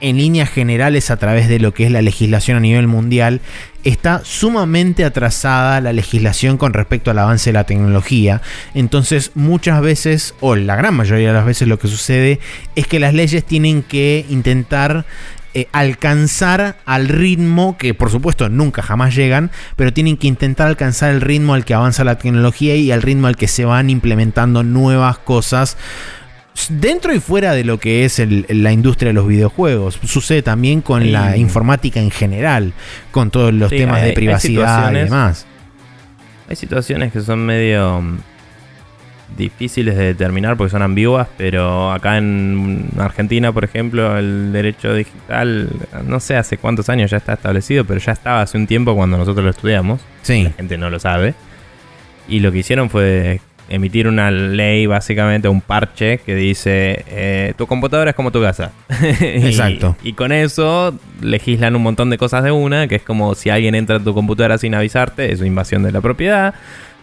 [0.00, 3.40] en líneas generales a través de lo que es la legislación a nivel mundial,
[3.84, 8.42] está sumamente atrasada la legislación con respecto al avance de la tecnología.
[8.74, 12.40] Entonces muchas veces, o la gran mayoría de las veces lo que sucede
[12.74, 15.06] es que las leyes tienen que intentar
[15.54, 21.14] eh, alcanzar al ritmo que por supuesto nunca jamás llegan, pero tienen que intentar alcanzar
[21.14, 24.62] el ritmo al que avanza la tecnología y al ritmo al que se van implementando
[24.62, 25.78] nuevas cosas
[26.70, 29.98] dentro y fuera de lo que es la industria de los videojuegos.
[30.04, 32.72] Sucede también con la informática en general,
[33.10, 35.46] con todos los temas de privacidad y demás.
[36.48, 38.18] Hay situaciones que son medio mm,
[39.36, 45.68] difíciles de determinar porque son ambiguas, pero acá en Argentina, por ejemplo, el derecho digital,
[46.04, 49.18] no sé hace cuántos años ya está establecido, pero ya estaba hace un tiempo cuando
[49.18, 50.00] nosotros lo estudiamos.
[50.22, 50.44] Sí.
[50.44, 51.34] La gente no lo sabe.
[52.28, 57.66] Y lo que hicieron fue emitir una ley, básicamente un parche que dice eh, tu
[57.66, 58.72] computadora es como tu casa.
[59.20, 59.96] Exacto.
[60.02, 63.74] y, con eso legislan un montón de cosas de una, que es como si alguien
[63.74, 66.54] entra a tu computadora sin avisarte, es una invasión de la propiedad.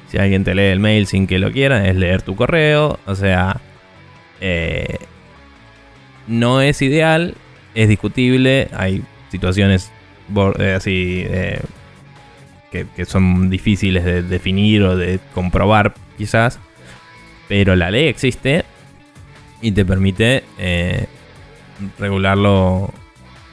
[0.10, 3.00] Si alguien te lee el mail sin que lo quiera, es leer tu correo.
[3.08, 3.60] O sea,
[4.42, 4.98] eh,
[6.28, 7.34] no es ideal,
[7.74, 9.92] es discutible, hay situaciones
[10.60, 11.26] eh, así
[12.72, 16.58] que, que son difíciles de definir o de comprobar quizás,
[17.50, 18.64] pero la ley existe
[19.62, 21.08] y te permite eh,
[22.00, 22.94] regularlo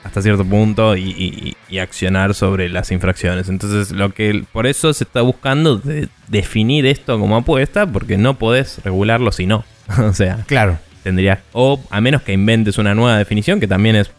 [0.04, 3.48] hasta cierto punto y, accionar sobre las infracciones.
[3.48, 8.34] Entonces, lo que por eso se está buscando de definir esto como apuesta, porque no
[8.38, 9.64] podés regularlo si no.
[9.98, 10.78] o sea, claro.
[11.02, 14.10] Tendrías, o a menos que inventes una nueva definición, que también es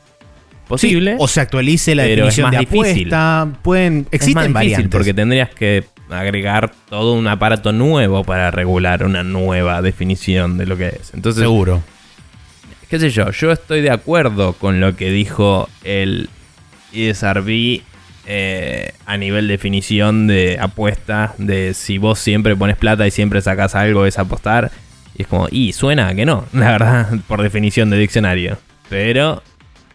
[0.71, 1.15] posible.
[1.19, 3.47] o se actualice la definición de apuesta.
[3.61, 4.89] Pueden, existen variantes.
[4.89, 10.77] porque tendrías que agregar todo un aparato nuevo para regular una nueva definición de lo
[10.77, 11.13] que es.
[11.13, 11.83] Entonces, seguro.
[12.89, 16.29] Qué sé yo, yo estoy de acuerdo con lo que dijo el
[16.91, 17.81] ESRB
[18.27, 23.75] eh, a nivel definición de apuesta, de si vos siempre pones plata y siempre sacas
[23.75, 24.71] algo es apostar.
[25.15, 28.57] Y es como, y suena que no, la verdad, por definición de diccionario.
[28.89, 29.41] Pero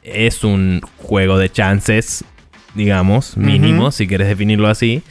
[0.06, 2.24] es un juego de chances
[2.74, 5.02] digamos, mínimo, si querés definirlo así.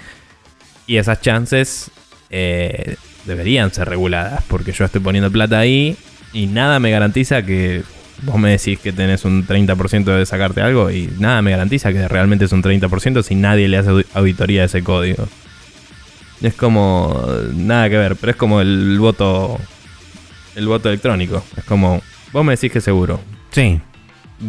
[0.86, 1.90] Y esas chances
[2.30, 2.96] eh,
[3.26, 5.98] deberían ser reguladas, porque yo estoy poniendo plata ahí
[6.32, 7.82] y nada me garantiza que
[8.22, 12.08] vos me decís que tenés un 30% de sacarte algo y nada me garantiza que
[12.08, 15.28] realmente es un 30% si nadie le hace audi- auditoría a ese código.
[16.44, 19.60] Es como nada que ver, pero es como el voto
[20.56, 21.44] el voto electrónico.
[21.58, 22.00] Es como
[22.32, 23.20] vos me decís que seguro.
[23.50, 23.82] Sí.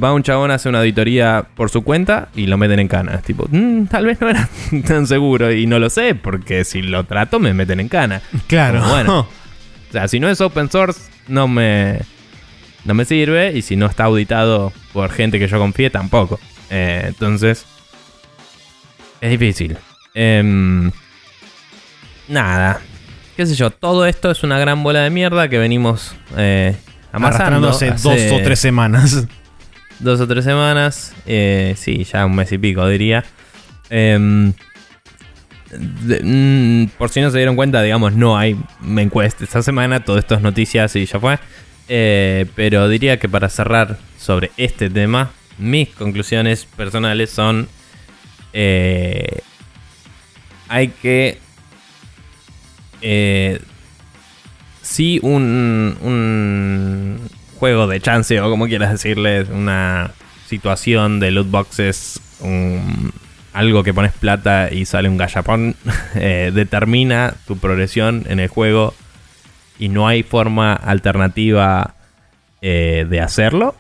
[0.02, 3.18] Va un chabón hace una auditoría por su cuenta y lo meten en cana.
[3.18, 4.48] Tipo, "Mm, tal vez no era
[4.86, 8.20] tan seguro y no lo sé porque si lo trato me meten en cana.
[8.48, 8.80] Claro.
[8.80, 9.28] Como, bueno.
[9.88, 12.00] O sea, si no es open source, no me,
[12.84, 13.52] no me sirve.
[13.56, 16.40] Y si no está auditado por gente que yo confíe, tampoco.
[16.70, 17.64] Eh, entonces,
[19.20, 19.78] es difícil.
[20.12, 20.90] Em,
[22.28, 22.80] nada.
[23.36, 26.74] Qué sé yo, todo esto es una gran bola de mierda que venimos eh,
[27.12, 27.68] amasando.
[27.68, 29.26] Arrastrándose dos hace o tres semanas.
[29.98, 31.14] Dos o tres semanas.
[31.27, 33.24] Eh, sí, ya un mes y pico, diría.
[33.89, 34.52] Em,
[36.23, 38.56] mm, por si no se dieron cuenta, digamos, no hay
[39.02, 40.05] encuesta esta semana.
[40.05, 41.39] Todo esto es noticias y ya fue.
[41.89, 47.68] Eh, pero diría que para cerrar sobre este tema, mis conclusiones personales son.
[48.52, 49.40] eh,
[50.68, 51.39] hay que.
[53.02, 53.60] Eh,
[55.23, 57.20] un, un
[57.58, 60.10] juego de chance o como quieras decirle, una
[60.46, 63.12] situación de loot boxes, un-
[63.52, 65.74] algo que pones plata y sale un gallapón,
[66.14, 68.94] eh, determina tu progresión en el juego
[69.78, 71.94] y no hay forma alternativa
[72.62, 73.74] eh, de hacerlo.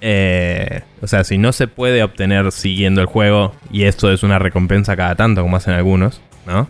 [0.00, 4.38] Eh, o sea, si no se puede obtener siguiendo el juego y esto es una
[4.38, 6.68] recompensa cada tanto, como hacen algunos, ¿no?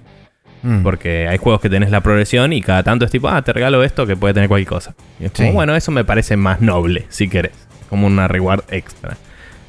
[0.63, 0.83] Mm.
[0.83, 3.83] Porque hay juegos que tenés la progresión y cada tanto es tipo, ah, te regalo
[3.85, 4.95] esto que puede tener cualquier cosa.
[5.21, 5.55] Y es como, Sí.
[5.55, 7.53] bueno, eso me parece más noble, si querés.
[7.89, 9.17] Como una reward extra.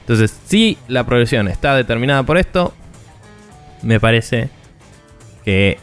[0.02, 2.74] Entonces, si la progresión está determinada por esto,
[3.84, 4.50] me parece
[5.46, 5.78] que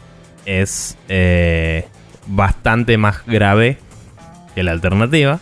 [0.45, 1.85] es eh,
[2.27, 3.77] bastante más grave
[4.55, 5.39] que la alternativa.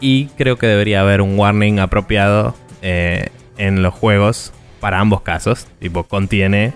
[0.00, 3.26] Y creo que debería haber un warning apropiado eh,
[3.58, 5.66] en los juegos para ambos casos.
[5.78, 6.72] Tipo, contiene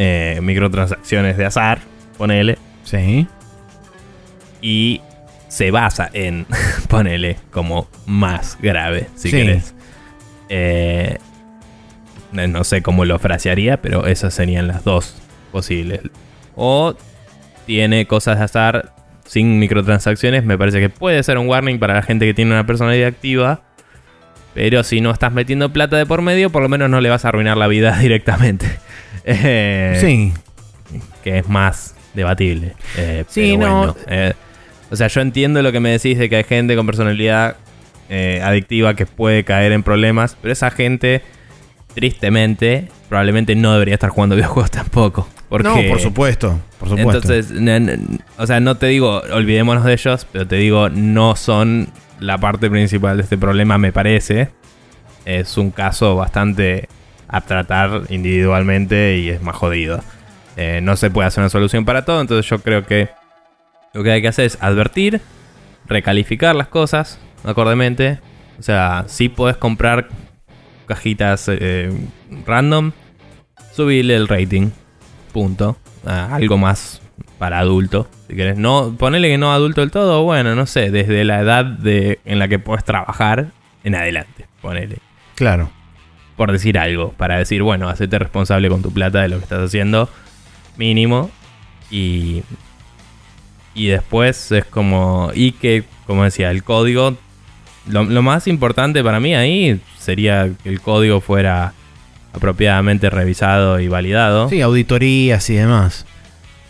[0.00, 1.80] eh, microtransacciones de azar,
[2.16, 3.26] ponele, Sí.
[4.62, 5.00] y
[5.48, 6.46] se basa en,
[6.88, 9.36] ponele, como más grave, si Sí.
[9.36, 9.74] querés.
[10.48, 11.18] Eh,
[12.32, 15.16] no sé cómo lo frasearía, pero esas serían las dos
[15.52, 16.00] posibles.
[16.54, 16.94] O
[17.66, 18.94] tiene cosas de azar
[19.24, 22.66] sin microtransacciones, me parece que puede ser un warning para la gente que tiene una
[22.66, 23.62] personalidad activa.
[24.54, 27.24] Pero si no estás metiendo plata de por medio, por lo menos no le vas
[27.24, 28.66] a arruinar la vida directamente.
[29.30, 30.32] Eh, Sí.
[31.22, 32.74] que es más debatible.
[32.96, 33.78] Eh, Sí, pero no.
[33.78, 34.32] bueno, eh,
[34.90, 37.56] o sea, yo entiendo lo que me decís de que hay gente con personalidad
[38.42, 41.20] adictiva que puede caer en problemas, pero esa gente,
[41.94, 45.28] tristemente, probablemente no debería estar jugando videojuegos tampoco.
[45.48, 46.58] Porque, No, por supuesto.
[46.78, 47.32] Por supuesto.
[47.32, 51.88] Entonces, o sea, no te digo olvidémonos de ellos, pero te digo, no son
[52.20, 54.48] la parte principal de este problema, me parece.
[55.24, 56.88] Es un caso bastante
[57.28, 60.00] a tratar individualmente y es más jodido.
[60.56, 63.08] Eh, no se puede hacer una solución para todo, entonces yo creo que
[63.92, 65.20] lo que hay que hacer es advertir,
[65.86, 68.18] recalificar las cosas acordemente.
[68.58, 70.08] O sea, si podés comprar
[70.86, 71.92] cajitas eh,
[72.46, 72.92] random,
[73.72, 74.70] subirle el rating.
[75.32, 75.76] Punto.
[76.04, 77.00] Algo más
[77.38, 78.08] para adulto.
[78.28, 78.56] Si querés.
[78.56, 82.38] No, ponele que no adulto del todo, bueno, no sé, desde la edad de, en
[82.38, 83.48] la que puedes trabajar
[83.84, 84.46] en adelante.
[84.60, 84.98] Ponele
[85.34, 85.70] Claro.
[86.38, 89.60] Por decir algo, para decir, bueno, hacete responsable con tu plata de lo que estás
[89.62, 90.08] haciendo,
[90.78, 91.30] mínimo,
[91.90, 92.42] y,
[93.74, 97.16] y después es como, y que, como decía, el código,
[97.86, 101.74] lo, lo más importante para mí ahí sería que el código fuera
[102.32, 106.06] apropiadamente revisado y validado, Sí, auditorías y demás.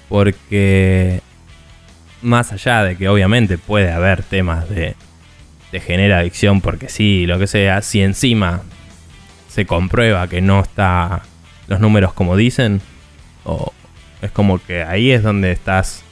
[0.08, 1.20] porque
[2.22, 4.94] más allá de que obviamente puede haber temas de,
[5.72, 8.62] de genera adicción porque sí, lo que sea, si encima
[9.48, 11.22] se comprueba que no está
[11.66, 12.80] los números como dicen,
[13.44, 13.72] o
[14.22, 16.02] es como que ahí es donde estás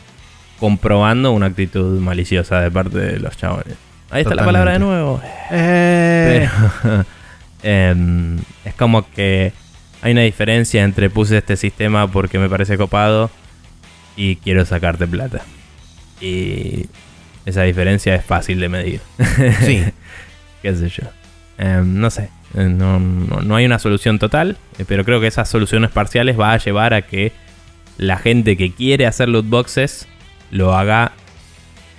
[0.58, 3.76] comprobando una actitud maliciosa de parte de los chabones.
[4.10, 5.20] Ahí está la palabra de nuevo.
[5.50, 6.48] Eh,
[6.82, 7.04] Pero,
[7.62, 9.52] em, es como que
[10.02, 13.30] hay una diferencia entre puse este sistema porque me parece copado
[14.16, 15.42] y quiero sacarte plata.
[16.20, 16.86] Y
[17.44, 19.00] esa diferencia es fácil de medir.
[19.60, 19.84] sí.
[20.62, 21.04] Qué sé yo.
[21.58, 22.30] Em, no sé.
[22.56, 26.38] Eh, No, no- no hay una solución total, eh, pero creo que esas soluciones parciales
[26.38, 27.32] va a llevar a que
[27.98, 30.06] la gente que quiere hacer loot boxes
[30.50, 31.12] lo haga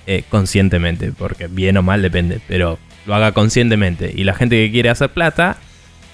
[0.06, 4.10] eh, conscientemente, porque bien o mal depende, pero lo haga conscientemente.
[4.14, 5.58] Y la gente que quiere hacer plata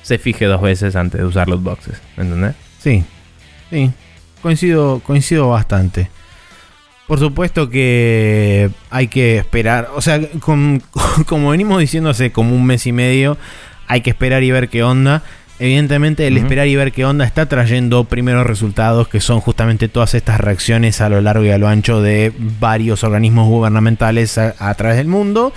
[0.03, 2.01] se fije dos veces antes de usar los boxes.
[2.17, 2.55] ¿Me entendés?
[2.81, 3.05] Sí,
[3.71, 3.91] sí.
[4.43, 6.11] Coincido, coincido bastante.
[7.07, 10.21] Por supuesto que hay que esperar, o sea,
[11.27, 13.39] como venimos diciendo hace como un mes y medio,
[13.87, 15.23] hay que esperar y ver qué onda.
[15.61, 20.15] Evidentemente el esperar y ver qué onda está trayendo primeros resultados que son justamente todas
[20.15, 24.97] estas reacciones a lo largo y a lo ancho de varios organismos gubernamentales a, través
[24.97, 25.53] del mundo.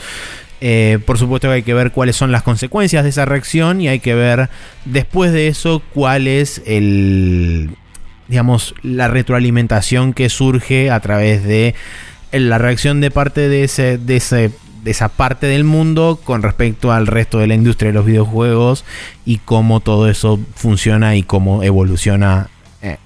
[0.61, 3.87] Eh, por supuesto que hay que ver cuáles son las consecuencias de esa reacción y
[3.87, 4.49] hay que ver
[4.85, 7.71] después de eso cuál es el,
[8.27, 11.73] digamos, la retroalimentación que surge a través de
[12.31, 14.51] la reacción de parte de ese, de ese
[14.87, 18.85] esa parte del mundo con respecto al resto de la industria de los videojuegos
[19.25, 22.49] y cómo todo eso funciona y cómo evoluciona
[22.81, 22.97] eh,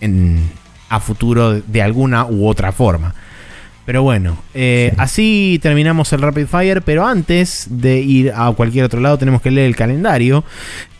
[0.90, 3.16] a futuro de alguna u otra forma.
[3.92, 9.02] Pero bueno, eh, así terminamos el Rapid Fire, pero antes de ir a cualquier otro
[9.02, 10.46] lado tenemos que leer el calendario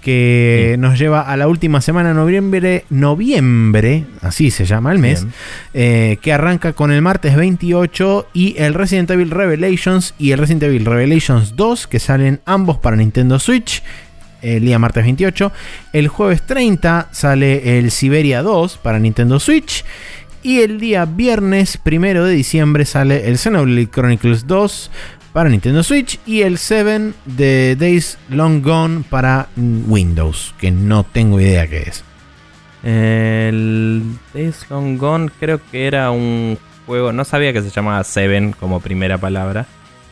[0.02, 5.26] que nos lleva a la última semana de noviembre, noviembre, así se llama el mes,
[5.74, 10.64] eh, que arranca con el martes 28 y el Resident Evil Revelations y el Resident
[10.64, 13.82] Evil Revelations 2, que salen ambos para Nintendo Switch.
[14.42, 15.52] El día martes 28.
[15.94, 19.86] El jueves 30 sale el Siberia 2 para Nintendo Switch.
[20.44, 24.90] Y el día viernes 1 de diciembre sale el Xenoblade Chronicles 2
[25.34, 31.40] para Nintendo Switch y el 7 de Days Long Gone para Windows, que no tengo
[31.40, 32.04] idea qué es.
[32.84, 34.04] El
[34.34, 36.58] Days Long Gone creo que era un
[36.88, 39.68] juego, no sabía que se llamaba Seven como primera palabra,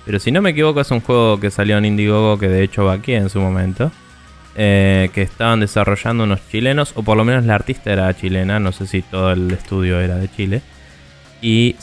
[0.05, 2.85] pero si no me equivoco es un juego que salió en Indiegogo que de hecho
[2.85, 3.91] va aquí en su momento.
[4.61, 8.73] Eh, que estaban desarrollando unos chilenos, o por lo menos la artista era chilena, no
[8.73, 10.61] sé si todo el estudio era de Chile.
[11.41, 11.77] Y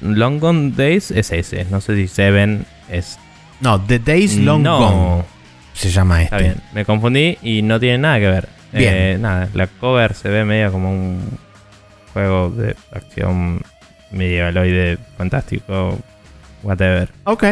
[0.00, 1.64] Long Gone Days es ese.
[1.66, 3.20] No sé si Seven es.
[3.60, 5.24] No, The Days Long Gone
[5.72, 6.34] se llama este.
[6.34, 8.48] Está bien, me confundí y no tiene nada que ver.
[8.72, 8.94] Bien.
[8.94, 11.38] Eh, nada, la cover se ve medio como un
[12.12, 13.60] juego de acción
[14.10, 15.96] medievaloide fantástico.
[16.64, 17.08] Whatever.
[17.22, 17.44] Ok.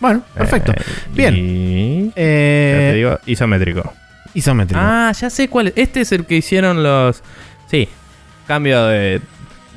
[0.00, 0.72] Bueno, perfecto.
[0.72, 0.82] Eh,
[1.12, 1.36] bien.
[1.36, 2.12] Y...
[2.16, 3.92] Eh, te digo, isométrico.
[4.34, 4.80] Isométrico.
[4.82, 5.74] Ah, ya sé cuál es.
[5.76, 7.22] Este es el que hicieron los.
[7.68, 7.88] Sí,
[8.46, 9.20] cambio de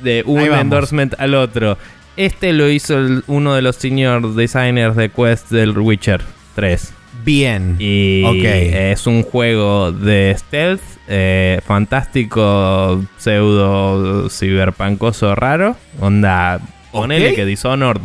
[0.04, 1.76] de un endorsement al otro.
[2.16, 2.96] Este lo hizo
[3.26, 6.20] uno de los senior designers de Quest del Witcher
[6.54, 6.92] 3.
[7.24, 7.76] Bien.
[7.78, 15.76] Y es un juego de stealth, eh, fantástico, pseudo ciberpancoso raro.
[16.00, 16.60] Onda,
[16.92, 18.02] ponele que Dishonored.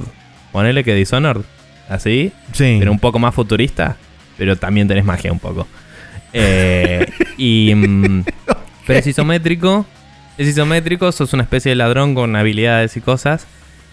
[0.51, 1.43] Ponele que Dishonored.
[1.89, 2.31] Así.
[2.53, 2.77] Sí.
[2.79, 3.97] Pero un poco más futurista.
[4.37, 5.67] Pero también tenés magia un poco.
[6.31, 7.05] Eh,
[7.37, 7.73] y.
[7.75, 8.23] Mm,
[8.87, 9.85] pero es isométrico.
[10.37, 13.45] Es isométrico, sos una especie de ladrón con habilidades y cosas.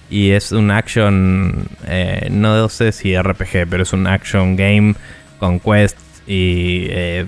[0.08, 4.94] Y es un action, eh, no sé si RPG, pero es un action game
[5.40, 7.26] con quests y eh,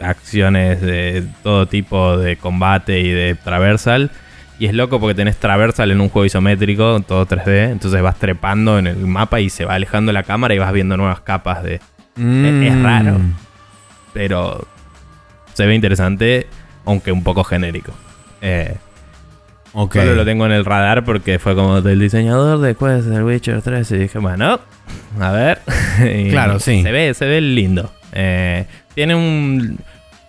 [0.00, 4.12] acciones de todo tipo de combate y de traversal.
[4.60, 7.70] Y es loco porque tenés traversal en un juego isométrico, todo 3D.
[7.70, 10.98] Entonces vas trepando en el mapa y se va alejando la cámara y vas viendo
[10.98, 11.76] nuevas capas de...
[11.76, 13.34] Es, es raro, mm.
[14.12, 14.68] pero
[15.54, 16.46] se ve interesante,
[16.84, 17.94] aunque un poco genérico.
[18.42, 18.76] Eh,
[19.72, 23.62] Solo lo tengo en el radar porque fue como del diseñador de Quest del Witcher
[23.62, 24.60] 3 y dije, bueno,
[25.18, 25.62] a ver.
[26.30, 26.82] claro, sí.
[26.82, 27.90] Se ve, se ve lindo.
[28.12, 29.78] Eh, tiene un...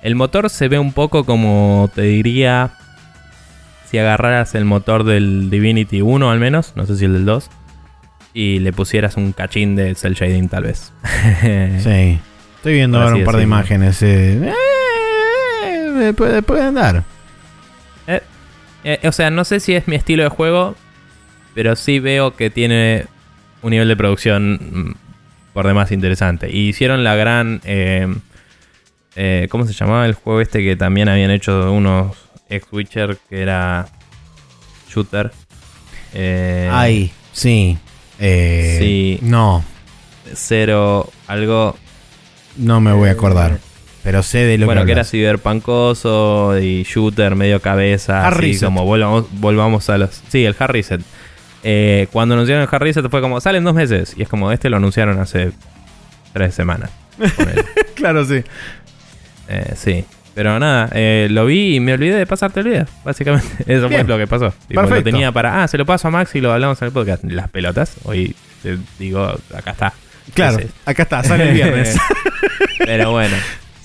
[0.01, 2.71] El motor se ve un poco como, te diría,
[3.91, 7.49] si agarraras el motor del Divinity 1 al menos, no sé si el del 2,
[8.33, 10.93] y le pusieras un cachín de cel shading tal vez.
[11.41, 12.17] sí.
[12.55, 14.01] Estoy viendo ahora un par de imágenes.
[14.01, 14.53] Eh,
[15.99, 17.03] eh, puede, puede andar.
[18.83, 20.75] Eh, o sea, no sé si es mi estilo de juego,
[21.53, 23.07] pero sí veo que tiene
[23.61, 24.93] un nivel de producción mm,
[25.53, 26.49] por demás interesante.
[26.49, 27.59] Y hicieron la gran...
[27.65, 28.07] Eh,
[29.17, 32.20] eh, ¿Cómo se llamaba el juego este que también habían hecho unos
[32.51, 33.87] ex-Witcher que era
[34.89, 35.31] shooter?
[36.13, 37.77] Ay, sí.
[38.19, 39.19] sí.
[39.21, 39.63] No.
[40.33, 41.75] Cero, algo...
[42.57, 43.59] No me voy a acordar.
[44.03, 48.25] Pero sé de lo bueno, que, era ciberpancoso y shooter, medio cabeza.
[48.25, 50.21] Harry así como volvamos, volvamos a los.
[50.29, 51.01] Sí, el Harry Set.
[51.63, 54.15] Eh, cuando anunciaron el Harry Set fue como, salen dos meses.
[54.17, 55.51] Y es como, este lo anunciaron hace
[56.33, 56.89] tres semanas.
[57.95, 58.43] claro, sí.
[59.47, 60.03] Eh, sí.
[60.33, 62.85] Pero nada, eh, lo vi y me olvidé de pasarte el video.
[63.03, 64.53] Básicamente, eso fue lo que pasó.
[64.69, 67.23] lo tenía para, ah, se lo paso a Max y lo hablamos en el podcast.
[67.25, 67.95] Las pelotas.
[68.03, 69.25] Hoy te digo,
[69.55, 69.93] acá está.
[70.33, 71.97] Claro, acá está, sale el viernes.
[72.77, 73.35] Pero bueno,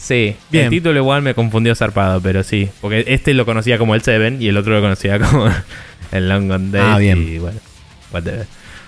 [0.06, 0.66] Sí, Bien.
[0.66, 2.70] el título igual me confundió zarpado, pero sí.
[2.80, 5.48] Porque este lo conocía como el Seven y el otro lo conocía como
[6.12, 6.82] el Long Gone Day.
[6.84, 7.26] Ah, bien.
[7.26, 7.58] Y bueno,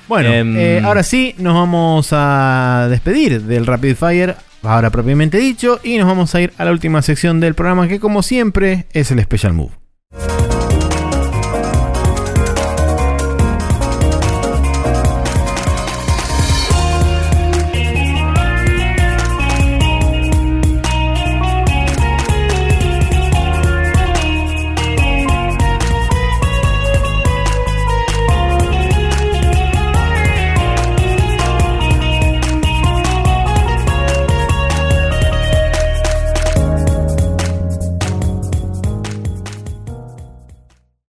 [0.06, 4.36] Bueno, em, eh, ahora sí nos vamos a despedir del Rapid Fire.
[4.69, 8.01] Ahora propiamente dicho, y nos vamos a ir a la última sección del programa que
[8.01, 9.88] como siempre es el Special Move.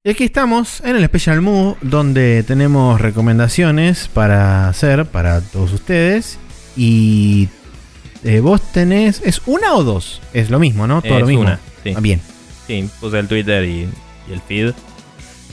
[0.08, 6.38] Y aquí estamos en el Special Move, donde tenemos recomendaciones para hacer para todos ustedes.
[6.78, 7.50] Y
[8.24, 9.20] eh, vos tenés.
[9.22, 10.22] ¿Es una o dos?
[10.32, 11.02] Es lo mismo, ¿no?
[11.02, 11.42] Todo Es lo mismo.
[11.42, 11.92] una, sí.
[11.94, 12.22] Ah, bien.
[12.66, 13.86] Sí, puse el Twitter y,
[14.30, 14.72] y el feed.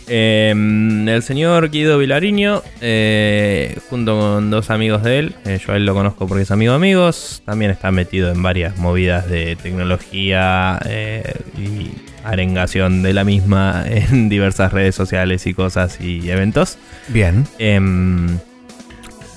[0.08, 5.78] Eh, el señor Guido Vilariño, eh, junto con dos amigos de él, eh, yo a
[5.78, 9.56] él lo conozco porque es amigo de amigos, también está metido en varias movidas de
[9.56, 11.92] tecnología eh, y
[12.24, 16.78] arengación de la misma en diversas redes sociales y cosas y eventos.
[17.08, 17.46] Bien.
[17.58, 18.38] Em,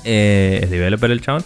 [0.04, 1.44] es developer el chabón.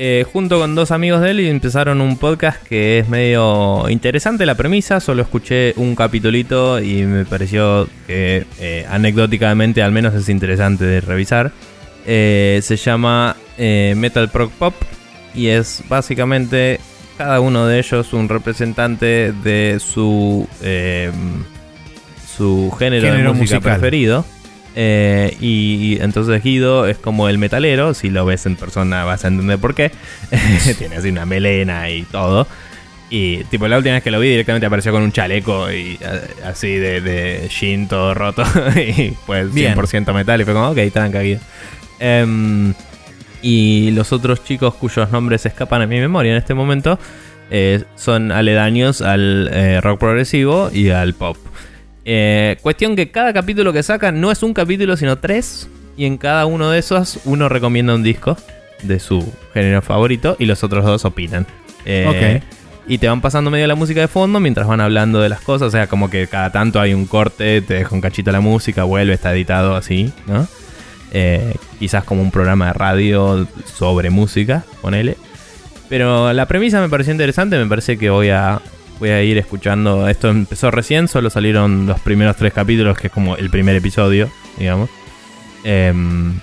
[0.00, 4.46] Eh, junto con dos amigos de él y empezaron un podcast que es medio interesante
[4.46, 5.00] la premisa.
[5.00, 11.00] Solo escuché un capitulito y me pareció que eh, anecdóticamente al menos es interesante de
[11.00, 11.50] revisar.
[12.06, 14.74] Eh, se llama Metal Prog Pop
[15.34, 16.78] y es básicamente
[17.16, 20.46] cada uno de ellos un representante de su
[22.36, 23.80] su género, Género de música musical.
[23.80, 24.24] preferido.
[24.74, 29.24] Eh, y, y entonces Guido es como el metalero, si lo ves en persona vas
[29.24, 29.90] a entender por qué.
[30.78, 32.46] Tiene así una melena y todo.
[33.10, 35.98] Y tipo la última vez que lo vi directamente apareció con un chaleco y
[36.44, 38.42] así de, de jean todo roto.
[38.76, 39.74] y pues Bien.
[39.74, 41.40] 100% metal y fue como, ok, tranca Guido.
[41.98, 42.74] Em,
[43.40, 46.98] y los otros chicos cuyos nombres escapan a mi memoria en este momento
[47.50, 51.36] eh, son aledaños al eh, rock progresivo y al pop.
[52.10, 55.68] Eh, cuestión que cada capítulo que sacan no es un capítulo, sino tres.
[55.94, 58.34] Y en cada uno de esos, uno recomienda un disco
[58.82, 61.46] de su género favorito y los otros dos opinan.
[61.84, 62.40] Eh,
[62.86, 65.68] Y te van pasando medio la música de fondo mientras van hablando de las cosas.
[65.68, 68.84] O sea, como que cada tanto hay un corte, te deja un cachito la música,
[68.84, 70.48] vuelve, está editado así, ¿no?
[71.12, 75.18] Eh, quizás como un programa de radio sobre música, ponele.
[75.90, 78.62] Pero la premisa me pareció interesante, me parece que voy a,
[78.98, 80.08] voy a ir escuchando.
[80.08, 84.30] Esto empezó recién, solo salieron los primeros tres capítulos, que es como el primer episodio,
[84.56, 84.90] digamos.
[85.64, 86.38] Em,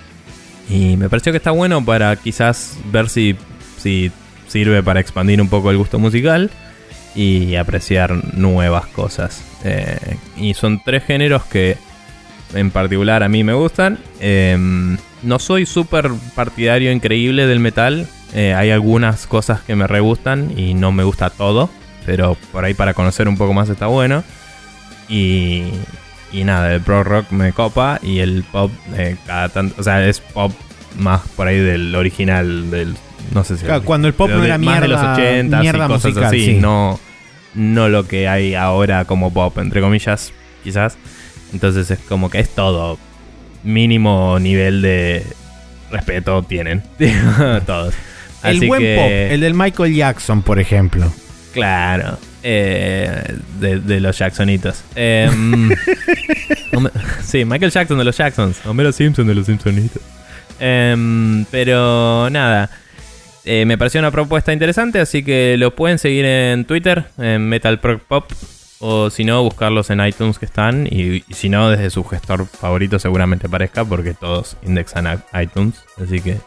[0.69, 3.35] y me pareció que está bueno para quizás ver si,
[3.77, 4.11] si
[4.47, 6.49] sirve para expandir un poco el gusto musical
[7.15, 9.43] y apreciar nuevas cosas.
[9.63, 11.77] Eh, y son tres géneros que
[12.53, 13.99] en particular a mí me gustan.
[14.19, 18.07] Em, no soy súper partidario increíble del metal.
[18.33, 21.69] Eh, hay algunas cosas que me re gustan y no me gusta todo.
[22.05, 24.23] Pero por ahí para conocer un poco más está bueno.
[25.09, 25.63] Y,
[26.31, 29.75] y nada, el pro rock me copa y el pop eh, cada tanto...
[29.79, 30.51] O sea, es pop
[30.97, 32.95] más por ahí del original, del...
[33.33, 33.65] No sé si...
[33.65, 36.05] Claro, cuando el pop no de- era más de los mierda- 80 y mierda cosas
[36.11, 36.45] musical, así.
[36.45, 36.53] sí.
[36.55, 36.99] No,
[37.53, 40.31] no lo que hay ahora como pop, entre comillas,
[40.63, 40.97] quizás.
[41.53, 42.97] Entonces es como que es todo
[43.63, 45.25] mínimo nivel de
[45.91, 46.83] respeto tienen.
[47.65, 47.93] Todos.
[48.43, 51.11] El Así buen que, pop, el del Michael Jackson, por ejemplo.
[51.55, 52.17] Claro.
[52.43, 54.83] eh, de, de los Jacksonitos.
[54.95, 55.69] Em,
[57.23, 58.65] sí, Michael Jackson de los Jacksons.
[58.65, 60.01] Homero Simpson de los Simpsonitos.
[60.59, 62.69] Em, pero nada.
[63.45, 67.79] eh, me pareció una propuesta interesante, así que lo pueden seguir en Twitter, en Metal
[67.79, 68.31] Prog Pop.
[68.79, 70.85] O si no, buscarlos en iTunes que están.
[70.87, 75.75] Y, y si no, desde su gestor favorito seguramente aparezca, porque todos indexan a iTunes.
[76.03, 76.37] Así que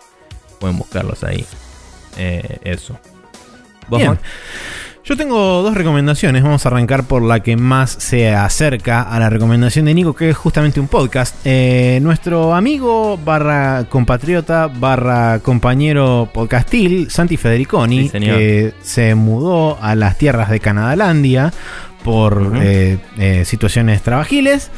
[0.60, 1.44] pueden buscarlos ahí.
[2.18, 2.98] Eh, eso.
[3.88, 4.02] ¿Vos?
[5.08, 6.42] Yo tengo dos recomendaciones.
[6.42, 10.28] Vamos a arrancar por la que más se acerca a la recomendación de Nico, que
[10.28, 11.34] es justamente un podcast.
[11.46, 19.94] Eh, nuestro amigo barra compatriota barra compañero podcastil, Santi Federiconi, Sí, que se mudó a
[19.94, 21.54] las tierras de Canadalandia
[22.04, 24.70] por eh, eh, situaciones trabajiles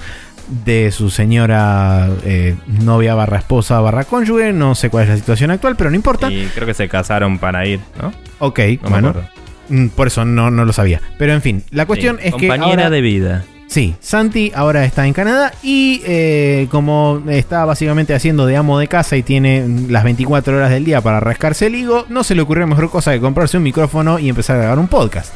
[0.65, 4.53] de su señora eh, novia barra esposa barra cónyuge.
[4.53, 6.31] No sé cuál es la situación actual, pero no importa.
[6.31, 8.13] Y creo que se casaron para ir, ¿no?
[8.39, 9.40] Ok, No bueno.
[9.71, 11.01] Mm, Por eso no, no lo sabía.
[11.19, 12.49] Pero en fin, la cuestión Sí, es que.
[12.49, 13.45] Compañera de vida.
[13.71, 18.89] Sí, Santi ahora está en Canadá y eh, como está básicamente haciendo de amo de
[18.89, 22.43] casa y tiene las 24 horas del día para rascarse el higo, no se le
[22.43, 25.33] ocurrió mejor cosa que comprarse un micrófono y empezar a grabar un podcast.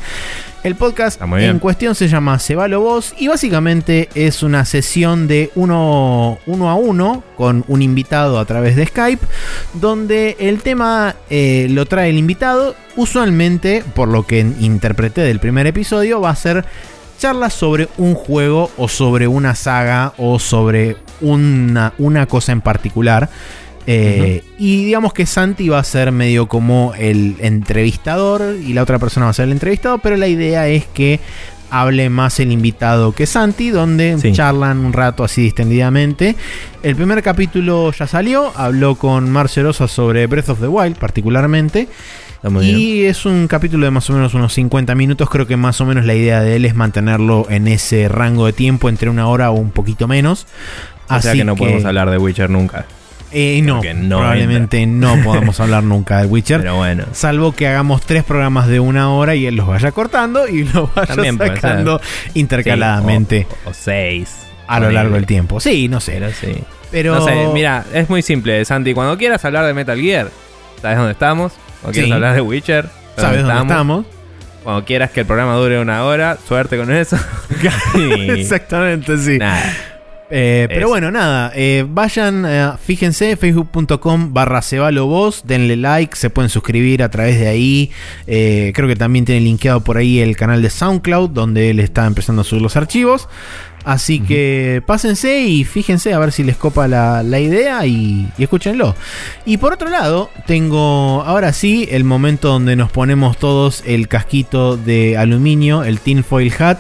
[0.65, 1.43] El podcast bien.
[1.43, 6.74] en cuestión se llama Cebalo Voz y básicamente es una sesión de uno, uno a
[6.74, 9.24] uno con un invitado a través de Skype,
[9.74, 12.74] donde el tema eh, lo trae el invitado.
[12.97, 16.65] Usualmente, por lo que interpreté del primer episodio, va a ser
[17.19, 23.28] charlas sobre un juego o sobre una saga o sobre una, una cosa en particular.
[23.86, 28.99] Eh, Y digamos que Santi va a ser medio como el entrevistador y la otra
[28.99, 31.20] persona va a ser el entrevistado, pero la idea es que
[31.70, 34.32] hable más el invitado que Santi, donde Sí.
[34.32, 36.36] charlan un rato así distendidamente.
[36.82, 41.89] El primer capítulo ya salió, habló con Marce Rosa sobre Breath of the Wild particularmente.
[42.62, 45.31] Y es un capítulo de más o menos unos 50 minutos.
[45.31, 48.53] Creo que más o menos la idea de él es mantenerlo en ese rango de
[48.53, 50.47] tiempo, entre una hora o un poquito menos.
[51.09, 52.87] O sea que no podemos hablar de Witcher nunca.
[53.37, 56.61] Eh, no, probablemente no podamos hablar nunca de Witcher.
[56.61, 57.05] Pero bueno.
[57.12, 60.95] Salvo que hagamos tres programas de una hora y él los vaya cortando y los
[60.95, 62.01] vaya También sacando
[62.35, 64.37] intercaladamente Sí, o, o seis.
[64.69, 65.59] a lo largo del tiempo.
[65.61, 66.12] Sí, no sé.
[66.12, 66.62] Pero sí.
[66.91, 68.95] Pero No sé, mira, es muy simple, Santi.
[68.95, 70.31] Cuando quieras hablar de Metal Gear,
[70.81, 71.55] ¿sabes dónde estamos?
[71.93, 72.12] Quieras Sí.
[72.12, 74.06] hablar de Witcher, ¿sabes dónde estamos?
[74.62, 77.19] Cuando quieras que el programa dure una hora, suerte con eso.
[77.94, 79.39] Y- Exactamente, sí.
[79.39, 79.62] Nada.
[80.31, 84.61] Eh, pero bueno, nada, eh, vayan, eh, fíjense, facebook.com barra
[85.02, 87.90] Voz, denle like, se pueden suscribir a través de ahí.
[88.27, 92.06] Eh, creo que también tiene linkeado por ahí el canal de SoundCloud, donde él está
[92.06, 93.28] empezando a subir los archivos.
[93.85, 98.43] Así que pásense y fíjense a ver si les copa la, la idea y, y
[98.43, 98.94] escúchenlo.
[99.44, 104.77] Y por otro lado, tengo ahora sí el momento donde nos ponemos todos el casquito
[104.77, 106.78] de aluminio, el tinfoil hat.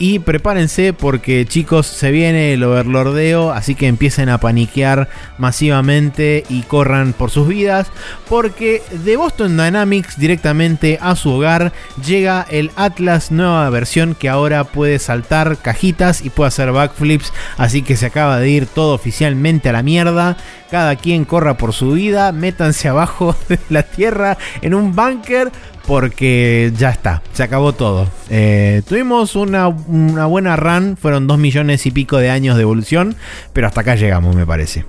[0.00, 5.08] Y prepárense porque chicos se viene el overlordeo, así que empiecen a paniquear
[5.38, 7.88] masivamente y corran por sus vidas.
[8.28, 11.72] Porque de Boston Dynamics directamente a su hogar
[12.04, 17.32] llega el Atlas nueva versión que ahora puede saltar cajitas y puede hacer backflips.
[17.56, 20.36] Así que se acaba de ir todo oficialmente a la mierda.
[20.70, 25.50] Cada quien corra por su vida, métanse abajo de la tierra en un búnker
[25.88, 28.06] porque ya está, se acabó todo.
[28.28, 33.16] Eh, tuvimos una, una buena run, fueron dos millones y pico de años de evolución,
[33.54, 34.84] pero hasta acá llegamos, me parece.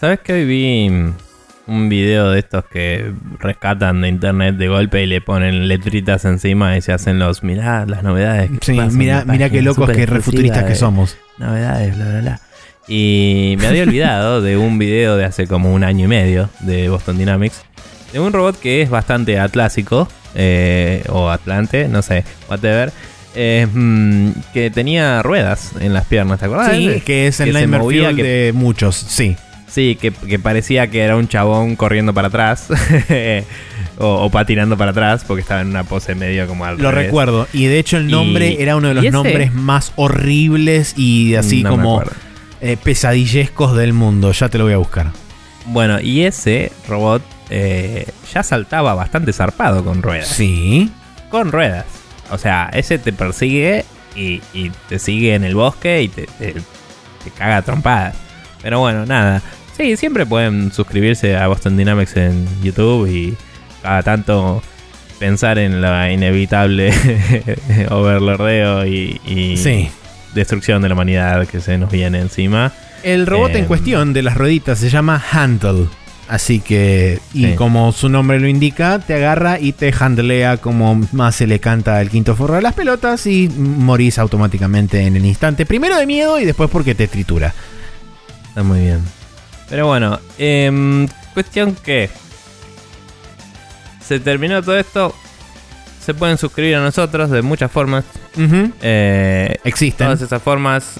[0.00, 1.12] ¿Sabes que hoy vi mm,
[1.68, 6.76] un video de estos que rescatan de internet de golpe y le ponen letritas encima
[6.76, 8.50] y se hacen los, mirá las novedades.
[8.50, 11.16] que Sí, pasan mira qué locos que refuturistas que somos.
[11.38, 12.40] Novedades, bla, bla, bla.
[12.88, 16.88] Y me había olvidado de un video de hace como un año y medio de
[16.88, 17.64] Boston Dynamics.
[18.12, 20.08] De un robot que es bastante atlásico.
[20.34, 22.90] eh, o atlante, no sé, whatever.
[23.34, 26.74] eh, mm, que tenía ruedas en las piernas, ¿te acordás?
[26.76, 29.36] Sí, que es el que Nightmare movía, Fuel que- de muchos, sí.
[29.68, 32.66] Sí, que, que parecía que era un chabón corriendo para atrás.
[33.98, 37.06] o, o patinando para atrás, porque estaba en una pose medio como al Lo revés.
[37.06, 37.46] recuerdo.
[37.52, 41.34] Y de hecho el nombre Y- era uno de ¿y los nombres más horribles y
[41.36, 42.02] así No como
[42.60, 44.32] eh, pesadillescos del mundo.
[44.32, 45.10] Ya te lo voy a buscar.
[45.66, 50.28] Bueno, y ese robot eh, ya saltaba bastante zarpado con ruedas.
[50.28, 50.90] Sí.
[51.30, 51.84] Con ruedas.
[52.30, 53.84] O sea, ese te persigue
[54.16, 58.14] y, y te sigue en el bosque y te, te- te caga a trompadas.
[58.62, 59.42] Pero bueno, nada.
[59.76, 63.36] Sí, siempre pueden suscribirse a Boston Dynamics en YouTube y
[63.82, 64.62] cada tanto
[65.18, 66.92] pensar en la inevitable
[67.90, 69.88] overlordeo y, y Sí.
[70.34, 72.72] destrucción de la humanidad que se nos viene encima.
[73.02, 73.66] El robot en Em.
[73.66, 75.86] cuestión de las rueditas se llama Handle.
[76.32, 77.54] Así que, y Sí.
[77.56, 82.00] como su nombre lo indica, te agarra y te handlea como más se le canta
[82.00, 85.66] el quinto forro de las pelotas y morís automáticamente en el instante.
[85.66, 87.52] Primero de miedo y después porque te tritura.
[88.48, 89.00] Está muy bien.
[89.68, 92.08] Pero bueno, em, cuestión que
[94.02, 95.14] se terminó todo esto.
[96.02, 98.04] Se pueden suscribir a nosotros de muchas formas.
[98.80, 100.06] Eh, Existen.
[100.06, 100.94] todas esas formas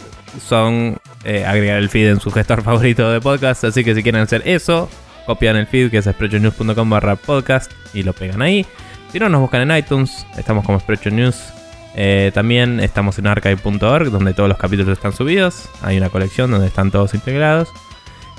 [0.47, 3.65] son eh, agregar el feed en su gestor favorito de podcast.
[3.65, 4.91] Así que si quieren hacer eso,
[5.27, 8.66] copian el feed que es sprechonews.com barra podcast y lo pegan ahí.
[9.12, 10.27] Si no, nos buscan en iTunes.
[10.39, 11.53] Estamos como Sprecho News.
[11.94, 15.69] Eh, también estamos en archive.org, donde todos los capítulos están subidos.
[15.82, 17.69] Hay una colección donde están todos integrados.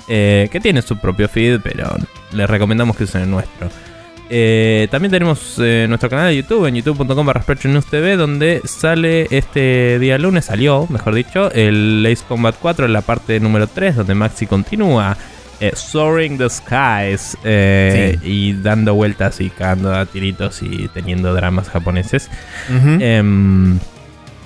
[0.08, 1.96] eh, que tiene su propio feed, pero
[2.32, 3.68] les recomendamos que usen el nuestro.
[4.28, 10.18] Eh, también tenemos nuestro canal de YouTube en youtube.com barra TV donde sale este día
[10.18, 14.46] lunes, salió, mejor dicho, el Ace Combat 4 en la parte número 3 donde Maxi
[14.46, 15.16] continúa
[15.60, 21.68] eh, soaring the skies eh, y dando vueltas y cagando a tiritos y teniendo dramas
[21.68, 22.30] japoneses.
[22.70, 23.78] Em,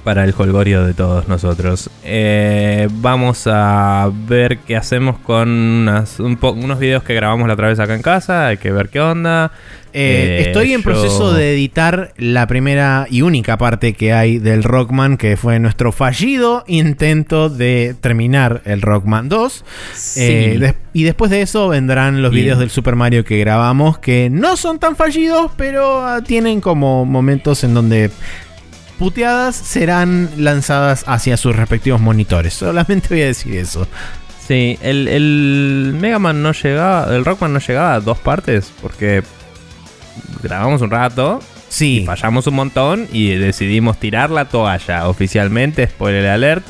[0.08, 1.90] para el holgorio de todos nosotros.
[2.02, 7.68] Eh, vamos a ver qué hacemos con unas- un unos videos que grabamos la otra
[7.68, 8.46] vez acá en casa.
[8.46, 9.52] Hay que ver qué onda.
[9.92, 14.38] Eh, Eh, estoy en yo- proceso de editar la primera y única parte que hay
[14.38, 19.62] del Rockman, que fue nuestro fallido intento de terminar el Rockman 2.
[20.16, 23.98] Eh, des- y después de eso vendrán los Y- videos del Super Mario que grabamos,
[23.98, 28.10] que no son tan fallidos, pero ah, tienen como momentos en donde
[28.98, 32.54] puteadas serán lanzadas hacia sus respectivos monitores.
[32.54, 33.86] Solamente voy a decir eso.
[34.46, 39.22] Sí, el, el Mega Man no llegaba, el Rockman no llegaba a dos partes porque
[40.42, 46.66] grabamos un rato, Sí, fallamos un montón y decidimos tirar la toalla oficialmente, spoiler alert.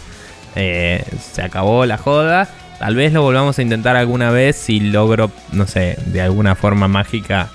[0.57, 2.49] Eh, se acabó la joda.
[2.79, 6.89] Tal vez lo volvamos a intentar alguna vez si logro, no sé, de alguna forma
[6.89, 7.49] mágica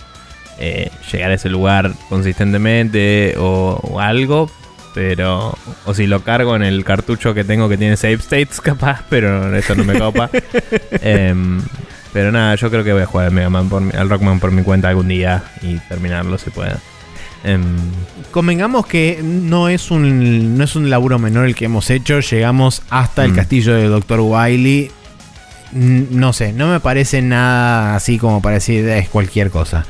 [0.60, 4.50] eh, llegar a ese lugar consistentemente o, o algo.
[4.94, 9.02] Pero, o si lo cargo en el cartucho que tengo que tiene save states, capaz,
[9.10, 10.30] pero eso no me copa.
[11.02, 11.62] Em,
[12.14, 14.40] pero nada, yo creo que voy a jugar al Mega Man por mi- al Rockman
[14.40, 16.78] por mi cuenta algún día y terminarlo si pueda.
[17.44, 17.64] Em,
[18.32, 22.20] Convengamos que no es un no es un laburo menor el que hemos hecho.
[22.20, 23.36] Llegamos hasta el Mm.
[23.36, 24.20] castillo del Dr.
[24.22, 24.92] Wily.
[25.72, 29.86] No sé, no me parece nada así como para decir es cualquier cosa.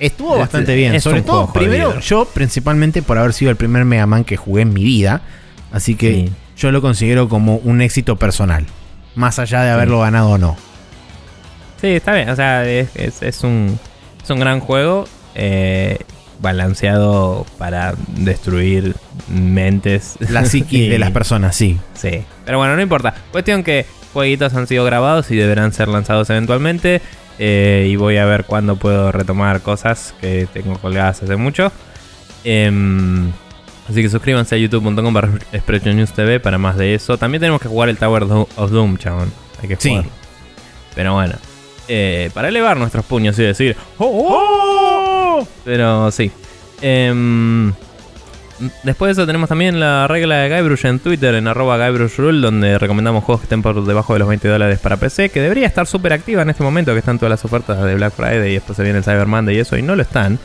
[0.00, 0.94] Estuvo Es- bastante bien.
[0.94, 4.62] es Sobre todo, primero, yo principalmente por haber sido el primer Mega Man que jugué
[4.62, 5.20] en mi vida.
[5.72, 6.32] Así que Sí.
[6.56, 8.66] yo lo considero como un éxito personal.
[9.14, 10.56] Más allá de haberlo ganado o no.
[11.80, 12.28] Sí, está bien.
[12.30, 13.78] O sea, es, es- es un,
[14.22, 15.06] es un gran juego.
[15.36, 15.98] eh,
[16.42, 18.96] balanceado para destruir
[19.28, 20.16] mentes.
[20.30, 21.78] La psiquis Y- de las personas, sí.
[21.94, 22.22] Sí.
[22.44, 23.14] Pero bueno, no importa.
[23.30, 27.00] Cuestión que jueguitos han sido grabados y deberán ser lanzados eventualmente.
[27.42, 31.72] Eh, y voy a ver cuándo puedo retomar cosas que tengo colgadas hace mucho.
[32.44, 33.30] Em,
[33.88, 35.32] así que suscríbanse a youtube.com barra
[35.94, 37.16] News TV para más de eso.
[37.18, 39.32] También tenemos que jugar el Tower of Doom, chabón.
[39.62, 39.88] Hay que Sí.
[39.88, 40.04] jugar.
[40.94, 41.34] Pero bueno.
[41.88, 45.40] eh, para elevar nuestros puños y decir ¡Oh!
[45.40, 45.48] oh".
[45.64, 46.30] Pero sí.
[48.82, 52.78] Después de eso tenemos también la regla de Guybrush en Twitter, en arroba GuybrushRule, donde
[52.78, 55.86] recomendamos juegos que estén por debajo de los 20 dólares para PC, que debería estar
[55.86, 58.76] súper activa en este momento, que están todas las ofertas de Black Friday y después
[58.76, 60.38] se viene el Cyber Monday y eso, y no lo están.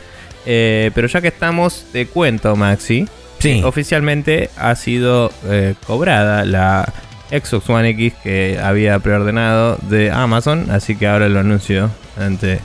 [0.46, 3.06] Eh, pero ya que estamos, te cuento, Maxi,
[3.38, 3.60] Sí.
[3.64, 6.90] oficialmente ha sido eh, cobrada la
[7.30, 12.60] Xbox One X que había preordenado de Amazon, así que ahora lo anuncio ante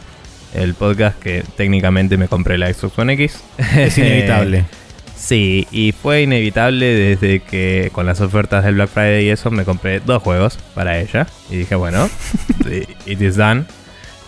[0.54, 3.42] el podcast que técnicamente me compré la Xbox One X.
[3.76, 4.64] Es inevitable.
[5.22, 9.66] Sí, y fue inevitable desde que con las ofertas del Black Friday y eso me
[9.66, 11.28] compré dos juegos para ella.
[11.52, 12.10] Y dije, bueno,
[13.06, 13.66] it is done.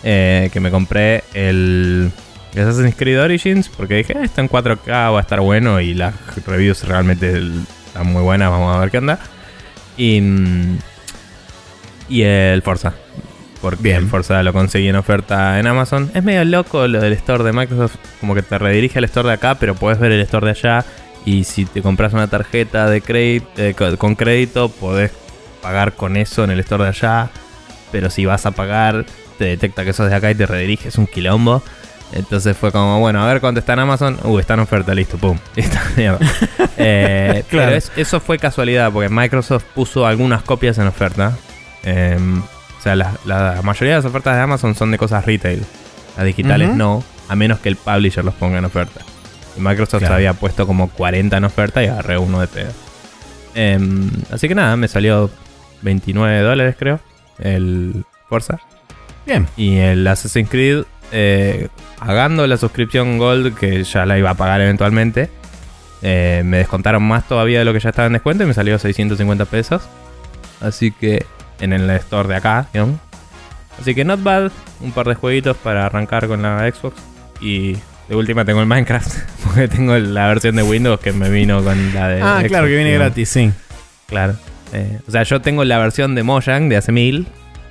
[0.04, 2.12] Eh, que me compré el
[2.52, 6.14] Assassin's Creed Origins porque dije, "Ah, está en 4K, va a estar bueno y las
[6.46, 7.42] reviews realmente
[7.86, 9.18] están muy buenas, vamos a ver qué onda.
[9.96, 10.78] Y, mm,
[12.08, 12.94] y el Forza.
[13.64, 13.96] Porque Bien.
[14.02, 16.10] el Forza lo conseguí en oferta en Amazon.
[16.14, 19.34] Es medio loco lo del store de Microsoft, como que te redirige al store de
[19.34, 20.84] acá, pero puedes ver el store de allá.
[21.24, 23.46] Y si te compras una tarjeta de crédito,
[23.96, 25.12] con crédito, podés
[25.62, 27.30] pagar con eso en el store de allá.
[27.90, 29.06] Pero si vas a pagar,
[29.38, 31.62] te detecta que sos de acá y te redirige, es un quilombo.
[32.12, 34.18] Entonces fue como, bueno, a ver cuánto está en Amazon.
[34.24, 35.38] Uh, está en oferta, listo, pum.
[35.56, 36.18] Listo, mierda.
[36.76, 37.66] Eh, Claro.
[37.68, 41.32] Pero es- eso fue casualidad, porque Microsoft puso algunas copias en oferta.
[41.82, 42.42] Em,
[42.84, 45.62] sea, la, la mayoría de las ofertas de Amazon son de cosas retail.
[46.16, 49.00] Las digitales no, a menos que el publisher los ponga en oferta.
[49.56, 50.14] Y Microsoft Claro.
[50.14, 52.70] había puesto como 40 en oferta y agarré uno de pedo.
[53.54, 55.30] Em, así que nada, me salió
[55.82, 57.00] 29 dólares creo.
[57.38, 58.58] El Forza.
[59.26, 59.46] Bien.
[59.56, 64.60] Y el Assassin's Creed, eh, pagando la suscripción Gold, que ya la iba a pagar
[64.60, 65.30] eventualmente,
[66.02, 68.78] eh, me descontaron más todavía de lo que ya estaba en descuento y me salió
[68.78, 69.82] 650 pesos.
[70.60, 71.26] Así que
[71.60, 72.98] en el store de acá, digamos.
[73.80, 76.96] Así que not bad, un par de jueguitos para arrancar con la Xbox.
[77.40, 77.72] Y
[78.08, 81.94] de última tengo el Minecraft, porque tengo la versión de Windows que me vino con
[81.94, 82.22] la de...
[82.22, 83.06] Ah, Xbox, claro, que viene digamos.
[83.08, 83.52] gratis, sí.
[84.06, 84.34] Claro.
[84.72, 87.26] Eh, o sea, yo tengo la versión de Mojang de hace mil,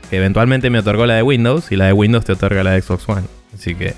[0.09, 2.81] que eventualmente me otorgó la de Windows, y la de Windows te otorga la de
[2.81, 3.27] Xbox One.
[3.53, 3.93] Así que,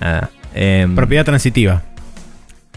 [0.00, 0.30] nada.
[0.54, 1.82] Em, Propiedad transitiva.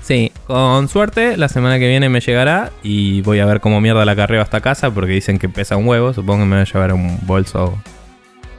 [0.07, 4.05] Sí, con suerte, la semana que viene me llegará y voy a ver cómo mierda
[4.05, 6.13] la carreo hasta casa, porque dicen que pesa un huevo.
[6.13, 7.77] Supongo que me voy a llevar un bolso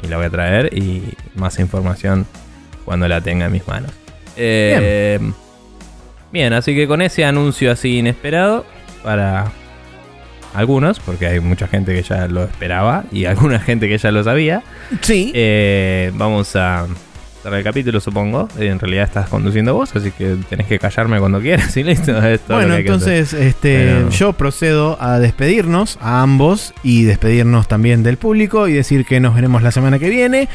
[0.02, 2.26] y la voy a traer, y más información
[2.84, 3.92] cuando la tenga en mis manos.
[4.36, 5.18] Eh,
[6.30, 8.66] bien, así que con ese anuncio así inesperado
[9.02, 9.50] para
[10.54, 14.22] algunos, porque hay mucha gente que ya lo esperaba y alguna gente que ya lo
[14.22, 14.62] sabía,
[15.00, 15.32] Sí.
[15.34, 16.86] eh, vamos a
[17.44, 18.48] el capítulo, supongo.
[18.58, 22.16] En realidad estás conduciendo vos, así que tenés que callarme cuando quieras y listo.
[22.22, 28.16] Es Bueno, entonces este, Pero- yo procedo a despedirnos a ambos y despedirnos también del
[28.16, 30.48] público y decir que nos veremos la semana que viene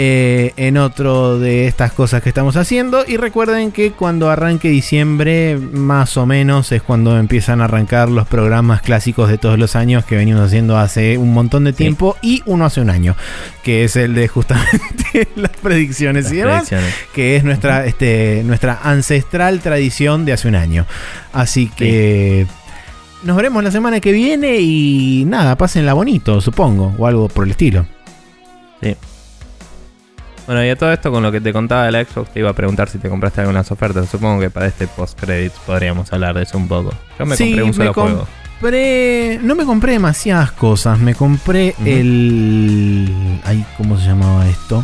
[0.00, 3.04] eh, en otro de estas cosas que estamos haciendo.
[3.04, 8.28] Y recuerden que cuando arranque diciembre, más o menos, es cuando empiezan a arrancar los
[8.28, 11.78] programas clásicos de todos los años que venimos haciendo hace un montón de Sí.
[11.78, 13.16] tiempo y uno hace un año,
[13.64, 16.94] que es el de justamente las predicciones Las y demás predicciones.
[17.12, 20.86] que es nuestra, este, nuestra ancestral tradición de hace un año.
[21.32, 22.46] Así que
[23.24, 27.50] nos veremos la semana que viene y nada, pásenla bonito, supongo, o algo por el
[27.50, 27.84] estilo.
[30.48, 32.48] Bueno, y a todo esto con lo que te contaba de la Xbox, te iba
[32.48, 34.08] a preguntar si te compraste algunas ofertas.
[34.08, 36.90] Supongo que para este post-credits podríamos hablar de eso un poco.
[37.18, 38.26] Yo me Sí, compré un solo juego.
[38.58, 43.12] Compré, no me compré demasiadas cosas, me compré el...
[43.44, 44.82] Ay, ¿Cómo se llamaba esto?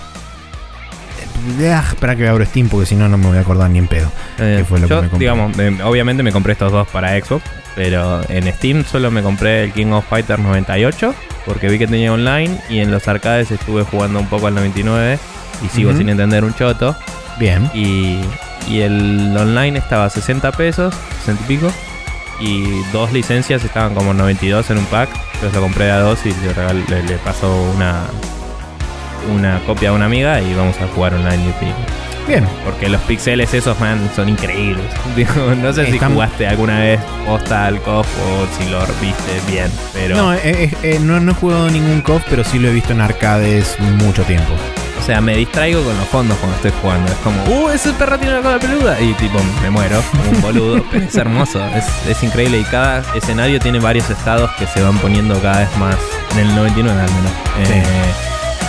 [1.63, 3.87] Ah, espera que abro Steam porque si no no me voy a acordar ni en
[3.89, 4.13] pedo.
[4.39, 5.19] Eh, ¿Qué fue lo que me compré?
[5.19, 7.43] digamos, eh, obviamente me compré estos dos para Xbox,
[7.75, 11.15] pero en Steam solo me compré el King of Fighters 98
[11.47, 15.19] porque vi que tenía online y en los arcades estuve jugando un poco al 99
[15.63, 16.97] y sigo sin entender un choto.
[17.39, 17.71] Bien.
[17.75, 18.21] Y,
[18.69, 20.95] y el online estaba a 60 pesos,
[21.25, 21.73] 60 y pico.
[22.41, 25.09] Y dos licencias estaban como 92 en un pack.
[25.35, 28.03] Entonces lo compré a dos y le, regal- le, le paso una,
[29.33, 31.43] una copia a una amiga y vamos a jugar online.
[32.27, 32.47] Bien.
[32.65, 34.85] Porque los pixeles esos, man, son increíbles.
[35.17, 39.41] Digo, no sé si Están- jugaste alguna vez posta al KOF o si lo viste
[39.51, 40.17] bien, pero...
[40.17, 42.93] No, eh, eh, eh, no, no he jugado ningún COF, pero sí lo he visto
[42.93, 44.53] en arcades mucho tiempo.
[45.05, 47.13] O sea, me distraigo con los fondos cuando estoy jugando.
[47.13, 48.99] Es como, ¡uh, ese perro tiene la cola peluda!
[49.03, 50.85] Y tipo, me muero, como un boludo.
[50.91, 52.61] pero es hermoso, es, es increíble.
[52.61, 55.97] Y cada escenario tiene varios estados que se van poniendo cada vez más.
[56.33, 57.33] En el 99 al menos.
[57.67, 57.73] Sí.
[57.75, 57.83] Eh,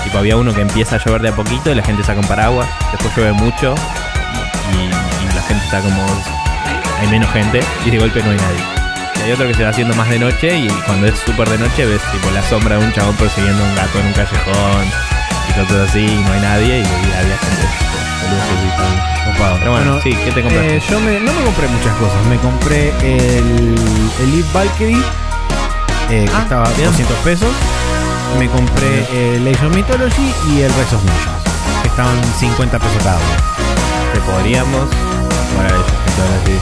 [0.04, 2.28] tipo, había uno que empieza a llover de a poquito y la gente saca un
[2.28, 2.68] paraguas.
[2.92, 3.74] Después llueve mucho
[4.74, 6.04] y, y la gente está como.
[7.00, 8.60] Hay menos gente y de golpe no hay nadie.
[9.20, 11.60] Y hay otro que se va haciendo más de noche y cuando es súper de
[11.60, 15.16] noche ves tipo la sombra de un chabón persiguiendo a un gato en un callejón
[15.48, 16.86] y así no hay nadie y
[19.60, 20.78] Pero bueno, sí, ¿qué te compraste?
[20.78, 22.26] Eh, yo me, no me compré muchas cosas.
[22.30, 23.76] Me compré el
[24.22, 24.98] Elite Valkyrie,
[26.10, 27.50] eh, que ah, estaba a 200 pesos.
[28.40, 31.44] Me compré el Age of Mythology y el Rise of Nations,
[31.82, 33.26] que estaban 50 pesos cada uno.
[34.14, 34.90] Te podríamos
[35.56, 36.60] para Age of Mythology.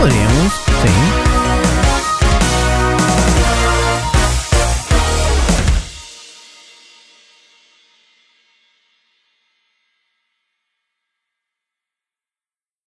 [0.00, 0.52] Podríamos,
[0.82, 1.25] sí.